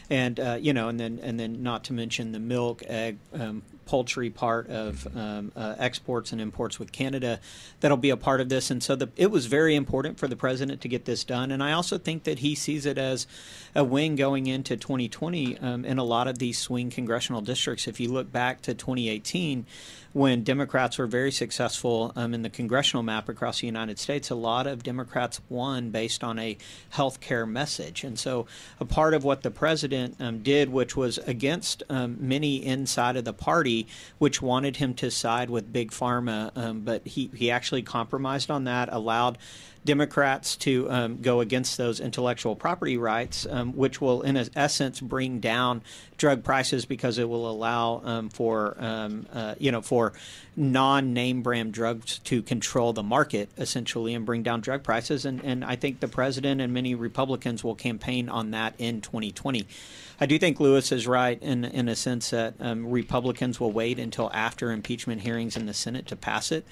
and 0.09 0.39
uh, 0.39 0.57
you 0.59 0.73
know, 0.73 0.87
and 0.89 0.99
then 0.99 1.19
and 1.21 1.39
then 1.39 1.61
not 1.77 1.83
to 1.83 1.93
mention 1.93 2.31
the 2.31 2.39
milk, 2.39 2.81
egg, 2.87 3.19
um, 3.35 3.61
poultry 3.85 4.31
part 4.31 4.67
of 4.67 5.07
um, 5.15 5.51
uh, 5.55 5.75
exports 5.77 6.31
and 6.31 6.41
imports 6.41 6.79
with 6.79 6.91
Canada 6.91 7.39
that'll 7.81 7.97
be 7.97 8.09
a 8.09 8.17
part 8.17 8.41
of 8.41 8.49
this. 8.49 8.71
And 8.71 8.81
so 8.81 8.95
the, 8.95 9.09
it 9.15 9.29
was 9.29 9.45
very 9.45 9.75
important 9.75 10.17
for 10.17 10.27
the 10.27 10.35
president 10.35 10.81
to 10.81 10.87
get 10.87 11.05
this 11.05 11.23
done. 11.23 11.51
And 11.51 11.63
I 11.63 11.73
also 11.73 11.99
think 11.99 12.23
that 12.23 12.39
he 12.39 12.55
sees 12.55 12.87
it 12.87 12.97
as 12.97 13.27
a 13.75 13.83
win 13.83 14.15
going 14.15 14.47
into 14.47 14.75
2020 14.75 15.59
um, 15.59 15.85
in 15.85 15.99
a 15.99 16.03
lot 16.03 16.27
of 16.27 16.39
these 16.39 16.57
swing 16.57 16.89
congressional 16.89 17.41
districts. 17.41 17.87
If 17.87 17.99
you 17.99 18.11
look 18.11 18.31
back 18.31 18.63
to 18.63 18.73
2018, 18.73 19.67
when 20.13 20.43
Democrats 20.43 20.97
were 20.97 21.07
very 21.07 21.31
successful 21.31 22.11
um, 22.15 22.33
in 22.33 22.41
the 22.41 22.49
congressional 22.49 23.03
map 23.03 23.29
across 23.29 23.61
the 23.61 23.67
United 23.67 23.99
States, 23.99 24.29
a 24.29 24.35
lot 24.35 24.67
of 24.67 24.83
Democrats 24.83 25.41
won 25.49 25.89
based 25.89 26.23
on 26.23 26.39
a 26.39 26.57
health 26.89 27.19
care 27.19 27.45
message. 27.45 28.03
And 28.03 28.17
so, 28.17 28.47
a 28.79 28.85
part 28.85 29.13
of 29.13 29.23
what 29.23 29.43
the 29.43 29.51
president 29.51 30.15
um, 30.19 30.39
did, 30.39 30.69
which 30.69 30.95
was 30.95 31.17
against 31.19 31.83
um, 31.89 32.17
many 32.19 32.65
inside 32.65 33.15
of 33.15 33.25
the 33.25 33.33
party, 33.33 33.87
which 34.17 34.41
wanted 34.41 34.77
him 34.77 34.93
to 34.95 35.11
side 35.11 35.49
with 35.49 35.71
Big 35.71 35.91
Pharma, 35.91 36.51
um, 36.55 36.81
but 36.81 37.05
he, 37.07 37.29
he 37.33 37.51
actually 37.51 37.81
compromised 37.81 38.49
on 38.49 38.63
that, 38.65 38.89
allowed 38.91 39.37
Democrats 39.87 40.57
to 40.57 40.91
um, 40.91 41.21
go 41.21 41.39
against 41.39 41.77
those 41.77 42.01
intellectual 42.01 42.57
property 42.57 42.97
rights, 42.97 43.47
um, 43.49 43.71
which 43.71 44.01
will, 44.01 44.21
in 44.21 44.35
essence, 44.53 44.99
bring 44.99 45.39
down 45.39 45.81
drug 46.17 46.43
prices 46.43 46.85
because 46.85 47.17
it 47.17 47.29
will 47.29 47.49
allow 47.49 48.01
um, 48.03 48.29
for 48.29 48.75
um, 48.79 49.25
uh, 49.31 49.55
you 49.57 49.71
know 49.71 49.81
for 49.81 50.11
non-name 50.57 51.41
brand 51.41 51.71
drugs 51.71 52.19
to 52.19 52.41
control 52.41 52.91
the 52.91 53.03
market 53.03 53.49
essentially 53.57 54.13
and 54.13 54.25
bring 54.25 54.43
down 54.43 54.59
drug 54.59 54.83
prices. 54.83 55.23
And, 55.23 55.41
and 55.43 55.63
I 55.63 55.75
think 55.75 55.99
the 56.01 56.07
president 56.07 56.59
and 56.59 56.73
many 56.73 56.93
Republicans 56.93 57.63
will 57.63 57.75
campaign 57.75 58.27
on 58.27 58.51
that 58.51 58.73
in 58.77 58.99
2020. 58.99 59.67
I 60.19 60.25
do 60.25 60.37
think 60.37 60.59
Lewis 60.59 60.91
is 60.91 61.07
right 61.07 61.41
in 61.41 61.63
in 61.63 61.87
a 61.87 61.95
sense 61.95 62.31
that 62.31 62.55
um, 62.59 62.91
Republicans 62.91 63.59
will 63.59 63.71
wait 63.71 63.99
until 63.99 64.29
after 64.33 64.71
impeachment 64.71 65.21
hearings 65.21 65.55
in 65.55 65.65
the 65.65 65.73
Senate 65.73 66.07
to 66.07 66.17
pass 66.17 66.51
it. 66.51 66.65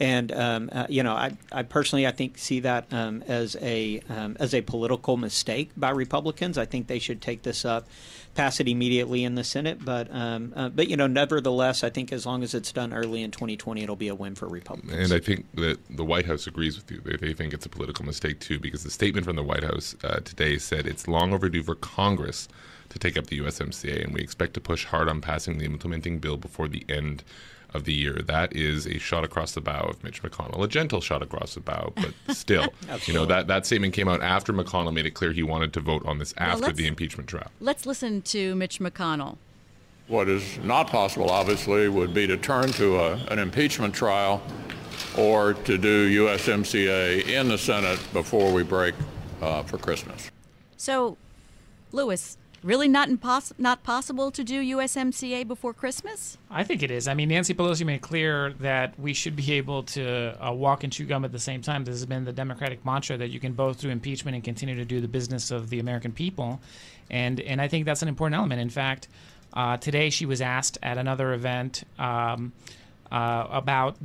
And 0.00 0.30
um, 0.32 0.70
uh, 0.72 0.86
you 0.88 1.02
know, 1.02 1.14
I, 1.14 1.36
I 1.50 1.62
personally 1.62 2.06
I 2.06 2.12
think 2.12 2.38
see 2.38 2.60
that 2.60 2.92
um, 2.92 3.24
as 3.26 3.56
a 3.60 4.00
um, 4.08 4.36
as 4.38 4.54
a 4.54 4.60
political 4.60 5.16
mistake 5.16 5.70
by 5.76 5.90
Republicans. 5.90 6.56
I 6.56 6.66
think 6.66 6.86
they 6.86 6.98
should 6.98 7.20
take 7.20 7.42
this 7.42 7.64
up 7.64 7.86
pass 8.38 8.60
it 8.60 8.68
immediately 8.68 9.24
in 9.24 9.34
the 9.34 9.42
Senate. 9.42 9.84
But 9.84 10.08
um, 10.14 10.52
uh, 10.54 10.68
but 10.68 10.88
you 10.88 10.96
know, 10.96 11.08
nevertheless, 11.08 11.82
I 11.82 11.90
think 11.90 12.12
as 12.12 12.24
long 12.24 12.44
as 12.44 12.54
it's 12.54 12.70
done 12.70 12.94
early 12.94 13.22
in 13.22 13.32
2020, 13.32 13.82
it'll 13.82 13.96
be 13.96 14.08
a 14.08 14.14
win 14.14 14.36
for 14.36 14.46
Republicans. 14.46 14.92
And 14.92 15.12
I 15.12 15.18
think 15.18 15.44
that 15.54 15.78
the 15.90 16.04
White 16.04 16.24
House 16.24 16.46
agrees 16.46 16.76
with 16.76 16.90
you. 16.90 17.00
They, 17.00 17.16
they 17.16 17.32
think 17.34 17.52
it's 17.52 17.66
a 17.66 17.68
political 17.68 18.04
mistake 18.04 18.38
too, 18.38 18.60
because 18.60 18.84
the 18.84 18.90
statement 18.90 19.26
from 19.26 19.34
the 19.34 19.42
White 19.42 19.64
House 19.64 19.96
uh, 20.04 20.20
today 20.20 20.56
said 20.56 20.86
it's 20.86 21.08
long 21.08 21.34
overdue 21.34 21.64
for 21.64 21.74
Congress 21.74 22.48
to 22.90 22.98
take 22.98 23.18
up 23.18 23.26
the 23.26 23.40
USMCA, 23.40 24.04
and 24.04 24.14
we 24.14 24.20
expect 24.20 24.54
to 24.54 24.60
push 24.60 24.84
hard 24.86 25.08
on 25.08 25.20
passing 25.20 25.58
the 25.58 25.66
implementing 25.66 26.20
bill 26.20 26.36
before 26.36 26.68
the 26.68 26.86
end 26.88 27.24
of 27.74 27.84
the 27.84 27.92
year. 27.92 28.14
That 28.14 28.54
is 28.54 28.86
a 28.86 28.98
shot 28.98 29.24
across 29.24 29.52
the 29.52 29.60
bow 29.60 29.82
of 29.88 30.02
Mitch 30.02 30.22
McConnell, 30.22 30.62
a 30.62 30.68
gentle 30.68 31.00
shot 31.00 31.22
across 31.22 31.54
the 31.54 31.60
bow, 31.60 31.92
but 31.96 32.14
still, 32.36 32.72
you 33.04 33.14
know 33.14 33.26
that 33.26 33.46
that 33.48 33.66
statement 33.66 33.94
came 33.94 34.08
out 34.08 34.22
after 34.22 34.52
McConnell 34.52 34.92
made 34.92 35.06
it 35.06 35.12
clear 35.12 35.32
he 35.32 35.42
wanted 35.42 35.72
to 35.74 35.80
vote 35.80 36.04
on 36.06 36.18
this 36.18 36.34
after 36.38 36.62
well, 36.62 36.72
the 36.72 36.86
impeachment 36.86 37.28
trial. 37.28 37.50
Let's 37.60 37.86
listen 37.86 38.22
to 38.22 38.54
Mitch 38.54 38.78
McConnell. 38.80 39.36
What 40.06 40.28
is 40.28 40.58
not 40.60 40.88
possible, 40.88 41.28
obviously, 41.28 41.88
would 41.88 42.14
be 42.14 42.26
to 42.26 42.38
turn 42.38 42.70
to 42.72 42.98
a, 42.98 43.14
an 43.30 43.38
impeachment 43.38 43.94
trial 43.94 44.42
or 45.18 45.52
to 45.52 45.76
do 45.76 46.26
USMCA 46.26 47.28
in 47.28 47.48
the 47.48 47.58
Senate 47.58 48.00
before 48.14 48.52
we 48.52 48.62
break 48.62 48.94
uh, 49.42 49.62
for 49.64 49.76
Christmas. 49.76 50.30
So, 50.78 51.18
Lewis, 51.92 52.38
really 52.62 52.88
not 52.88 53.08
impos- 53.08 53.52
not 53.58 53.82
possible 53.82 54.30
to 54.30 54.44
do 54.44 54.76
USMCA 54.76 55.46
before 55.46 55.72
Christmas? 55.72 56.38
I 56.50 56.64
think 56.64 56.82
it 56.82 56.90
is. 56.90 57.08
I 57.08 57.14
mean, 57.14 57.28
Nancy 57.28 57.54
Pelosi 57.54 57.84
made 57.86 58.00
clear 58.00 58.52
that 58.60 58.98
we 58.98 59.14
should 59.14 59.36
be 59.36 59.52
able 59.52 59.82
to 59.84 60.36
uh, 60.44 60.52
walk 60.52 60.84
and 60.84 60.92
chew 60.92 61.06
gum 61.06 61.24
at 61.24 61.32
the 61.32 61.38
same 61.38 61.62
time. 61.62 61.84
This 61.84 61.94
has 61.94 62.06
been 62.06 62.24
the 62.24 62.32
Democratic 62.32 62.84
mantra 62.84 63.16
that 63.16 63.28
you 63.30 63.40
can 63.40 63.52
both 63.52 63.80
do 63.80 63.90
impeachment 63.90 64.34
and 64.34 64.44
continue 64.44 64.74
to 64.76 64.84
do 64.84 65.00
the 65.00 65.08
business 65.08 65.50
of 65.50 65.70
the 65.70 65.78
American 65.78 66.12
people, 66.12 66.60
and 67.10 67.40
and 67.40 67.60
I 67.60 67.68
think 67.68 67.84
that's 67.84 68.02
an 68.02 68.08
important 68.08 68.38
element. 68.38 68.60
In 68.60 68.70
fact, 68.70 69.08
uh, 69.52 69.76
today 69.76 70.10
she 70.10 70.26
was 70.26 70.40
asked 70.40 70.78
at 70.82 70.98
another 70.98 71.32
event. 71.32 71.84
Um, 71.98 72.52
uh, 73.10 73.46
about 73.50 73.96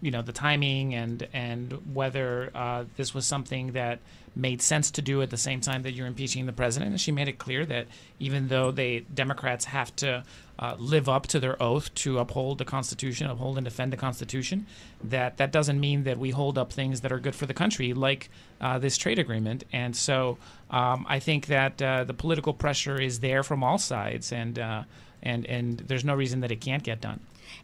you 0.00 0.10
know 0.10 0.22
the 0.22 0.32
timing 0.32 0.94
and 0.94 1.26
and 1.32 1.72
whether 1.94 2.50
uh, 2.54 2.84
this 2.96 3.14
was 3.14 3.26
something 3.26 3.72
that 3.72 3.98
made 4.36 4.60
sense 4.60 4.90
to 4.90 5.02
do 5.02 5.22
at 5.22 5.30
the 5.30 5.36
same 5.36 5.62
time 5.62 5.82
that 5.82 5.92
you're 5.92 6.06
impeaching 6.06 6.44
the 6.44 6.52
president. 6.52 6.90
And 6.90 7.00
she 7.00 7.10
made 7.10 7.26
it 7.26 7.38
clear 7.38 7.64
that 7.66 7.86
even 8.20 8.48
though 8.48 8.70
they 8.70 9.00
Democrats 9.00 9.64
have 9.66 9.96
to 9.96 10.24
uh, 10.58 10.76
live 10.78 11.08
up 11.08 11.26
to 11.26 11.40
their 11.40 11.60
oath 11.62 11.92
to 11.94 12.18
uphold 12.18 12.58
the 12.58 12.64
Constitution, 12.64 13.28
uphold 13.28 13.56
and 13.56 13.64
defend 13.64 13.92
the 13.92 13.96
Constitution, 13.96 14.66
that 15.02 15.38
that 15.38 15.52
doesn't 15.52 15.80
mean 15.80 16.04
that 16.04 16.18
we 16.18 16.30
hold 16.30 16.58
up 16.58 16.72
things 16.72 17.00
that 17.00 17.12
are 17.12 17.18
good 17.18 17.34
for 17.34 17.46
the 17.46 17.54
country, 17.54 17.94
like 17.94 18.30
uh, 18.60 18.78
this 18.78 18.96
trade 18.96 19.18
agreement. 19.18 19.64
And 19.72 19.96
so 19.96 20.38
um, 20.70 21.06
I 21.08 21.18
think 21.18 21.46
that 21.46 21.80
uh, 21.80 22.04
the 22.04 22.14
political 22.14 22.52
pressure 22.52 23.00
is 23.00 23.20
there 23.20 23.42
from 23.42 23.64
all 23.64 23.78
sides, 23.78 24.32
and 24.32 24.58
uh, 24.58 24.82
and 25.26 25.44
and 25.46 25.78
there's 25.80 26.04
no 26.04 26.14
reason 26.14 26.40
that 26.40 26.50
it 26.50 26.60
can't 26.60 26.82
get 26.82 27.00
done. 27.00 27.20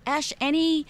Ash, 0.06 0.32
any 0.40 0.86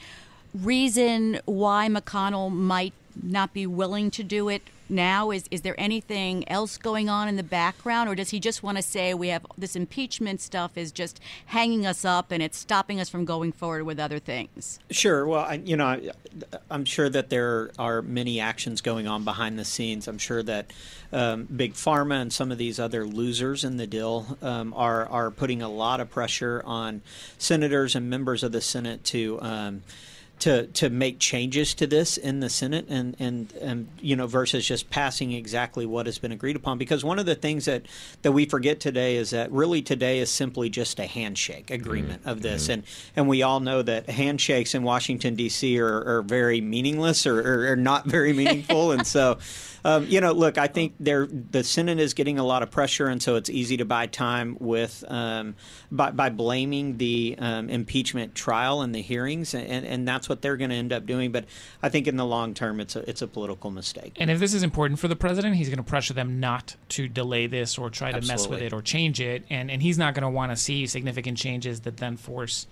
reason 0.54 1.40
why 1.44 1.88
McConnell 1.88 2.50
might 2.50 2.94
not 3.22 3.52
be 3.52 3.66
willing 3.66 4.10
to 4.12 4.22
do 4.22 4.48
it 4.48 4.62
now? 4.92 5.30
Is 5.30 5.44
is 5.50 5.62
there 5.62 5.74
anything 5.78 6.48
else 6.48 6.76
going 6.76 7.08
on 7.08 7.28
in 7.28 7.36
the 7.36 7.42
background, 7.42 8.08
or 8.08 8.14
does 8.14 8.30
he 8.30 8.38
just 8.38 8.62
want 8.62 8.76
to 8.76 8.82
say 8.82 9.14
we 9.14 9.28
have 9.28 9.44
this 9.58 9.74
impeachment 9.74 10.40
stuff 10.40 10.76
is 10.76 10.92
just 10.92 11.20
hanging 11.46 11.86
us 11.86 12.04
up 12.04 12.30
and 12.30 12.42
it's 12.42 12.58
stopping 12.58 13.00
us 13.00 13.08
from 13.08 13.24
going 13.24 13.50
forward 13.50 13.84
with 13.84 13.98
other 13.98 14.18
things? 14.18 14.78
Sure. 14.90 15.26
Well, 15.26 15.44
I, 15.44 15.54
you 15.54 15.76
know, 15.76 15.86
I, 15.86 16.10
I'm 16.70 16.84
sure 16.84 17.08
that 17.08 17.30
there 17.30 17.70
are 17.78 18.02
many 18.02 18.38
actions 18.38 18.80
going 18.80 19.08
on 19.08 19.24
behind 19.24 19.58
the 19.58 19.64
scenes. 19.64 20.06
I'm 20.06 20.18
sure 20.18 20.42
that 20.42 20.72
um, 21.12 21.44
big 21.44 21.74
pharma 21.74 22.20
and 22.20 22.32
some 22.32 22.52
of 22.52 22.58
these 22.58 22.78
other 22.78 23.06
losers 23.06 23.64
in 23.64 23.78
the 23.78 23.86
deal 23.86 24.38
um, 24.42 24.72
are 24.74 25.06
are 25.08 25.30
putting 25.30 25.62
a 25.62 25.68
lot 25.68 26.00
of 26.00 26.10
pressure 26.10 26.62
on 26.64 27.02
senators 27.38 27.96
and 27.96 28.08
members 28.08 28.42
of 28.42 28.52
the 28.52 28.60
Senate 28.60 29.02
to. 29.04 29.40
Um, 29.40 29.82
to 30.42 30.66
to 30.66 30.90
make 30.90 31.20
changes 31.20 31.72
to 31.72 31.86
this 31.86 32.16
in 32.16 32.40
the 32.40 32.50
Senate 32.50 32.86
and, 32.88 33.14
and 33.20 33.52
and 33.60 33.86
you 34.00 34.16
know 34.16 34.26
versus 34.26 34.66
just 34.66 34.90
passing 34.90 35.30
exactly 35.30 35.86
what 35.86 36.06
has 36.06 36.18
been 36.18 36.32
agreed 36.32 36.56
upon 36.56 36.78
because 36.78 37.04
one 37.04 37.20
of 37.20 37.26
the 37.26 37.36
things 37.36 37.66
that 37.66 37.86
that 38.22 38.32
we 38.32 38.44
forget 38.44 38.80
today 38.80 39.14
is 39.14 39.30
that 39.30 39.52
really 39.52 39.82
today 39.82 40.18
is 40.18 40.32
simply 40.32 40.68
just 40.68 40.98
a 40.98 41.06
handshake 41.06 41.70
agreement 41.70 42.22
mm-hmm. 42.22 42.30
of 42.30 42.42
this 42.42 42.64
mm-hmm. 42.64 42.72
and 42.72 42.82
and 43.14 43.28
we 43.28 43.42
all 43.42 43.60
know 43.60 43.82
that 43.82 44.10
handshakes 44.10 44.74
in 44.74 44.82
Washington 44.82 45.36
D.C. 45.36 45.78
are, 45.78 46.04
are 46.04 46.22
very 46.22 46.60
meaningless 46.60 47.24
or, 47.24 47.38
or, 47.38 47.72
or 47.72 47.76
not 47.76 48.04
very 48.06 48.32
meaningful 48.42 48.90
and 48.90 49.06
so 49.06 49.38
um, 49.84 50.06
you 50.08 50.20
know, 50.20 50.32
look, 50.32 50.58
I 50.58 50.68
think 50.68 50.94
the 50.98 51.62
Senate 51.64 51.98
is 51.98 52.14
getting 52.14 52.38
a 52.38 52.44
lot 52.44 52.62
of 52.62 52.70
pressure, 52.70 53.08
and 53.08 53.20
so 53.20 53.34
it's 53.34 53.50
easy 53.50 53.76
to 53.78 53.84
buy 53.84 54.06
time 54.06 54.56
with 54.60 55.04
um, 55.08 55.56
by, 55.90 56.12
by 56.12 56.30
blaming 56.30 56.98
the 56.98 57.34
um, 57.38 57.68
impeachment 57.68 58.34
trial 58.34 58.82
and 58.82 58.94
the 58.94 59.02
hearings, 59.02 59.54
and, 59.54 59.84
and 59.84 60.06
that's 60.06 60.28
what 60.32 60.40
they're 60.40 60.56
going 60.56 60.70
to 60.70 60.76
end 60.76 60.92
up 60.92 61.04
doing. 61.04 61.30
But 61.30 61.44
I 61.82 61.90
think 61.90 62.06
in 62.08 62.16
the 62.16 62.24
long 62.24 62.54
term, 62.54 62.80
it's 62.80 62.96
a 62.96 63.08
it's 63.08 63.20
a 63.20 63.26
political 63.26 63.70
mistake. 63.70 64.16
And 64.18 64.30
if 64.30 64.40
this 64.40 64.54
is 64.54 64.62
important 64.62 64.98
for 64.98 65.08
the 65.08 65.16
president, 65.16 65.56
he's 65.56 65.68
going 65.68 65.76
to 65.76 65.84
pressure 65.84 66.14
them 66.14 66.40
not 66.40 66.74
to 66.90 67.06
delay 67.06 67.46
this 67.46 67.76
or 67.76 67.90
try 67.90 68.10
to 68.10 68.16
Absolutely. 68.16 68.42
mess 68.42 68.48
with 68.48 68.62
it 68.62 68.72
or 68.72 68.80
change 68.80 69.20
it, 69.20 69.44
and 69.50 69.70
and 69.70 69.82
he's 69.82 69.98
not 69.98 70.14
going 70.14 70.22
to 70.22 70.30
want 70.30 70.50
to 70.50 70.56
see 70.56 70.86
significant 70.86 71.36
changes 71.36 71.80
that 71.80 71.98
then 71.98 72.16
force. 72.16 72.66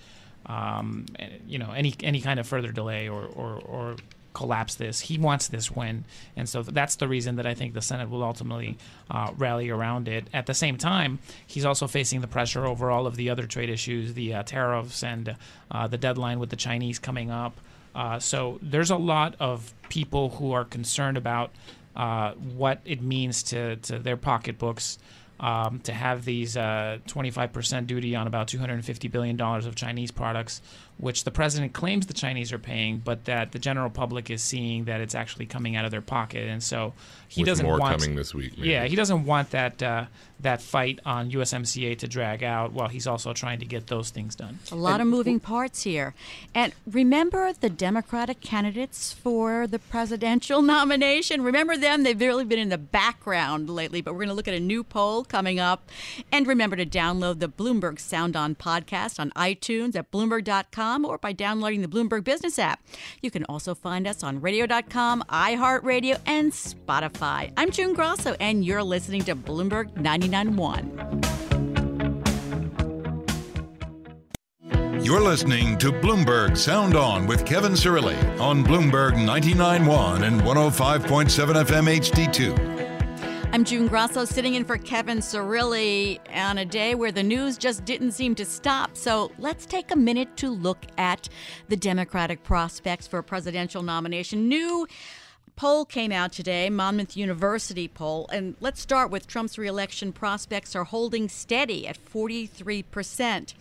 Um, 0.46 1.05
you 1.46 1.59
know, 1.59 1.70
any 1.73 1.94
any 2.03 2.23
kind 2.23 2.40
of 2.40 2.46
further 2.46 2.73
delay 2.73 3.09
or, 3.09 3.25
or, 3.27 3.61
or 3.61 3.96
collapse 4.33 4.75
this. 4.77 5.01
He 5.01 5.19
wants 5.19 5.49
this 5.49 5.71
win, 5.71 6.05
and 6.37 6.49
so 6.49 6.62
that's 6.62 6.97
the 6.97 7.09
reason 7.09 7.37
that 7.37 7.47
I 7.47 7.55
think 7.55 7.75
the 7.75 7.83
Senate 7.83 8.11
will 8.11 8.23
ultimately 8.23 8.79
uh, 9.11 9.33
rally 9.37 9.71
around 9.71 10.09
it. 10.09 10.29
At 10.33 10.47
the 10.47 10.55
same 10.55 10.77
time, 10.77 11.19
he's 11.47 11.64
also 11.64 11.87
facing 11.87 12.21
the 12.21 12.29
pressure 12.29 12.66
over 12.66 12.90
all 12.90 13.07
of 13.07 13.16
the 13.16 13.31
other 13.31 13.47
trade 13.47 13.71
issues, 13.71 14.14
the 14.14 14.35
uh, 14.35 14.43
tariffs, 14.43 15.03
and 15.03 15.37
uh, 15.71 15.87
the 15.87 15.99
deadline 15.99 16.38
with 16.38 16.51
the 16.51 16.57
Chinese 16.57 16.99
coming 16.99 17.31
up. 17.31 17.61
Uh, 17.95 18.19
so 18.19 18.59
there's 18.62 18.90
a 18.90 18.97
lot 18.97 19.35
of 19.40 19.75
people 19.88 20.31
who 20.31 20.53
are 20.53 20.64
concerned 20.64 21.16
about 21.16 21.51
uh, 21.97 22.33
what 22.33 22.81
it 22.85 23.03
means 23.03 23.43
to, 23.45 23.77
to 23.77 23.99
their 23.99 24.16
pocketbooks. 24.16 24.99
Um, 25.38 25.81
to 25.85 25.95
have 25.95 26.27
these 26.27 26.55
uh, 26.55 26.99
25% 27.09 27.87
duty 27.87 28.14
on 28.14 28.27
about 28.27 28.49
$250 28.49 29.11
billion 29.11 29.40
of 29.40 29.75
Chinese 29.75 30.11
products 30.11 30.61
which 31.01 31.25
the 31.25 31.31
president 31.31 31.73
claims 31.73 32.07
the 32.07 32.13
Chinese 32.13 32.53
are 32.53 32.59
paying, 32.59 32.99
but 32.99 33.25
that 33.25 33.53
the 33.53 33.59
general 33.59 33.89
public 33.89 34.29
is 34.29 34.43
seeing 34.43 34.85
that 34.85 35.01
it's 35.01 35.15
actually 35.15 35.47
coming 35.47 35.75
out 35.75 35.87
of 35.87 35.91
their 35.91 36.03
pocket, 36.03 36.47
and 36.47 36.63
so 36.63 36.93
he 37.27 37.41
With 37.43 37.49
doesn't 37.49 37.67
more 37.67 37.79
want 37.79 37.99
coming 37.99 38.17
this 38.17 38.35
week. 38.35 38.59
Maybe. 38.59 38.71
Yeah, 38.71 38.85
he 38.85 38.97
doesn't 38.97 39.25
want 39.25 39.51
that 39.51 39.83
uh, 39.83 40.07
that 40.41 40.61
fight 40.61 41.01
on 41.07 41.31
USMCA 41.31 41.99
to 41.99 42.09
drag 42.09 42.43
out 42.43 42.73
while 42.73 42.89
he's 42.89 43.07
also 43.07 43.33
trying 43.33 43.61
to 43.61 43.65
get 43.65 43.87
those 43.87 44.11
things 44.11 44.35
done. 44.35 44.59
A 44.71 44.75
lot 44.75 45.01
and, 45.01 45.03
of 45.03 45.09
moving 45.09 45.41
parts 45.41 45.83
here, 45.85 46.15
and 46.55 46.75
remember 46.87 47.53
the 47.55 47.71
Democratic 47.71 48.43
candidates 48.43 49.13
for 49.13 49.67
the 49.67 49.79
presidential 49.79 50.61
nomination. 50.77 51.43
Remember 51.43 51.79
them? 51.79 52.03
They've 52.03 52.21
really 52.21 52.45
been 52.45 52.59
in 52.59 52.69
the 52.69 52.79
background 52.79 53.71
lately, 53.71 54.03
but 54.03 54.13
we're 54.13 54.21
going 54.21 54.29
to 54.29 54.35
look 54.35 54.49
at 54.49 54.55
a 54.55 54.61
new 54.61 54.85
poll 54.85 55.25
coming 55.25 55.59
up. 55.59 55.89
And 56.31 56.47
remember 56.47 56.77
to 56.77 56.85
download 56.85 57.39
the 57.39 57.49
Bloomberg 57.49 57.99
Sound 57.99 58.37
On 58.37 58.55
podcast 58.55 59.19
on 59.19 59.31
iTunes 59.31 59.97
at 59.97 60.11
Bloomberg.com 60.11 60.89
or 60.98 61.18
by 61.18 61.33
downloading 61.33 61.83
the 61.83 61.88
Bloomberg 61.88 62.24
Business 62.24 62.59
app. 62.59 62.83
You 63.22 63.31
can 63.31 63.44
also 63.44 63.74
find 63.74 64.07
us 64.07 64.22
on 64.22 64.40
radio.com, 64.40 65.24
iHeartRadio, 65.29 66.18
and 66.26 66.53
Spotify. 66.53 67.53
I'm 67.57 67.70
June 67.70 67.94
Grasso, 67.94 68.37
and 68.40 68.64
you're 68.64 68.83
listening 68.83 69.22
to 69.24 69.37
Bloomberg 69.37 69.94
99.1. 69.94 71.50
You're 75.05 75.20
listening 75.20 75.79
to 75.79 75.90
Bloomberg 75.90 76.57
Sound 76.57 76.94
On 76.94 77.26
with 77.26 77.44
Kevin 77.46 77.72
Cirilli 77.72 78.16
on 78.38 78.62
Bloomberg 78.62 79.14
99.1 79.14 80.24
and 80.26 80.40
105.7 80.42 81.64
FM 81.64 81.88
HD2. 81.98 82.80
I'm 83.53 83.65
June 83.65 83.89
Grasso 83.89 84.25
sitting 84.25 84.55
in 84.55 84.65
for 84.65 84.79
Kevin 84.79 85.19
Cirilli 85.19 86.21
on 86.33 86.59
a 86.59 86.65
day 86.65 86.95
where 86.95 87.11
the 87.11 87.25
news 87.25 87.59
just 87.59 87.85
didn't 87.85 88.13
seem 88.13 88.37
to 88.37 88.45
stop. 88.45 88.97
So 88.97 89.33
let's 89.41 89.67
take 89.67 89.91
a 89.91 89.97
minute 89.97 90.37
to 90.37 90.51
look 90.51 90.87
at 90.99 91.29
the 91.69 91.77
Democratic 91.77 92.45
prospects 92.45 93.09
for 93.09 93.19
a 93.19 93.25
presidential 93.25 93.83
nomination. 93.83 94.49
New 94.49 94.87
poll 95.61 95.85
came 95.85 96.11
out 96.11 96.33
today, 96.33 96.70
Monmouth 96.70 97.18
University 97.18 97.87
poll, 97.87 98.27
and 98.33 98.55
let's 98.61 98.81
start 98.81 99.11
with 99.11 99.27
Trump's 99.27 99.59
reelection 99.59 100.11
prospects 100.11 100.75
are 100.75 100.85
holding 100.85 101.29
steady 101.29 101.87
at 101.87 102.03
43%. 102.03 103.53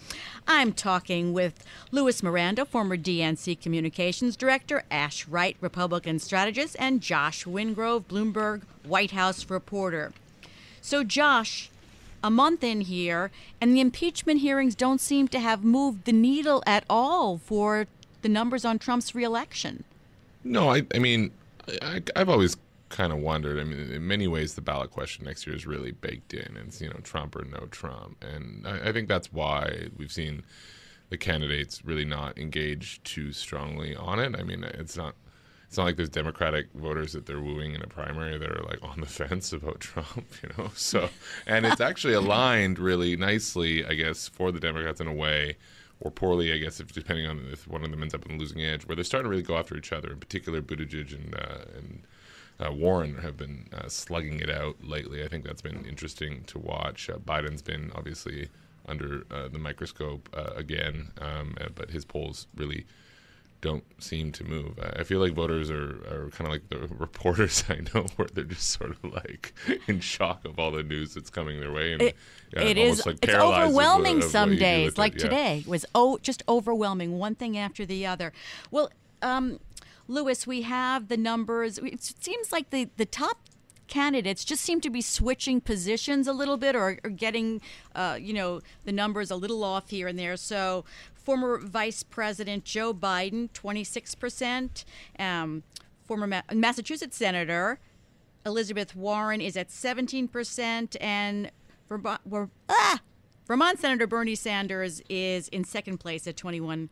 I'm 0.47 0.71
talking 0.71 1.33
with 1.33 1.65
Louis 1.91 2.23
Miranda, 2.23 2.63
former 2.63 2.95
DNC 2.95 3.59
Communications 3.59 4.37
Director, 4.37 4.83
Ash 4.89 5.27
Wright, 5.27 5.57
Republican 5.59 6.19
strategist, 6.19 6.77
and 6.79 7.01
Josh 7.01 7.43
Wingrove, 7.43 8.05
Bloomberg 8.05 8.61
White 8.85 9.11
House 9.11 9.49
reporter. 9.49 10.13
So, 10.79 11.03
Josh, 11.03 11.69
a 12.23 12.31
month 12.31 12.63
in 12.63 12.79
here, 12.79 13.29
and 13.59 13.75
the 13.75 13.81
impeachment 13.81 14.39
hearings 14.39 14.73
don't 14.73 15.01
seem 15.01 15.27
to 15.27 15.39
have 15.41 15.65
moved 15.65 16.05
the 16.05 16.13
needle 16.13 16.63
at 16.65 16.85
all 16.89 17.39
for 17.39 17.87
the 18.21 18.29
numbers 18.29 18.63
on 18.63 18.79
Trump's 18.79 19.13
reelection. 19.13 19.83
No, 20.45 20.69
I, 20.69 20.83
I 20.95 20.99
mean, 20.99 21.31
I, 21.81 22.01
have 22.15 22.29
always 22.29 22.57
kind 22.89 23.13
of 23.13 23.19
wondered. 23.19 23.59
I 23.59 23.63
mean, 23.63 23.91
in 23.91 24.07
many 24.07 24.27
ways, 24.27 24.55
the 24.55 24.61
ballot 24.61 24.91
question 24.91 25.25
next 25.25 25.47
year 25.47 25.55
is 25.55 25.65
really 25.65 25.91
baked 25.91 26.33
in. 26.33 26.57
It's 26.57 26.81
you 26.81 26.89
know 26.89 26.99
Trump 27.03 27.35
or 27.35 27.45
no 27.45 27.67
Trump, 27.71 28.23
and 28.23 28.67
I, 28.67 28.89
I 28.89 28.91
think 28.91 29.07
that's 29.07 29.31
why 29.31 29.87
we've 29.97 30.11
seen 30.11 30.43
the 31.09 31.17
candidates 31.17 31.83
really 31.85 32.05
not 32.05 32.37
engage 32.37 33.01
too 33.03 33.31
strongly 33.31 33.95
on 33.95 34.19
it. 34.19 34.35
I 34.37 34.43
mean, 34.43 34.63
it's 34.63 34.97
not. 34.97 35.15
It's 35.67 35.77
not 35.77 35.83
like 35.83 35.97
there's 35.97 36.09
Democratic 36.09 36.73
voters 36.73 37.13
that 37.13 37.27
they're 37.27 37.39
wooing 37.39 37.75
in 37.75 37.83
a 37.83 37.87
primary 37.87 38.39
that 38.39 38.49
are 38.49 38.63
like 38.63 38.79
on 38.81 39.01
the 39.01 39.05
fence 39.19 39.53
about 39.53 39.79
Trump, 39.79 40.25
you 40.43 40.49
know. 40.57 40.71
So, 40.75 41.09
and 41.45 41.65
it's 41.65 41.81
actually 41.81 42.13
aligned 42.15 42.79
really 42.79 43.15
nicely, 43.15 43.85
I 43.85 43.93
guess, 43.93 44.27
for 44.27 44.51
the 44.51 44.59
Democrats 44.59 44.99
in 44.99 45.07
a 45.07 45.13
way 45.13 45.57
or 46.01 46.11
poorly, 46.11 46.53
I 46.53 46.57
guess, 46.57 46.79
if 46.79 46.93
depending 46.93 47.27
on 47.27 47.47
if 47.51 47.67
one 47.67 47.83
of 47.83 47.91
them 47.91 48.01
ends 48.01 48.13
up 48.13 48.25
the 48.25 48.33
losing 48.33 48.63
edge, 48.63 48.85
where 48.85 48.95
they're 48.95 49.03
starting 49.03 49.25
to 49.25 49.29
really 49.29 49.43
go 49.43 49.57
after 49.57 49.75
each 49.77 49.91
other. 49.91 50.11
In 50.11 50.19
particular, 50.19 50.61
Buttigieg 50.61 51.13
and 51.13 51.35
uh, 51.35 51.65
and 51.77 52.03
uh, 52.59 52.71
Warren 52.71 53.17
have 53.17 53.37
been 53.37 53.67
uh, 53.73 53.87
slugging 53.87 54.39
it 54.39 54.49
out 54.49 54.75
lately. 54.83 55.23
I 55.23 55.27
think 55.27 55.45
that's 55.45 55.61
been 55.61 55.85
interesting 55.85 56.43
to 56.47 56.59
watch. 56.59 57.09
Uh, 57.09 57.17
Biden's 57.17 57.61
been 57.61 57.91
obviously 57.95 58.49
under 58.87 59.23
uh, 59.31 59.47
the 59.47 59.59
microscope 59.59 60.29
uh, 60.33 60.51
again, 60.55 61.11
um, 61.21 61.55
but 61.75 61.89
his 61.91 62.05
polls 62.05 62.47
really 62.55 62.85
don't 63.61 63.83
seem 64.01 64.31
to 64.31 64.43
move. 64.43 64.79
I 64.97 65.03
feel 65.03 65.19
like 65.19 65.33
voters 65.33 65.69
are, 65.69 65.89
are 66.07 66.29
kind 66.31 66.47
of 66.47 66.53
like 66.53 66.69
the 66.69 66.95
reporters 66.95 67.63
I 67.69 67.81
know, 67.93 68.05
where 68.15 68.27
they're 68.33 68.43
just 68.43 68.69
sort 68.69 68.91
of 68.91 69.03
like 69.03 69.53
in 69.87 69.99
shock 69.99 70.45
of 70.45 70.59
all 70.59 70.71
the 70.71 70.83
news 70.83 71.13
that's 71.13 71.29
coming 71.29 71.59
their 71.59 71.71
way. 71.71 71.93
And, 71.93 72.01
it, 72.01 72.15
yeah, 72.53 72.61
it 72.61 72.77
is. 72.77 73.05
Like 73.05 73.17
it's 73.21 73.33
overwhelming 73.33 74.19
of, 74.19 74.25
of 74.25 74.31
some 74.31 74.55
days. 74.55 74.97
Like 74.97 75.15
it, 75.15 75.19
today 75.19 75.63
was 75.67 75.85
oh 75.93 76.17
just 76.21 76.43
overwhelming, 76.47 77.17
one 77.17 77.35
thing 77.35 77.57
after 77.57 77.85
the 77.85 78.05
other. 78.05 78.33
Well, 78.71 78.89
um, 79.21 79.59
Louis, 80.07 80.47
we 80.47 80.63
have 80.63 81.07
the 81.07 81.17
numbers. 81.17 81.77
It 81.77 82.01
seems 82.01 82.51
like 82.51 82.69
the 82.69 82.89
the 82.97 83.05
top 83.05 83.37
candidates 83.89 84.45
just 84.45 84.63
seem 84.63 84.79
to 84.81 84.89
be 84.89 85.01
switching 85.01 85.59
positions 85.59 86.27
a 86.27 86.33
little 86.33 86.57
bit 86.57 86.75
or, 86.75 86.99
or 87.03 87.09
getting, 87.09 87.61
uh, 87.95 88.17
you 88.19 88.33
know, 88.33 88.61
the 88.85 88.91
numbers 88.91 89.31
a 89.31 89.35
little 89.35 89.63
off 89.63 89.89
here 89.89 90.07
and 90.07 90.17
there. 90.17 90.37
So 90.37 90.85
former 91.15 91.57
Vice 91.57 92.03
President 92.03 92.63
Joe 92.63 92.93
Biden, 92.93 93.49
26%. 93.51 94.85
Um, 95.19 95.63
former 96.05 96.27
Ma- 96.27 96.41
Massachusetts 96.53 97.17
Senator 97.17 97.79
Elizabeth 98.45 98.95
Warren 98.95 99.41
is 99.41 99.57
at 99.57 99.69
17%. 99.69 100.97
And 100.99 101.51
ah, 102.69 102.99
Vermont 103.45 103.79
Senator 103.79 104.07
Bernie 104.07 104.35
Sanders 104.35 105.01
is 105.09 105.47
in 105.49 105.63
second 105.63 105.99
place 105.99 106.27
at 106.27 106.35
21%. 106.35 106.89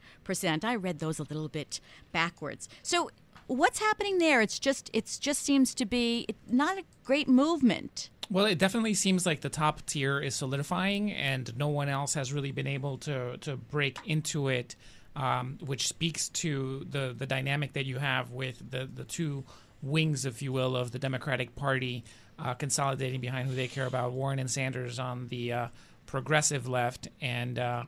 I 0.63 0.75
read 0.75 0.99
those 0.99 1.19
a 1.19 1.23
little 1.23 1.47
bit 1.47 1.79
backwards. 2.11 2.67
So 2.81 3.09
what's 3.47 3.79
happening 3.79 4.19
there? 4.19 4.41
It's 4.41 4.59
just 4.59 4.89
it's 4.93 5.17
just 5.17 5.43
seems 5.43 5.73
to 5.75 5.85
be 5.85 6.27
not 6.47 6.77
a 6.77 6.83
great 7.03 7.27
movement. 7.27 8.09
Well, 8.29 8.45
it 8.45 8.59
definitely 8.59 8.93
seems 8.93 9.25
like 9.25 9.39
the 9.41 9.49
top 9.49 9.85
tier 9.85 10.19
is 10.19 10.35
solidifying, 10.35 11.11
and 11.13 11.55
no 11.57 11.69
one 11.69 11.87
else 11.87 12.13
has 12.15 12.33
really 12.33 12.51
been 12.51 12.67
able 12.67 12.97
to 12.99 13.37
to 13.37 13.55
break 13.55 13.99
into 14.05 14.49
it, 14.49 14.75
um, 15.15 15.57
which 15.65 15.87
speaks 15.87 16.29
to 16.29 16.85
the 16.89 17.15
the 17.17 17.25
dynamic 17.25 17.73
that 17.73 17.85
you 17.85 17.97
have 17.97 18.31
with 18.31 18.69
the 18.69 18.89
the 18.93 19.03
two 19.03 19.45
wings, 19.81 20.25
if 20.25 20.41
you 20.41 20.51
will, 20.51 20.75
of 20.75 20.91
the 20.91 20.99
Democratic 20.99 21.55
Party 21.55 22.03
uh, 22.39 22.53
consolidating 22.53 23.21
behind 23.21 23.47
who 23.47 23.55
they 23.55 23.67
care 23.67 23.85
about, 23.85 24.11
Warren 24.11 24.39
and 24.39 24.49
Sanders 24.49 24.99
on 24.99 25.27
the 25.27 25.53
uh, 25.53 25.67
progressive 26.05 26.67
left, 26.67 27.07
and 27.21 27.59
uh, 27.59 27.83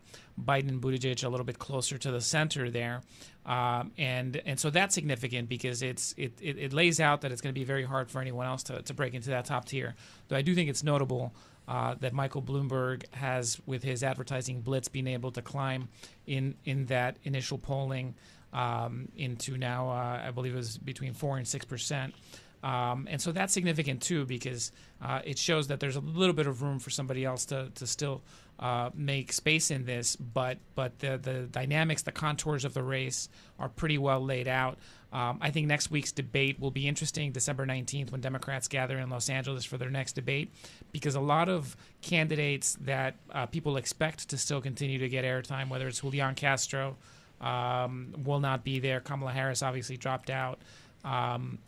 Biden 0.45 0.69
and 0.69 0.81
Buttigieg 0.81 1.23
a 1.23 1.29
little 1.29 1.45
bit 1.45 1.59
closer 1.59 1.97
to 1.97 2.11
the 2.11 2.21
center 2.21 2.69
there. 2.69 3.01
Um, 3.45 3.91
and 3.97 4.41
and 4.45 4.59
so 4.59 4.69
that's 4.69 4.93
significant 4.93 5.49
because 5.49 5.81
it's 5.81 6.13
it, 6.17 6.33
it, 6.41 6.57
it 6.57 6.73
lays 6.73 6.99
out 6.99 7.21
that 7.21 7.31
it's 7.31 7.41
going 7.41 7.53
to 7.53 7.59
be 7.59 7.65
very 7.65 7.83
hard 7.83 8.11
for 8.11 8.21
anyone 8.21 8.45
else 8.45 8.63
to, 8.63 8.81
to 8.83 8.93
break 8.93 9.13
into 9.13 9.29
that 9.31 9.45
top 9.45 9.65
tier. 9.65 9.95
Though 10.27 10.35
I 10.35 10.41
do 10.41 10.53
think 10.53 10.69
it's 10.69 10.83
notable 10.83 11.33
uh, 11.67 11.95
that 11.99 12.13
Michael 12.13 12.41
Bloomberg 12.41 13.11
has, 13.13 13.59
with 13.65 13.83
his 13.83 14.03
advertising 14.03 14.61
blitz, 14.61 14.87
been 14.87 15.07
able 15.07 15.31
to 15.31 15.41
climb 15.41 15.89
in 16.27 16.55
in 16.65 16.85
that 16.87 17.17
initial 17.23 17.57
polling 17.57 18.15
um, 18.53 19.09
into 19.15 19.57
now 19.57 19.89
uh, 19.89 20.21
I 20.27 20.31
believe 20.31 20.53
it 20.53 20.57
was 20.57 20.77
between 20.77 21.13
four 21.13 21.37
and 21.37 21.47
six 21.47 21.65
percent. 21.65 22.13
Um, 22.63 23.07
and 23.09 23.21
so 23.21 23.31
that's 23.31 23.53
significant 23.53 24.01
too 24.01 24.25
because 24.25 24.71
uh, 25.01 25.21
it 25.23 25.37
shows 25.37 25.67
that 25.67 25.79
there's 25.79 25.95
a 25.95 26.01
little 26.01 26.33
bit 26.33 26.45
of 26.45 26.61
room 26.61 26.79
for 26.79 26.89
somebody 26.89 27.23
else 27.23 27.45
to, 27.45 27.69
to 27.75 27.87
still 27.87 28.21
uh, 28.59 28.89
make 28.93 29.31
space 29.31 29.71
in 29.71 29.85
this, 29.85 30.17
but 30.17 30.57
but 30.75 30.99
the 30.99 31.17
the 31.17 31.43
dynamics, 31.43 32.01
the 32.01 32.11
contours 32.11 32.65
of 32.65 32.73
the 32.73 32.83
race 32.83 33.29
are 33.57 33.69
pretty 33.69 33.97
well 33.97 34.19
laid 34.19 34.49
out. 34.49 34.77
Um, 35.13 35.39
I 35.41 35.49
think 35.49 35.67
next 35.67 35.89
week's 35.89 36.11
debate 36.11 36.59
will 36.59 36.69
be 36.69 36.87
interesting, 36.87 37.31
December 37.31 37.65
19th, 37.65 38.11
when 38.11 38.21
Democrats 38.21 38.67
gather 38.67 38.99
in 38.99 39.09
Los 39.09 39.29
Angeles 39.29 39.63
for 39.65 39.77
their 39.77 39.89
next 39.89 40.13
debate, 40.13 40.53
because 40.91 41.15
a 41.15 41.21
lot 41.21 41.47
of 41.49 41.75
candidates 42.01 42.77
that 42.81 43.15
uh, 43.31 43.45
people 43.45 43.77
expect 43.77 44.27
to 44.29 44.37
still 44.37 44.61
continue 44.61 44.99
to 44.99 45.09
get 45.09 45.23
airtime, 45.23 45.69
whether 45.69 45.87
it's 45.87 46.01
Julian 46.01 46.35
Castro, 46.35 46.97
um, 47.41 48.13
will 48.23 48.41
not 48.41 48.63
be 48.63 48.79
there. 48.79 48.99
Kamala 48.99 49.31
Harris 49.31 49.63
obviously 49.63 49.97
dropped 49.97 50.29
out. 50.29 50.59
Um, 51.05 51.59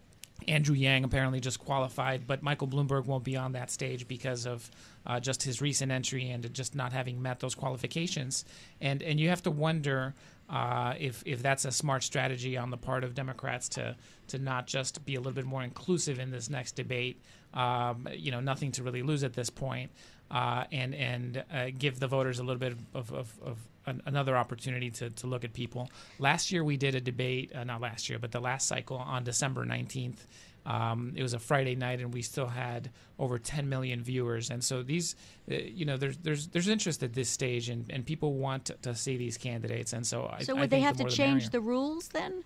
Andrew 0.48 0.76
Yang 0.76 1.04
apparently 1.04 1.40
just 1.40 1.60
qualified, 1.60 2.28
but 2.28 2.42
Michael 2.42 2.68
Bloomberg 2.68 3.06
won't 3.06 3.24
be 3.24 3.36
on 3.36 3.54
that 3.54 3.72
stage 3.72 4.08
because 4.08 4.46
of 4.46 4.70
uh, 5.06 5.20
just 5.20 5.44
his 5.44 5.62
recent 5.62 5.92
entry 5.92 6.30
and 6.30 6.54
just 6.54 6.76
not 6.76 6.94
having 6.94 7.22
met 7.22 7.40
those 7.40 7.56
qualifications. 7.56 8.46
And 8.80 9.02
and 9.02 9.20
you 9.20 9.30
have 9.30 9.44
to 9.44 9.52
wonder 9.52 10.14
uh, 10.50 10.94
if 11.00 11.24
if 11.26 11.42
that's 11.42 11.66
a 11.66 11.72
smart 11.72 12.04
strategy 12.04 12.58
on 12.58 12.70
the 12.70 12.78
part 12.78 13.04
of 13.04 13.16
Democrats 13.16 13.70
to 13.70 13.96
to 14.28 14.38
not 14.38 14.68
just 14.68 15.06
be 15.06 15.16
a 15.16 15.20
little 15.20 15.34
bit 15.34 15.46
more 15.46 15.64
inclusive 15.64 16.20
in 16.20 16.32
this 16.32 16.50
next 16.50 16.74
debate. 16.74 17.22
Um, 17.54 18.08
you 18.14 18.32
know, 18.32 18.40
nothing 18.40 18.72
to 18.74 18.84
really 18.84 19.02
lose 19.02 19.24
at 19.24 19.34
this 19.34 19.50
point, 19.50 19.92
uh, 20.30 20.66
and 20.72 20.96
and 20.96 21.44
uh, 21.54 21.68
give 21.78 22.00
the 22.00 22.08
voters 22.08 22.40
a 22.40 22.44
little 22.44 22.60
bit 22.60 22.74
of, 22.94 23.12
of, 23.14 23.40
of 23.44 23.58
an, 23.86 24.02
another 24.06 24.38
opportunity 24.38 24.90
to, 24.92 25.10
to 25.10 25.28
look 25.28 25.44
at 25.44 25.54
people. 25.54 25.90
Last 26.20 26.52
year 26.52 26.64
we 26.64 26.78
did 26.78 26.96
a 26.96 27.02
debate, 27.02 27.52
uh, 27.56 27.64
not 27.64 27.82
last 27.82 28.10
year, 28.10 28.20
but 28.20 28.32
the 28.32 28.40
last 28.40 28.68
cycle 28.68 28.98
on 28.98 29.24
December 29.24 29.66
19th. 29.66 30.20
Um, 30.66 31.14
it 31.16 31.24
was 31.24 31.34
a 31.34 31.40
Friday 31.40 31.76
night, 31.76 32.02
and 32.02 32.14
we 32.14 32.22
still 32.22 32.48
had 32.48 32.92
over 33.18 33.40
10 33.40 33.68
million 33.68 34.04
viewers. 34.04 34.52
And 34.52 34.64
so 34.64 34.84
these, 34.84 35.16
uh, 35.52 35.56
you 35.56 35.86
know, 35.86 35.98
there's 35.98 36.18
there's 36.18 36.48
there's 36.50 36.68
interest 36.68 37.02
at 37.02 37.14
this 37.14 37.30
stage, 37.30 37.70
and, 37.70 37.86
and 37.90 38.06
people 38.06 38.34
want 38.34 38.66
to, 38.66 38.74
to 38.84 38.94
see 38.94 39.18
these 39.18 39.38
candidates. 39.38 39.94
And 39.94 40.06
so, 40.06 40.32
so 40.42 40.54
would 40.54 40.64
I 40.64 40.68
they 40.68 40.80
have 40.82 40.98
the 40.98 41.06
to 41.06 41.10
change 41.10 41.46
the, 41.46 41.52
the 41.52 41.62
rules 41.62 42.10
then? 42.10 42.44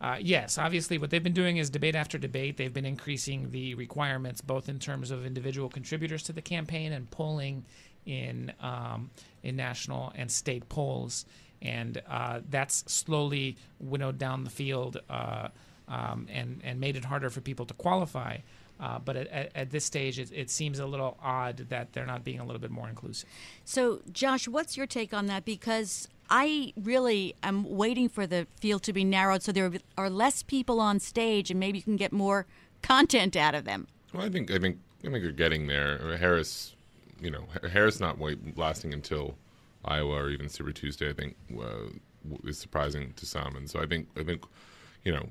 Uh, 0.00 0.16
yes, 0.20 0.58
obviously, 0.58 0.96
what 0.96 1.10
they've 1.10 1.24
been 1.24 1.32
doing 1.32 1.56
is 1.56 1.70
debate 1.70 1.96
after 1.96 2.18
debate. 2.18 2.56
They've 2.56 2.72
been 2.72 2.86
increasing 2.86 3.50
the 3.50 3.74
requirements, 3.74 4.40
both 4.40 4.68
in 4.68 4.78
terms 4.78 5.10
of 5.10 5.26
individual 5.26 5.68
contributors 5.68 6.22
to 6.24 6.32
the 6.32 6.42
campaign 6.42 6.92
and 6.92 7.10
polling 7.10 7.64
in 8.08 8.52
um, 8.60 9.10
in 9.44 9.54
national 9.54 10.12
and 10.16 10.32
state 10.32 10.68
polls, 10.68 11.26
and 11.62 12.02
uh, 12.08 12.40
that's 12.50 12.82
slowly 12.90 13.56
winnowed 13.78 14.18
down 14.18 14.42
the 14.42 14.50
field 14.50 14.98
uh, 15.08 15.48
um, 15.86 16.26
and 16.32 16.60
and 16.64 16.80
made 16.80 16.96
it 16.96 17.04
harder 17.04 17.30
for 17.30 17.40
people 17.40 17.66
to 17.66 17.74
qualify. 17.74 18.38
Uh, 18.80 18.96
but 18.96 19.16
at, 19.16 19.50
at, 19.56 19.70
this 19.70 19.84
stage, 19.84 20.20
it, 20.20 20.30
it, 20.32 20.48
seems 20.48 20.78
a 20.78 20.86
little 20.86 21.18
odd 21.20 21.56
that 21.68 21.92
they're 21.92 22.06
not 22.06 22.22
being 22.22 22.38
a 22.38 22.44
little 22.44 22.60
bit 22.60 22.70
more 22.70 22.88
inclusive. 22.88 23.28
So, 23.64 24.02
Josh, 24.12 24.46
what's 24.46 24.76
your 24.76 24.86
take 24.86 25.12
on 25.12 25.26
that? 25.26 25.44
Because 25.44 26.06
I 26.30 26.72
really 26.80 27.34
am 27.42 27.68
waiting 27.68 28.08
for 28.08 28.24
the 28.24 28.46
field 28.60 28.84
to 28.84 28.92
be 28.92 29.02
narrowed 29.02 29.42
so 29.42 29.50
there 29.50 29.72
are 29.96 30.08
less 30.08 30.44
people 30.44 30.78
on 30.80 31.00
stage, 31.00 31.50
and 31.50 31.58
maybe 31.58 31.78
you 31.78 31.82
can 31.82 31.96
get 31.96 32.12
more 32.12 32.46
content 32.80 33.34
out 33.34 33.56
of 33.56 33.64
them. 33.64 33.88
Well, 34.14 34.24
I 34.24 34.28
think 34.28 34.48
I 34.52 34.60
think 34.60 34.78
I 35.04 35.10
think 35.10 35.24
you're 35.24 35.32
getting 35.32 35.66
there. 35.66 36.16
Harris 36.16 36.76
you 37.20 37.30
know, 37.30 37.44
Harris 37.70 38.00
not 38.00 38.18
lasting 38.56 38.92
until 38.92 39.36
Iowa 39.84 40.24
or 40.24 40.30
even 40.30 40.48
Super 40.48 40.72
Tuesday, 40.72 41.10
I 41.10 41.12
think 41.12 41.36
uh, 41.58 41.90
is 42.44 42.58
surprising 42.58 43.12
to 43.16 43.26
some. 43.26 43.56
And 43.56 43.68
so 43.68 43.80
I 43.80 43.86
think 43.86 44.08
I 44.16 44.24
think 44.24 44.44
you 45.04 45.12
know 45.12 45.28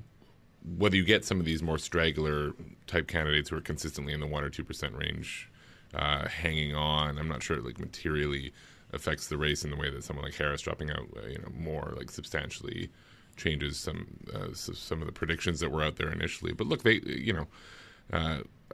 whether 0.76 0.96
you 0.96 1.04
get 1.04 1.24
some 1.24 1.38
of 1.38 1.46
these 1.46 1.62
more 1.62 1.78
straggler 1.78 2.52
type 2.86 3.06
candidates 3.06 3.50
who 3.50 3.56
are 3.56 3.60
consistently 3.60 4.12
in 4.12 4.20
the 4.20 4.26
one 4.26 4.44
or 4.44 4.50
two 4.50 4.64
percent 4.64 4.94
range, 4.96 5.50
uh, 5.94 6.28
hanging 6.28 6.74
on, 6.74 7.18
I'm 7.18 7.28
not 7.28 7.42
sure 7.42 7.56
it 7.56 7.64
like 7.64 7.78
materially 7.78 8.52
affects 8.92 9.28
the 9.28 9.36
race 9.36 9.64
in 9.64 9.70
the 9.70 9.76
way 9.76 9.90
that 9.90 10.02
someone 10.02 10.24
like 10.24 10.34
Harris 10.34 10.62
dropping 10.62 10.90
out, 10.90 11.06
uh, 11.16 11.26
you 11.26 11.38
know, 11.38 11.48
more 11.56 11.94
like 11.96 12.10
substantially 12.10 12.90
changes 13.36 13.78
some 13.78 14.06
uh, 14.34 14.52
some 14.52 15.00
of 15.00 15.06
the 15.06 15.12
predictions 15.12 15.60
that 15.60 15.70
were 15.70 15.82
out 15.82 15.96
there 15.96 16.10
initially. 16.10 16.52
But 16.52 16.66
look, 16.66 16.82
they 16.82 17.00
you 17.04 17.32
know. 17.32 17.46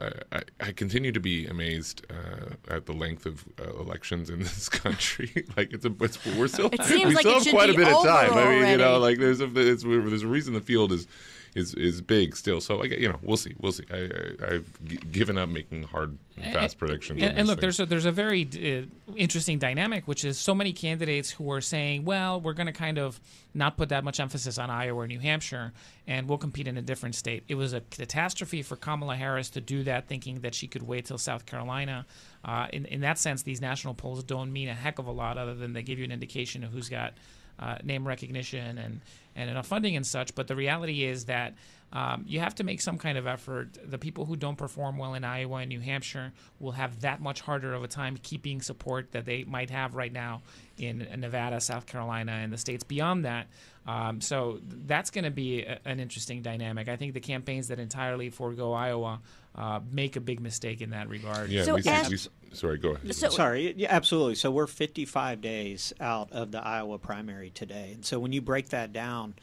I, 0.01 0.41
I, 0.59 0.71
continue 0.73 1.13
to 1.13 1.19
be 1.21 1.47
amazed 1.47 2.05
uh, 2.09 2.73
at 2.73 2.85
the 2.85 2.91
length 2.91 3.25
of 3.25 3.45
uh, 3.59 3.79
elections 3.79 4.29
in 4.29 4.39
this 4.43 4.67
country. 4.67 5.31
like 5.57 5.71
it's 5.71 5.85
a, 5.85 5.93
it's, 6.01 6.23
we're 6.37 6.47
still 6.47 6.69
it 6.71 6.83
seems 6.83 7.05
we 7.05 7.15
like 7.15 7.21
still 7.21 7.37
it 7.37 7.45
have 7.45 7.53
quite 7.53 7.69
a 7.69 7.73
bit 7.73 7.87
of 7.87 8.03
time. 8.03 8.33
I 8.33 8.49
mean, 8.49 8.67
you 8.71 8.77
know, 8.77 8.99
like 8.99 9.19
there's 9.19 9.39
a 9.39 9.47
there's 9.47 9.83
a 9.83 10.27
reason 10.27 10.53
the 10.53 10.61
field 10.61 10.91
is 10.91 11.07
is 11.55 11.73
is 11.73 12.01
big 12.01 12.35
still. 12.35 12.59
So 12.59 12.75
like 12.75 12.91
you 12.91 13.07
know, 13.07 13.17
we'll 13.23 13.37
see, 13.37 13.55
we'll 13.59 13.71
see. 13.71 13.85
I, 13.89 14.53
have 14.53 14.83
g- 14.85 14.97
given 15.11 15.37
up 15.37 15.47
making 15.47 15.83
hard, 15.83 16.17
fast 16.51 16.77
predictions. 16.77 17.23
And, 17.23 17.37
and 17.37 17.47
look, 17.47 17.61
there's 17.61 17.79
a, 17.79 17.85
there's 17.85 18.05
a 18.05 18.11
very 18.11 18.43
uh, 18.43 19.13
interesting 19.15 19.57
dynamic, 19.57 20.05
which 20.07 20.25
is 20.25 20.37
so 20.37 20.53
many 20.53 20.73
candidates 20.73 21.31
who 21.31 21.49
are 21.51 21.61
saying, 21.61 22.03
well, 22.03 22.41
we're 22.41 22.53
going 22.53 22.67
to 22.67 22.73
kind 22.73 22.99
of 22.99 23.19
not 23.53 23.77
put 23.77 23.89
that 23.89 24.03
much 24.03 24.19
emphasis 24.19 24.57
on 24.57 24.69
Iowa 24.69 24.99
or 24.99 25.07
New 25.07 25.19
Hampshire, 25.19 25.71
and 26.05 26.27
we'll 26.27 26.37
compete 26.37 26.67
in 26.67 26.77
a 26.77 26.81
different 26.81 27.15
state. 27.15 27.43
It 27.47 27.55
was 27.55 27.71
a 27.71 27.81
catastrophe 27.89 28.61
for 28.61 28.75
Kamala 28.75 29.15
Harris 29.15 29.49
to 29.51 29.61
do 29.61 29.83
that, 29.83 30.07
thinking 30.07 30.41
that 30.41 30.53
she 30.53 30.67
could 30.67 30.83
wait 30.83 31.05
till 31.05 31.17
South 31.17 31.45
Carolina. 31.45 32.05
Uh, 32.43 32.67
in 32.73 32.85
in 32.85 33.01
that 33.01 33.17
sense, 33.17 33.43
these 33.43 33.61
national 33.61 33.93
polls 33.93 34.23
don't 34.23 34.51
mean 34.51 34.67
a 34.67 34.73
heck 34.73 34.99
of 34.99 35.07
a 35.07 35.11
lot, 35.11 35.37
other 35.37 35.55
than 35.55 35.71
they 35.71 35.81
give 35.81 35.99
you 35.99 36.05
an 36.05 36.11
indication 36.11 36.65
of 36.65 36.71
who's 36.71 36.89
got 36.89 37.13
uh, 37.59 37.77
name 37.83 38.05
recognition 38.05 38.77
and 38.77 38.99
and 39.35 39.49
enough 39.49 39.67
funding 39.67 39.95
and 39.95 40.05
such. 40.05 40.35
But 40.35 40.47
the 40.47 40.55
reality 40.55 41.03
is 41.03 41.25
that 41.25 41.55
um, 41.93 42.25
you 42.27 42.39
have 42.39 42.55
to 42.55 42.63
make 42.63 42.81
some 42.81 42.97
kind 42.97 43.17
of 43.17 43.27
effort. 43.27 43.77
The 43.83 43.97
people 43.97 44.25
who 44.25 44.35
don't 44.35 44.57
perform 44.57 44.97
well 44.97 45.13
in 45.13 45.23
Iowa 45.23 45.57
and 45.57 45.69
New 45.69 45.79
Hampshire 45.79 46.33
will 46.59 46.73
have 46.73 47.01
that 47.01 47.21
much 47.21 47.41
harder 47.41 47.73
of 47.73 47.83
a 47.83 47.87
time 47.87 48.17
keeping 48.21 48.61
support 48.61 49.11
that 49.11 49.25
they 49.25 49.43
might 49.43 49.69
have 49.69 49.95
right 49.95 50.11
now 50.11 50.41
in 50.77 51.07
Nevada, 51.17 51.61
South 51.61 51.85
Carolina, 51.85 52.33
and 52.33 52.51
the 52.51 52.57
states 52.57 52.83
beyond 52.83 53.25
that. 53.25 53.47
Um, 53.87 54.19
so 54.19 54.59
that's 54.63 55.11
going 55.11 55.25
to 55.25 55.31
be 55.31 55.61
a, 55.61 55.79
an 55.85 55.99
interesting 55.99 56.41
dynamic. 56.41 56.89
I 56.89 56.95
think 56.95 57.13
the 57.13 57.19
campaigns 57.19 57.67
that 57.67 57.79
entirely 57.79 58.29
forego 58.29 58.73
Iowa 58.73 59.21
uh, 59.57 59.79
make 59.91 60.15
a 60.15 60.21
big 60.21 60.39
mistake 60.39 60.81
in 60.81 60.91
that 60.91 61.09
regard. 61.09 61.49
Yeah, 61.49 61.63
so 61.63 61.75
we, 61.75 61.81
see, 61.81 62.29
we, 62.51 62.55
sorry, 62.55 62.77
go 62.77 62.91
ahead. 62.91 63.15
So, 63.15 63.29
sorry, 63.29 63.73
yeah, 63.77 63.87
absolutely. 63.89 64.35
So 64.35 64.51
we're 64.51 64.67
55 64.67 65.41
days 65.41 65.93
out 65.99 66.31
of 66.31 66.51
the 66.51 66.65
Iowa 66.65 66.97
primary 66.99 67.49
today, 67.49 67.91
and 67.93 68.05
so 68.05 68.19
when 68.19 68.31
you 68.31 68.41
break 68.41 68.69
that 68.69 68.93
down 68.93 69.35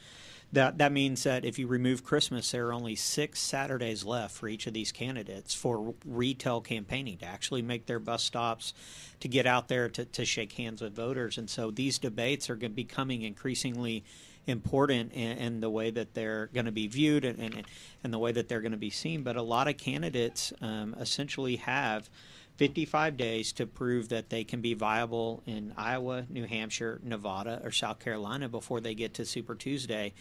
that 0.53 0.77
that 0.77 0.91
means 0.91 1.23
that 1.23 1.45
if 1.45 1.57
you 1.57 1.65
remove 1.65 2.03
Christmas, 2.03 2.51
there 2.51 2.67
are 2.67 2.73
only 2.73 2.95
six 2.95 3.39
Saturdays 3.39 4.05
left 4.05 4.35
for 4.35 4.47
each 4.47 4.67
of 4.67 4.73
these 4.73 4.91
candidates 4.91 5.53
for 5.53 5.95
retail 6.05 6.61
campaigning 6.61 7.17
to 7.17 7.25
actually 7.25 7.63
make 7.63 7.87
their 7.87 7.99
bus 7.99 8.23
stops, 8.23 8.73
to 9.19 9.27
get 9.27 9.47
out 9.47 9.67
there 9.67 9.89
to, 9.89 10.05
to 10.05 10.23
shake 10.25 10.53
hands 10.53 10.81
with 10.81 10.95
voters. 10.95 11.39
And 11.39 11.49
so 11.49 11.71
these 11.71 11.97
debates 11.97 12.51
are 12.51 12.55
becoming 12.55 13.23
increasingly 13.23 14.03
important 14.45 15.13
in, 15.13 15.37
in, 15.37 15.59
the 15.61 15.69
way 15.69 15.89
that 15.91 16.13
they're 16.13 16.49
going 16.53 16.65
to 16.65 16.71
be 16.71 16.87
viewed 16.87 17.23
and, 17.25 17.39
and, 17.39 17.63
and, 18.03 18.13
the 18.13 18.19
way 18.19 18.31
that 18.31 18.49
they're 18.49 18.61
going 18.61 18.73
to 18.73 18.77
be 18.77 18.89
seen. 18.89 19.23
But 19.23 19.35
a 19.35 19.41
lot 19.41 19.67
of 19.67 19.77
candidates 19.77 20.51
um, 20.61 20.95
essentially 20.99 21.57
have 21.57 22.09
55 22.57 23.17
days 23.17 23.51
to 23.53 23.65
prove 23.65 24.09
that 24.09 24.29
they 24.29 24.43
can 24.43 24.61
be 24.61 24.73
viable 24.73 25.43
in 25.45 25.73
Iowa, 25.77 26.25
New 26.29 26.45
Hampshire, 26.45 26.99
Nevada, 27.03 27.61
or 27.63 27.71
South 27.71 27.99
Carolina 27.99 28.49
before 28.49 28.79
they 28.79 28.93
get 28.93 29.15
to 29.15 29.25
Super 29.25 29.55
Tuesday. 29.55 30.13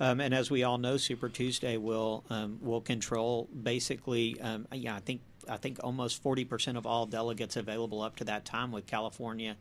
Um, 0.00 0.20
and 0.20 0.34
as 0.34 0.50
we 0.50 0.62
all 0.62 0.78
know, 0.78 0.96
Super 0.96 1.28
Tuesday 1.28 1.76
will 1.76 2.24
um, 2.28 2.58
will 2.60 2.80
control 2.80 3.48
basically. 3.62 4.40
Um, 4.40 4.66
yeah, 4.72 4.96
I 4.96 5.00
think 5.00 5.20
I 5.48 5.56
think 5.56 5.78
almost 5.84 6.20
forty 6.20 6.44
percent 6.44 6.76
of 6.76 6.84
all 6.84 7.06
delegates 7.06 7.56
available 7.56 8.02
up 8.02 8.16
to 8.16 8.24
that 8.24 8.44
time, 8.44 8.72
with 8.72 8.86
California, 8.86 9.56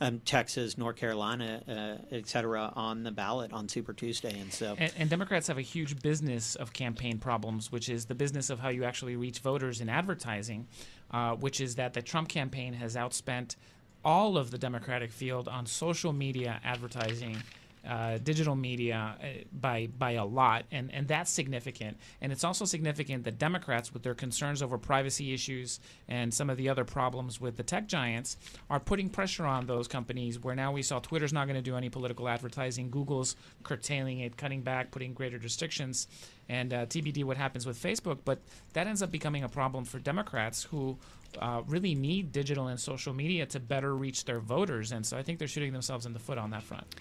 um, 0.00 0.20
Texas, 0.20 0.76
North 0.76 0.96
Carolina, 0.96 1.62
uh, 1.68 2.14
et 2.14 2.28
cetera, 2.28 2.72
on 2.76 3.02
the 3.02 3.10
ballot 3.10 3.52
on 3.52 3.68
Super 3.68 3.92
Tuesday. 3.92 4.38
And 4.38 4.52
so, 4.52 4.74
and, 4.78 4.92
and, 4.98 5.08
Democrats 5.08 5.48
have 5.48 5.58
a 5.58 5.62
huge 5.62 6.00
business 6.02 6.54
of 6.54 6.72
campaign 6.72 7.18
problems, 7.18 7.72
which 7.72 7.88
is 7.88 8.06
the 8.06 8.14
business 8.14 8.50
of 8.50 8.58
how 8.58 8.68
you 8.68 8.84
actually 8.84 9.16
reach 9.16 9.38
voters 9.38 9.80
in 9.80 9.88
advertising, 9.88 10.66
uh, 11.10 11.34
which 11.36 11.60
is 11.60 11.76
that 11.76 11.94
the 11.94 12.02
Trump 12.02 12.28
campaign 12.28 12.74
has 12.74 12.94
outspent 12.94 13.56
all 14.04 14.36
of 14.36 14.50
the 14.50 14.58
Democratic 14.58 15.10
field 15.10 15.48
on 15.48 15.66
social 15.66 16.12
media 16.12 16.60
advertising 16.62 17.36
uh, 17.86 18.18
digital 18.18 18.56
media 18.56 19.16
uh, 19.20 19.26
by 19.52 19.88
by 19.98 20.12
a 20.12 20.24
lot, 20.24 20.64
and 20.70 20.92
and 20.92 21.06
that's 21.06 21.30
significant. 21.30 21.96
And 22.20 22.32
it's 22.32 22.44
also 22.44 22.64
significant 22.64 23.24
that 23.24 23.38
Democrats, 23.38 23.92
with 23.92 24.02
their 24.02 24.14
concerns 24.14 24.62
over 24.62 24.78
privacy 24.78 25.32
issues 25.32 25.80
and 26.08 26.32
some 26.32 26.50
of 26.50 26.56
the 26.56 26.68
other 26.68 26.84
problems 26.84 27.40
with 27.40 27.56
the 27.56 27.62
tech 27.62 27.86
giants, 27.86 28.36
are 28.68 28.80
putting 28.80 29.08
pressure 29.08 29.44
on 29.44 29.66
those 29.66 29.88
companies. 29.88 30.38
Where 30.38 30.54
now 30.54 30.72
we 30.72 30.82
saw 30.82 30.98
Twitter's 30.98 31.32
not 31.32 31.46
going 31.46 31.56
to 31.56 31.62
do 31.62 31.76
any 31.76 31.88
political 31.88 32.28
advertising, 32.28 32.90
Google's 32.90 33.36
curtailing 33.62 34.20
it, 34.20 34.36
cutting 34.36 34.62
back, 34.62 34.90
putting 34.90 35.14
greater 35.14 35.38
restrictions, 35.38 36.08
and 36.48 36.72
uh, 36.72 36.86
TBD 36.86 37.24
what 37.24 37.36
happens 37.36 37.66
with 37.66 37.80
Facebook. 37.80 38.18
But 38.24 38.40
that 38.72 38.86
ends 38.86 39.02
up 39.02 39.10
becoming 39.10 39.44
a 39.44 39.48
problem 39.48 39.84
for 39.84 39.98
Democrats 39.98 40.64
who. 40.64 40.98
Uh, 41.38 41.60
really 41.66 41.94
need 41.94 42.32
digital 42.32 42.68
and 42.68 42.80
social 42.80 43.12
media 43.12 43.44
to 43.44 43.60
better 43.60 43.94
reach 43.94 44.24
their 44.24 44.40
voters, 44.40 44.92
and 44.92 45.04
so 45.04 45.18
I 45.18 45.22
think 45.22 45.38
they're 45.38 45.48
shooting 45.48 45.72
themselves 45.72 46.06
in 46.06 46.14
the 46.14 46.18
foot 46.18 46.38
on 46.38 46.50
that 46.50 46.62
front. 46.62 46.94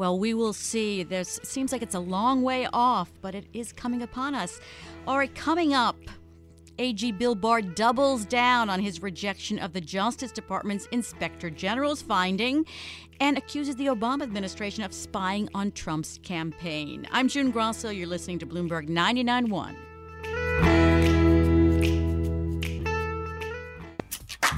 Well, 0.00 0.18
we 0.18 0.32
will 0.32 0.54
see. 0.54 1.02
There's 1.02 1.36
it 1.36 1.46
seems 1.46 1.72
like 1.72 1.82
it's 1.82 1.94
a 1.94 2.00
long 2.00 2.40
way 2.40 2.66
off, 2.72 3.12
but 3.20 3.34
it 3.34 3.44
is 3.52 3.70
coming 3.70 4.00
upon 4.00 4.34
us. 4.34 4.58
All 5.06 5.18
right, 5.18 5.34
coming 5.34 5.74
up. 5.74 5.98
AG 6.78 7.12
Bill 7.12 7.34
Barr 7.34 7.60
doubles 7.60 8.24
down 8.24 8.70
on 8.70 8.80
his 8.80 9.02
rejection 9.02 9.58
of 9.58 9.74
the 9.74 9.80
Justice 9.82 10.32
Department's 10.32 10.86
Inspector 10.86 11.50
General's 11.50 12.00
finding 12.00 12.64
and 13.20 13.36
accuses 13.36 13.76
the 13.76 13.88
Obama 13.88 14.22
administration 14.22 14.84
of 14.84 14.94
spying 14.94 15.50
on 15.54 15.70
Trump's 15.70 16.18
campaign. 16.22 17.06
I'm 17.12 17.28
June 17.28 17.50
Grasso. 17.50 17.90
You're 17.90 18.06
listening 18.06 18.38
to 18.38 18.46
Bloomberg 18.46 18.88
99.1. 18.88 20.69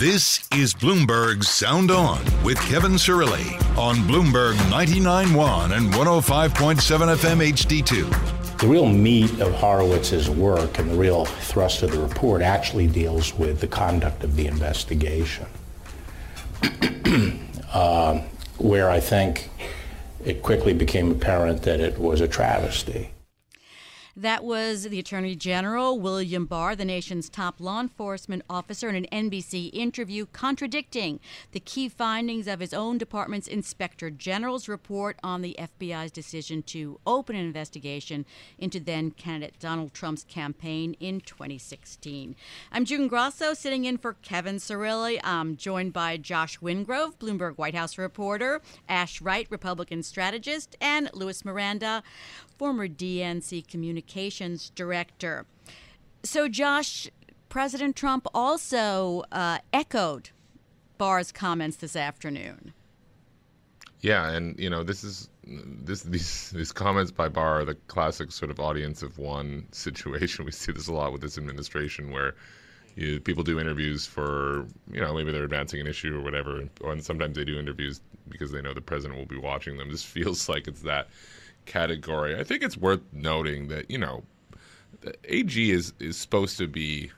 This 0.03 0.41
is 0.57 0.75
Bloomberg 0.75 1.45
Sound 1.45 1.93
On 1.93 2.19
with 2.43 2.59
Kevin 2.63 2.95
Cirilli 2.95 3.55
on 3.79 3.99
Bloomberg 3.99 4.55
99.1 4.69 5.77
and 5.77 5.93
105.7 5.93 6.51
FM 7.15 7.53
HD2. 7.53 8.59
The 8.59 8.67
real 8.67 8.89
meat 8.89 9.31
of 9.39 9.53
Horowitz's 9.53 10.29
work 10.29 10.81
and 10.81 10.91
the 10.91 10.97
real 10.97 11.25
thrust 11.25 11.85
of 11.85 11.93
the 11.93 12.01
report 12.01 12.43
actually 12.43 12.89
deals 12.89 13.33
with 13.35 13.61
the 13.61 13.69
conduct 13.69 14.25
of 14.25 14.35
the 14.35 14.49
investigation, 14.49 15.47
uh, 17.73 18.19
where 18.59 18.91
I 18.91 18.99
think 18.99 19.51
it 20.25 20.43
quickly 20.43 20.73
became 20.73 21.13
apparent 21.13 21.63
that 21.63 21.79
it 21.79 21.97
was 21.97 22.21
a 22.21 22.27
travesty. 22.27 23.13
That 24.15 24.45
was 24.45 24.83
the 24.83 24.99
Attorney 24.99 25.35
General, 25.35 25.99
William 25.99 26.45
Barr, 26.45 26.77
the 26.77 26.85
nation's 26.85 27.31
top 27.31 27.59
law 27.59 27.81
enforcement 27.81 28.43
officer, 28.49 28.91
in 28.91 28.95
an 28.95 29.31
NBC 29.31 29.71
interview 29.73 30.27
contradicting 30.27 31.19
the 31.53 31.61
key 31.61 31.89
findings 31.89 32.47
of 32.47 32.61
his 32.61 32.75
own 32.75 32.99
department's 32.99 33.49
Inspector 33.49 34.11
General's 34.11 34.69
report 34.69 35.19
on 35.23 35.41
the 35.41 35.57
FBI's 35.59 36.13
decision 36.13 36.63
to 36.65 37.01
open 37.07 37.37
an 37.37 37.47
investigation 37.47 38.27
into 38.59 38.79
then 38.79 39.13
candidate 39.13 39.59
Donald 39.59 39.95
Trump's 39.95 40.25
campaign 40.25 40.95
in 41.01 41.23
2016. 41.23 42.37
I'm 42.71 42.85
June 42.85 43.09
Grasso, 43.09 43.55
sitting 43.55 43.87
in 43.87 43.97
for 43.97 44.13
Kevin 44.21 44.57
Cirilli. 44.57 45.21
I'm 45.25 45.57
joined 45.57 45.95
by 45.95 46.19
Josh 46.19 46.61
Wingrove, 46.61 47.17
Bloomberg 47.17 47.57
White 47.57 47.75
House 47.75 47.97
reporter, 47.97 48.61
Ash 48.91 49.23
Wright, 49.23 49.47
Republican 49.49 50.03
strategist, 50.03 50.77
and 50.83 51.09
Luis 51.15 51.47
Miranda, 51.47 52.03
former 52.59 52.87
DNC 52.87 53.67
communications 54.03 54.71
director. 54.75 55.47
So, 56.23 56.49
Josh, 56.49 57.09
President 57.49 57.97
Trump 57.97 58.27
also 58.35 59.25
uh, 59.33 59.59
echoed 59.73 60.31
Barr's 60.99 61.33
comments 61.33 61.77
this 61.79 61.97
afternoon. 61.97 62.73
Yeah, 64.01 64.31
and 64.31 64.59
you 64.59 64.69
know 64.69 64.83
this 64.83 65.05
is 65.05 65.29
this 65.45 66.03
these 66.03 66.51
these 66.51 66.73
comments 66.73 67.13
by 67.13 67.29
Barr 67.29 67.61
are 67.61 67.65
the 67.65 67.75
classic 67.87 68.33
sort 68.33 68.51
of 68.51 68.59
audience 68.59 69.03
of 69.03 69.19
one 69.19 69.67
situation. 69.71 70.45
We 70.45 70.53
see 70.53 70.73
this 70.73 70.89
a 70.89 70.93
lot 70.93 71.13
with 71.13 71.21
this 71.21 71.39
administration 71.39 72.11
where 72.11 72.35
you, 72.97 73.21
people 73.21 73.45
do 73.45 73.61
interviews 73.61 74.07
for 74.07 74.67
you 74.93 75.01
know 75.01 75.15
maybe 75.15 75.31
they're 75.31 75.45
advancing 75.45 75.81
an 75.81 75.87
issue 75.87 76.17
or 76.17 76.21
whatever, 76.21 76.65
and 76.85 77.05
sometimes 77.05 77.37
they 77.37 77.45
do 77.45 77.59
interviews 77.59 78.01
because 78.29 78.51
they 78.51 78.61
know 78.61 78.75
the 78.75 78.81
president 78.81 79.19
will 79.19 79.27
be 79.27 79.39
watching 79.39 79.77
them. 79.77 79.91
This 79.91 80.03
feels 80.17 80.49
like 80.49 80.67
it's 80.67 80.83
that 80.83 81.09
category. 81.67 82.39
I 82.39 82.45
think 82.45 82.63
it's 82.63 82.77
worth 82.77 83.01
noting 83.13 83.69
that 83.69 83.91
you 83.91 83.99
know, 83.99 84.25
AG 85.25 85.71
is 85.71 85.93
is 85.99 86.17
supposed 86.17 86.59
to 86.59 86.67
be 86.67 87.11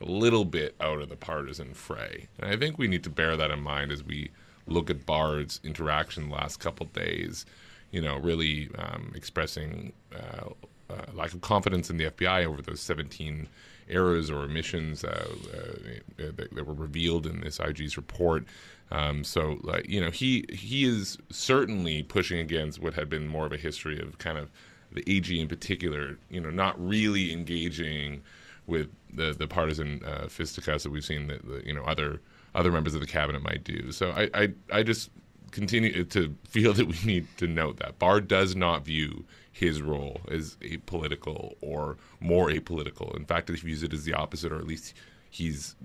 a 0.00 0.04
little 0.04 0.44
bit 0.44 0.74
out 0.80 1.00
of 1.00 1.08
the 1.08 1.16
partisan 1.16 1.74
fray, 1.74 2.28
and 2.38 2.50
I 2.50 2.56
think 2.56 2.78
we 2.78 2.88
need 2.88 3.04
to 3.04 3.10
bear 3.10 3.36
that 3.36 3.50
in 3.50 3.60
mind 3.60 3.92
as 3.92 4.04
we 4.04 4.30
look 4.66 4.90
at 4.90 5.06
Barr's 5.06 5.60
interaction 5.64 6.28
the 6.28 6.34
last 6.34 6.58
couple 6.58 6.86
days. 6.86 7.46
You 7.92 8.02
know, 8.02 8.18
really 8.18 8.68
um, 8.78 9.12
expressing 9.14 9.92
uh, 10.14 10.50
uh, 10.90 11.12
lack 11.14 11.32
of 11.32 11.40
confidence 11.40 11.88
in 11.88 11.96
the 11.96 12.10
FBI 12.10 12.44
over 12.44 12.60
those 12.60 12.80
17 12.80 13.48
errors 13.88 14.30
or 14.30 14.38
omissions 14.38 15.04
uh, 15.04 15.28
uh, 15.52 16.30
that, 16.36 16.54
that, 16.54 16.66
were 16.66 16.74
revealed 16.74 17.26
in 17.26 17.40
this 17.40 17.60
IG's 17.60 17.96
report. 17.96 18.44
Um, 18.90 19.24
so, 19.24 19.58
you 19.84 20.00
know, 20.00 20.10
he 20.10 20.44
he 20.48 20.84
is 20.84 21.18
certainly 21.30 22.02
pushing 22.02 22.38
against 22.38 22.80
what 22.80 22.94
had 22.94 23.08
been 23.08 23.26
more 23.26 23.46
of 23.46 23.52
a 23.52 23.56
history 23.56 24.00
of 24.00 24.18
kind 24.18 24.38
of 24.38 24.50
the 24.92 25.04
AG 25.06 25.40
in 25.40 25.48
particular, 25.48 26.18
you 26.30 26.40
know, 26.40 26.50
not 26.50 26.74
really 26.84 27.32
engaging 27.32 28.22
with 28.66 28.88
the 29.12 29.32
the 29.32 29.46
partisan 29.46 30.02
uh, 30.04 30.28
fisticuffs 30.28 30.84
that 30.84 30.90
we've 30.90 31.04
seen 31.04 31.26
that 31.28 31.42
you 31.64 31.72
know 31.72 31.82
other 31.84 32.20
other 32.54 32.72
members 32.72 32.94
of 32.94 33.00
the 33.00 33.06
cabinet 33.06 33.42
might 33.42 33.64
do. 33.64 33.92
So 33.92 34.10
I 34.10 34.28
I, 34.34 34.48
I 34.72 34.82
just 34.82 35.10
continue 35.50 36.04
to 36.04 36.34
feel 36.44 36.72
that 36.72 36.86
we 36.86 36.96
need 37.04 37.26
to 37.38 37.46
note 37.46 37.78
that 37.78 37.98
Barr 37.98 38.20
does 38.20 38.56
not 38.56 38.84
view 38.84 39.24
his 39.52 39.80
role 39.80 40.20
as 40.30 40.56
apolitical 40.60 41.54
or 41.60 41.96
more 42.20 42.48
apolitical. 42.48 43.16
In 43.16 43.24
fact, 43.24 43.48
he 43.48 43.56
views 43.56 43.82
it 43.82 43.92
as 43.92 44.04
the 44.04 44.14
opposite, 44.14 44.52
or 44.52 44.58
at 44.58 44.66
least 44.66 44.94
he's 45.30 45.76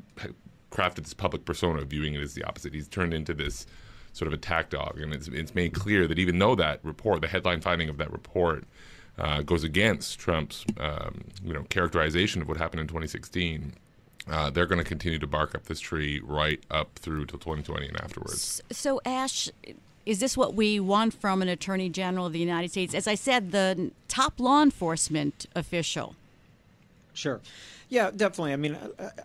crafted 0.72 1.04
this 1.04 1.14
public 1.14 1.46
persona 1.46 1.84
viewing 1.84 2.14
it 2.14 2.22
as 2.22 2.34
the 2.34 2.44
opposite. 2.44 2.74
He's 2.74 2.88
turned 2.88 3.14
into 3.14 3.34
this 3.34 3.66
sort 4.14 4.28
of 4.28 4.34
attack 4.34 4.70
dog, 4.70 5.00
and 5.00 5.14
it's, 5.14 5.28
it's 5.30 5.56
made 5.56 5.74
clear 5.74 6.08
that 6.08 6.20
even 6.20 6.40
though 6.40 6.56
that 6.56 6.80
report, 6.84 7.22
the 7.22 7.28
headline 7.28 7.62
finding 7.62 7.88
of 7.88 7.98
that 7.98 8.12
report, 8.12 8.66
uh, 9.18 9.42
goes 9.42 9.64
against 9.64 10.20
Trump's 10.20 10.66
um, 10.80 11.24
you 11.44 11.54
know 11.54 11.64
characterization 11.70 12.42
of 12.42 12.48
what 12.48 12.58
happened 12.58 12.82
in 12.82 12.88
2016. 12.88 13.74
Uh, 14.30 14.50
they're 14.50 14.66
going 14.66 14.80
to 14.80 14.86
continue 14.86 15.20
to 15.20 15.28
bark 15.28 15.56
up 15.56 15.66
this 15.66 15.80
tree 15.80 16.22
right 16.24 16.62
up 16.70 16.98
through 17.00 17.26
till 17.26 17.40
2020 17.40 17.88
and 17.88 18.02
afterwards. 18.02 18.62
So, 18.72 19.02
Ash, 19.06 19.50
is 20.06 20.20
this 20.20 20.38
what 20.38 20.54
we 20.54 20.80
want 20.80 21.14
from 21.14 21.42
an 21.42 21.50
attorney 21.50 21.90
general 21.90 22.28
of 22.28 22.34
the 22.34 22.40
United 22.40 22.72
States? 22.72 22.94
As 22.94 23.08
I 23.08 23.16
said, 23.16 23.52
the 23.52 23.92
top 24.08 24.40
law 24.40 24.62
enforcement 24.62 25.48
official. 25.56 26.16
Sure. 27.14 27.42
Yeah, 27.90 28.10
definitely. 28.10 28.54
I 28.54 28.56
mean, 28.56 28.78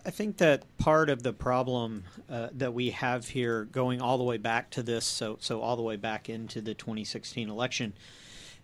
I, 0.05 0.09
think 0.09 0.37
that 0.37 0.63
part 0.77 1.09
of 1.09 1.23
the 1.23 1.31
problem 1.31 2.03
uh, 2.29 2.49
that 2.51 2.73
we 2.73 2.89
have 2.89 3.29
here, 3.29 3.63
going 3.63 4.01
all 4.01 4.17
the 4.17 4.25
way 4.25 4.35
back 4.35 4.69
to 4.71 4.83
this, 4.83 5.05
so 5.05 5.37
so 5.39 5.61
all 5.61 5.77
the 5.77 5.81
way 5.81 5.95
back 5.95 6.27
into 6.27 6.59
the 6.59 6.73
2016 6.73 7.49
election, 7.49 7.93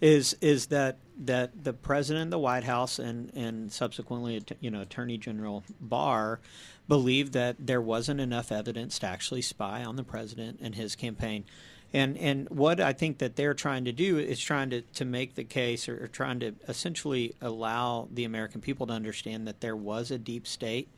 is 0.04 0.36
is 0.42 0.66
that 0.66 0.98
that 1.18 1.64
the 1.64 1.72
president, 1.72 2.26
of 2.26 2.32
the 2.32 2.40
White 2.40 2.66
House, 2.66 3.00
and 3.00 3.32
and 3.34 3.72
subsequently, 3.72 4.44
you 4.60 4.70
know, 4.70 4.82
Attorney 4.82 5.18
General 5.18 5.64
Barr 5.80 6.42
believed 6.90 7.32
that 7.34 7.56
there 7.58 7.82
wasn't 7.82 8.20
enough 8.20 8.52
evidence 8.52 9.00
to 9.00 9.08
actually 9.08 9.42
spy 9.42 9.86
on 9.86 9.96
the 9.96 10.04
president 10.04 10.60
and 10.62 10.76
his 10.76 10.98
campaign. 10.98 11.46
And 11.94 12.18
and 12.18 12.50
what 12.50 12.82
I 12.82 12.92
think 12.92 13.20
that 13.20 13.38
they're 13.38 13.54
trying 13.54 13.86
to 13.86 13.94
do 13.94 14.20
is 14.20 14.42
trying 14.42 14.72
to, 14.72 14.82
to 14.82 15.06
make 15.06 15.36
the 15.36 15.46
case 15.46 15.88
or, 15.88 16.04
or 16.04 16.08
trying 16.08 16.42
to 16.42 16.54
essentially 16.68 17.34
allow 17.42 18.10
the 18.12 18.26
American 18.26 18.60
people 18.60 18.86
to 18.88 18.94
understand 18.94 19.48
that 19.48 19.62
there 19.62 19.76
was 19.76 20.12
a 20.12 20.18
deep 20.18 20.46
state. 20.46 20.90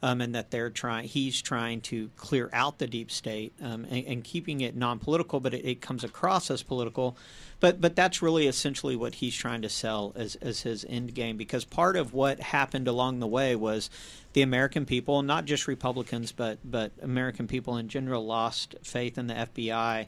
Um, 0.00 0.20
and 0.20 0.32
that 0.36 0.52
they're 0.52 0.70
trying 0.70 1.08
he's 1.08 1.42
trying 1.42 1.80
to 1.80 2.08
clear 2.16 2.48
out 2.52 2.78
the 2.78 2.86
deep 2.86 3.10
state 3.10 3.52
um, 3.60 3.84
and, 3.90 4.06
and, 4.06 4.22
keeping 4.22 4.60
it 4.60 4.76
non-political 4.76 5.40
but 5.40 5.52
it, 5.52 5.64
it, 5.64 5.80
comes 5.80 6.04
across 6.04 6.52
as 6.52 6.62
political 6.62 7.16
but 7.58 7.80
but 7.80 7.96
that's 7.96 8.22
really 8.22 8.46
essentially 8.46 8.94
what 8.94 9.16
he's 9.16 9.34
trying 9.34 9.60
to 9.60 9.68
sell 9.68 10.12
as, 10.14 10.36
as 10.36 10.60
his 10.60 10.86
end 10.88 11.14
game 11.14 11.36
because 11.36 11.64
part 11.64 11.96
of 11.96 12.14
what 12.14 12.38
happened 12.38 12.86
along 12.86 13.18
the 13.18 13.26
way 13.26 13.56
was 13.56 13.90
the 14.34 14.42
American 14.42 14.86
people 14.86 15.20
not 15.22 15.46
just 15.46 15.66
Republicans 15.66 16.30
but 16.30 16.58
but 16.64 16.92
American 17.02 17.48
people 17.48 17.76
in 17.76 17.88
general 17.88 18.24
lost 18.24 18.76
faith 18.84 19.18
in 19.18 19.26
the 19.26 19.34
FBI 19.34 20.06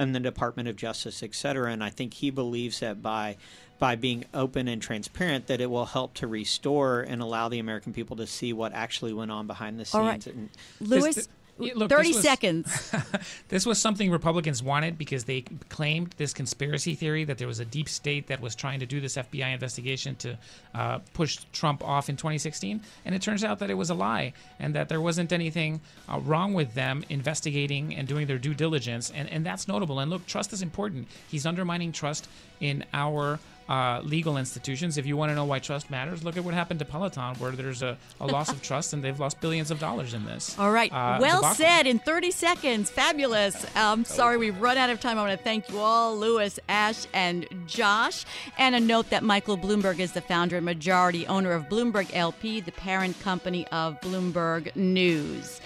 and 0.00 0.14
the 0.14 0.20
Department 0.20 0.66
of 0.66 0.76
Justice, 0.76 1.22
et 1.22 1.34
cetera. 1.34 1.70
And 1.70 1.84
I 1.84 1.90
think 1.90 2.14
he 2.14 2.30
believes 2.30 2.80
that 2.80 3.02
by 3.02 3.36
by 3.80 3.96
being 3.96 4.24
open 4.32 4.68
and 4.68 4.80
transparent, 4.80 5.48
that 5.48 5.60
it 5.60 5.70
will 5.70 5.86
help 5.86 6.14
to 6.14 6.28
restore 6.28 7.00
and 7.00 7.20
allow 7.20 7.48
the 7.48 7.58
American 7.58 7.92
people 7.92 8.16
to 8.16 8.26
see 8.26 8.52
what 8.52 8.72
actually 8.72 9.12
went 9.12 9.32
on 9.32 9.48
behind 9.48 9.80
the 9.80 9.84
scenes. 9.84 9.94
All 9.94 10.06
right. 10.06 10.26
And 10.26 10.50
Luis, 10.80 11.28
Look, 11.60 11.90
30 11.90 12.08
was, 12.08 12.20
seconds. 12.20 12.94
this 13.48 13.66
was 13.66 13.78
something 13.78 14.10
Republicans 14.10 14.62
wanted 14.62 14.96
because 14.96 15.24
they 15.24 15.42
claimed 15.68 16.14
this 16.16 16.32
conspiracy 16.32 16.94
theory 16.94 17.24
that 17.24 17.38
there 17.38 17.46
was 17.46 17.60
a 17.60 17.64
deep 17.64 17.88
state 17.88 18.28
that 18.28 18.40
was 18.40 18.54
trying 18.54 18.80
to 18.80 18.86
do 18.86 19.00
this 19.00 19.16
FBI 19.16 19.52
investigation 19.52 20.16
to 20.16 20.38
uh, 20.74 20.98
push 21.12 21.38
Trump 21.52 21.84
off 21.84 22.08
in 22.08 22.16
2016. 22.16 22.80
And 23.04 23.14
it 23.14 23.22
turns 23.22 23.44
out 23.44 23.58
that 23.58 23.70
it 23.70 23.74
was 23.74 23.90
a 23.90 23.94
lie 23.94 24.32
and 24.58 24.74
that 24.74 24.88
there 24.88 25.00
wasn't 25.00 25.32
anything 25.32 25.80
uh, 26.08 26.18
wrong 26.20 26.54
with 26.54 26.74
them 26.74 27.04
investigating 27.08 27.94
and 27.94 28.08
doing 28.08 28.26
their 28.26 28.38
due 28.38 28.54
diligence. 28.54 29.10
And, 29.14 29.28
and 29.28 29.44
that's 29.44 29.68
notable. 29.68 29.98
And 29.98 30.10
look, 30.10 30.26
trust 30.26 30.52
is 30.52 30.62
important. 30.62 31.08
He's 31.28 31.44
undermining 31.44 31.92
trust 31.92 32.28
in 32.60 32.84
our 32.94 33.38
uh, 33.70 34.00
legal 34.02 34.36
institutions. 34.36 34.98
If 34.98 35.06
you 35.06 35.16
want 35.16 35.30
to 35.30 35.34
know 35.36 35.44
why 35.44 35.60
trust 35.60 35.90
matters, 35.90 36.24
look 36.24 36.36
at 36.36 36.44
what 36.44 36.54
happened 36.54 36.80
to 36.80 36.84
Peloton, 36.84 37.36
where 37.36 37.52
there's 37.52 37.82
a, 37.82 37.96
a 38.20 38.26
loss 38.26 38.50
of 38.50 38.60
trust 38.70 38.92
and 38.92 39.02
they've 39.02 39.18
lost 39.18 39.40
billions 39.40 39.70
of 39.70 39.78
dollars 39.78 40.12
in 40.12 40.24
this. 40.24 40.58
All 40.58 40.72
right. 40.72 40.92
Uh, 40.92 41.18
well 41.20 41.36
debacle. 41.36 41.54
said 41.54 41.86
in 41.86 42.00
30 42.00 42.32
seconds. 42.32 42.90
Fabulous. 42.90 43.64
Um, 43.76 44.04
sorry, 44.04 44.36
we've 44.36 44.60
run 44.60 44.76
out 44.76 44.90
of 44.90 45.00
time. 45.00 45.18
I 45.18 45.22
want 45.22 45.38
to 45.38 45.44
thank 45.44 45.68
you 45.70 45.78
all, 45.78 46.18
Luis, 46.18 46.58
Ash, 46.68 47.06
and 47.14 47.46
Josh. 47.66 48.24
And 48.58 48.74
a 48.74 48.80
note 48.80 49.10
that 49.10 49.22
Michael 49.22 49.56
Bloomberg 49.56 50.00
is 50.00 50.12
the 50.12 50.20
founder 50.20 50.56
and 50.56 50.66
majority 50.66 51.24
owner 51.28 51.52
of 51.52 51.68
Bloomberg 51.68 52.10
LP, 52.12 52.60
the 52.60 52.72
parent 52.72 53.20
company 53.20 53.68
of 53.68 54.00
Bloomberg 54.00 54.74
News. 54.74 55.60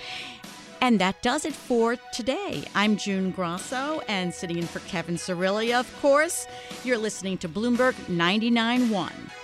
And 0.84 0.98
that 0.98 1.22
does 1.22 1.46
it 1.46 1.54
for 1.54 1.96
today. 2.12 2.62
I'm 2.74 2.98
June 2.98 3.30
Grasso, 3.30 4.02
and 4.06 4.34
sitting 4.34 4.58
in 4.58 4.66
for 4.66 4.80
Kevin 4.80 5.14
Cirilli, 5.14 5.72
of 5.72 5.90
course. 6.02 6.46
You're 6.84 6.98
listening 6.98 7.38
to 7.38 7.48
Bloomberg 7.48 7.94
99.1. 8.10 9.43